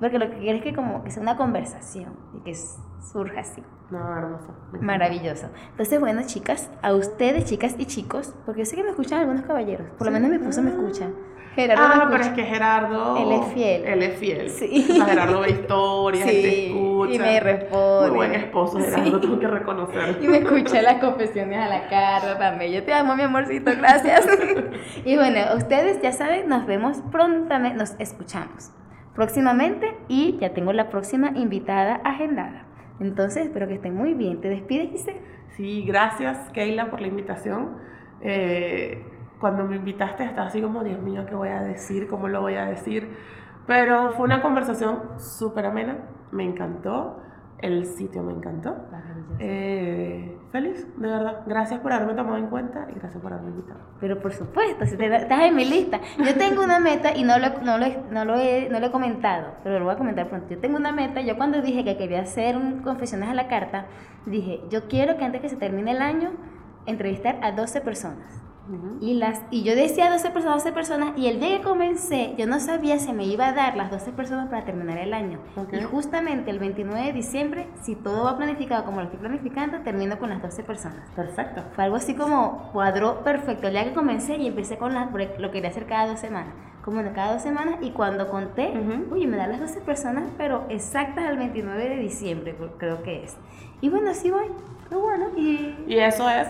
Porque 0.00 0.18
lo 0.18 0.30
que 0.30 0.38
quiero 0.38 0.58
es 0.58 0.64
que 0.64 0.74
como 0.74 1.02
que 1.04 1.10
sea 1.10 1.22
una 1.22 1.36
conversación 1.36 2.14
y 2.34 2.40
que 2.40 2.52
s- 2.52 2.78
surja 3.12 3.40
así. 3.40 3.62
No, 3.90 3.98
hermoso. 4.18 4.52
Maravilloso. 4.80 5.48
Entonces, 5.70 6.00
bueno, 6.00 6.22
chicas, 6.26 6.70
a 6.82 6.92
ustedes, 6.92 7.44
chicas 7.44 7.76
y 7.78 7.86
chicos, 7.86 8.34
porque 8.44 8.60
yo 8.62 8.66
sé 8.66 8.76
que 8.76 8.82
me 8.82 8.90
escuchan 8.90 9.20
algunos 9.20 9.42
caballeros, 9.42 9.86
por 9.96 10.06
lo 10.06 10.12
menos 10.12 10.28
mi 10.30 10.36
esposo 10.36 10.60
me 10.62 10.70
escucha. 10.70 11.08
Gerardo 11.54 11.82
Ah, 11.84 11.88
escucha. 11.94 12.08
pero 12.10 12.22
es 12.24 12.28
que 12.30 12.44
Gerardo. 12.44 13.16
Él 13.16 13.32
es 13.32 13.46
fiel. 13.54 13.84
Él 13.86 14.02
es 14.02 14.18
fiel. 14.18 14.50
Sí. 14.50 14.82
Sea, 14.82 15.06
Gerardo 15.06 15.40
ve 15.40 15.50
historias, 15.52 16.26
él 16.28 16.42
te 16.42 16.50
Sí, 16.50 16.66
escucha. 16.66 17.14
y 17.14 17.18
me 17.18 17.40
responde. 17.40 18.08
Muy 18.08 18.16
buen 18.16 18.32
esposo, 18.34 18.78
Gerardo, 18.78 19.04
Sí. 19.14 19.20
tengo 19.22 19.38
que 19.38 19.46
reconocer. 19.46 20.18
Y 20.20 20.28
me 20.28 20.38
escucha 20.38 20.82
las 20.82 20.96
confesiones 20.96 21.58
a 21.58 21.68
la 21.68 21.88
cara 21.88 22.36
también. 22.38 22.72
Yo 22.72 22.82
te 22.84 22.92
amo, 22.92 23.16
mi 23.16 23.22
amorcito, 23.22 23.70
gracias. 23.74 24.26
y 25.06 25.16
bueno, 25.16 25.38
ustedes 25.56 26.02
ya 26.02 26.12
saben, 26.12 26.46
nos 26.48 26.66
vemos 26.66 26.98
prontamente, 27.10 27.78
nos 27.78 27.94
escuchamos 28.00 28.70
próximamente 29.14 29.96
y 30.08 30.36
ya 30.38 30.52
tengo 30.52 30.74
la 30.74 30.90
próxima 30.90 31.30
invitada 31.36 32.00
agendada. 32.04 32.64
Entonces, 33.00 33.46
espero 33.46 33.68
que 33.68 33.74
estén 33.74 33.94
muy 33.94 34.14
bien. 34.14 34.40
¿Te 34.40 34.48
despides, 34.48 34.90
Giselle? 34.90 35.20
Sí, 35.56 35.84
gracias, 35.86 36.50
Keila, 36.50 36.90
por 36.90 37.00
la 37.00 37.08
invitación. 37.08 37.76
Eh, 38.20 39.04
cuando 39.40 39.64
me 39.64 39.76
invitaste 39.76 40.24
estaba 40.24 40.48
así 40.48 40.60
como, 40.62 40.82
Dios 40.82 41.00
mío, 41.00 41.24
¿qué 41.28 41.34
voy 41.34 41.48
a 41.48 41.62
decir? 41.62 42.08
¿Cómo 42.08 42.28
lo 42.28 42.40
voy 42.40 42.54
a 42.54 42.64
decir? 42.66 43.10
Pero 43.66 44.12
fue 44.12 44.24
una 44.24 44.42
conversación 44.42 45.18
súper 45.18 45.66
amena, 45.66 45.98
me 46.30 46.44
encantó, 46.44 47.20
el 47.58 47.86
sitio 47.86 48.22
me 48.22 48.32
encantó. 48.32 48.76
Eh, 49.38 50.38
feliz, 50.52 50.86
de 50.96 51.08
verdad. 51.08 51.42
Gracias 51.46 51.80
por 51.80 51.92
haberme 51.92 52.14
tomado 52.14 52.36
en 52.36 52.48
cuenta 52.48 52.86
y 52.90 52.98
gracias 52.98 53.22
por 53.22 53.32
haberme 53.32 53.50
invitado. 53.50 53.80
Pero 54.00 54.20
por 54.20 54.32
supuesto, 54.32 54.84
si 54.86 54.96
te, 54.96 55.14
estás 55.14 55.40
en 55.42 55.56
mi 55.56 55.64
lista. 55.64 56.00
Yo 56.18 56.34
tengo 56.36 56.62
una 56.62 56.80
meta 56.80 57.16
y 57.16 57.24
no 57.24 57.38
lo, 57.38 57.60
no, 57.62 57.78
lo, 57.78 57.86
no, 58.10 58.24
lo 58.24 58.36
he, 58.36 58.68
no 58.68 58.80
lo 58.80 58.86
he 58.86 58.90
comentado, 58.90 59.54
pero 59.62 59.78
lo 59.78 59.84
voy 59.84 59.94
a 59.94 59.98
comentar 59.98 60.28
pronto. 60.28 60.48
Yo 60.50 60.58
tengo 60.58 60.76
una 60.76 60.92
meta, 60.92 61.20
yo 61.20 61.36
cuando 61.36 61.62
dije 61.62 61.84
que 61.84 61.96
quería 61.96 62.20
hacer 62.20 62.56
un 62.56 62.82
confesiones 62.82 63.28
a 63.28 63.34
la 63.34 63.48
carta, 63.48 63.86
dije, 64.26 64.60
yo 64.70 64.88
quiero 64.88 65.16
que 65.16 65.24
antes 65.24 65.40
que 65.40 65.48
se 65.48 65.56
termine 65.56 65.92
el 65.92 66.02
año, 66.02 66.30
entrevistar 66.86 67.38
a 67.42 67.52
12 67.52 67.80
personas. 67.80 68.45
Y, 69.00 69.14
las, 69.14 69.42
y 69.50 69.62
yo 69.62 69.76
decía 69.76 70.10
12 70.10 70.30
personas, 70.30 70.64
12 70.64 70.72
personas, 70.72 71.18
y 71.18 71.28
el 71.28 71.38
día 71.38 71.58
que 71.58 71.62
comencé, 71.62 72.34
yo 72.36 72.46
no 72.46 72.58
sabía 72.58 72.98
si 72.98 73.12
me 73.12 73.24
iba 73.24 73.48
a 73.48 73.52
dar 73.52 73.76
las 73.76 73.90
12 73.90 74.12
personas 74.12 74.48
para 74.48 74.64
terminar 74.64 74.98
el 74.98 75.14
año. 75.14 75.38
Y 75.72 75.82
justamente 75.82 76.50
el 76.50 76.58
29 76.58 77.06
de 77.06 77.12
diciembre, 77.12 77.68
si 77.82 77.94
todo 77.94 78.24
va 78.24 78.36
planificado 78.36 78.84
como 78.84 78.98
lo 78.98 79.04
estoy 79.04 79.20
planificando, 79.20 79.80
termino 79.80 80.18
con 80.18 80.30
las 80.30 80.42
12 80.42 80.64
personas. 80.64 81.08
Perfecto. 81.14 81.62
Fue 81.74 81.84
algo 81.84 81.96
así 81.96 82.14
como 82.14 82.70
cuadró 82.72 83.22
perfecto. 83.22 83.68
El 83.68 83.74
día 83.74 83.84
que 83.84 83.92
comencé 83.92 84.36
y 84.36 84.46
empecé 84.46 84.78
con 84.78 84.94
las, 84.94 85.10
lo 85.12 85.50
quería 85.50 85.70
hacer 85.70 85.86
cada 85.86 86.08
dos 86.08 86.18
semanas. 86.18 86.54
Como 86.84 87.02
de 87.02 87.12
cada 87.12 87.34
dos 87.34 87.42
semanas, 87.42 87.76
y 87.82 87.90
cuando 87.90 88.28
conté, 88.28 88.72
uy, 89.10 89.26
me 89.26 89.36
da 89.36 89.46
las 89.48 89.60
12 89.60 89.80
personas, 89.80 90.24
pero 90.38 90.66
exactas 90.68 91.26
al 91.26 91.36
29 91.36 91.88
de 91.88 91.96
diciembre, 91.96 92.56
creo 92.78 93.02
que 93.02 93.24
es. 93.24 93.36
Y 93.80 93.88
bueno, 93.88 94.10
así 94.10 94.30
voy. 94.30 94.46
Qué 94.88 94.94
bueno. 94.94 95.26
Y, 95.36 95.74
y 95.88 95.98
eso 95.98 96.30
es 96.30 96.46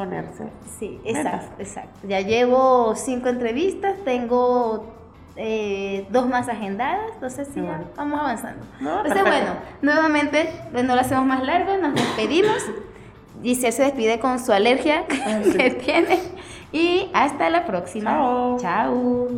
ponerse. 0.00 0.44
Sí, 0.78 1.00
exacto, 1.04 1.54
exacto. 1.58 2.08
Ya 2.08 2.20
llevo 2.20 2.94
cinco 2.96 3.28
entrevistas, 3.28 3.96
tengo 4.04 4.86
eh, 5.36 6.06
dos 6.10 6.26
más 6.26 6.48
agendadas, 6.48 7.12
entonces 7.14 7.48
sí, 7.52 7.60
vamos 7.96 8.20
avanzando. 8.20 8.64
entonces, 8.80 9.22
bueno, 9.22 9.52
nuevamente, 9.82 10.50
no 10.72 10.94
lo 10.94 11.00
hacemos 11.00 11.26
más 11.26 11.42
largo, 11.42 11.76
nos 11.76 11.94
despedimos. 11.94 12.56
Giselle 13.42 13.72
se 13.72 13.82
despide 13.84 14.18
con 14.18 14.38
su 14.38 14.52
alergia 14.52 15.04
ah, 15.26 15.40
que 15.56 15.70
tiene. 15.70 16.18
Y 16.72 17.10
hasta 17.12 17.48
la 17.50 17.64
próxima. 17.64 18.10
Chao. 18.10 18.56
Chao. 18.58 19.28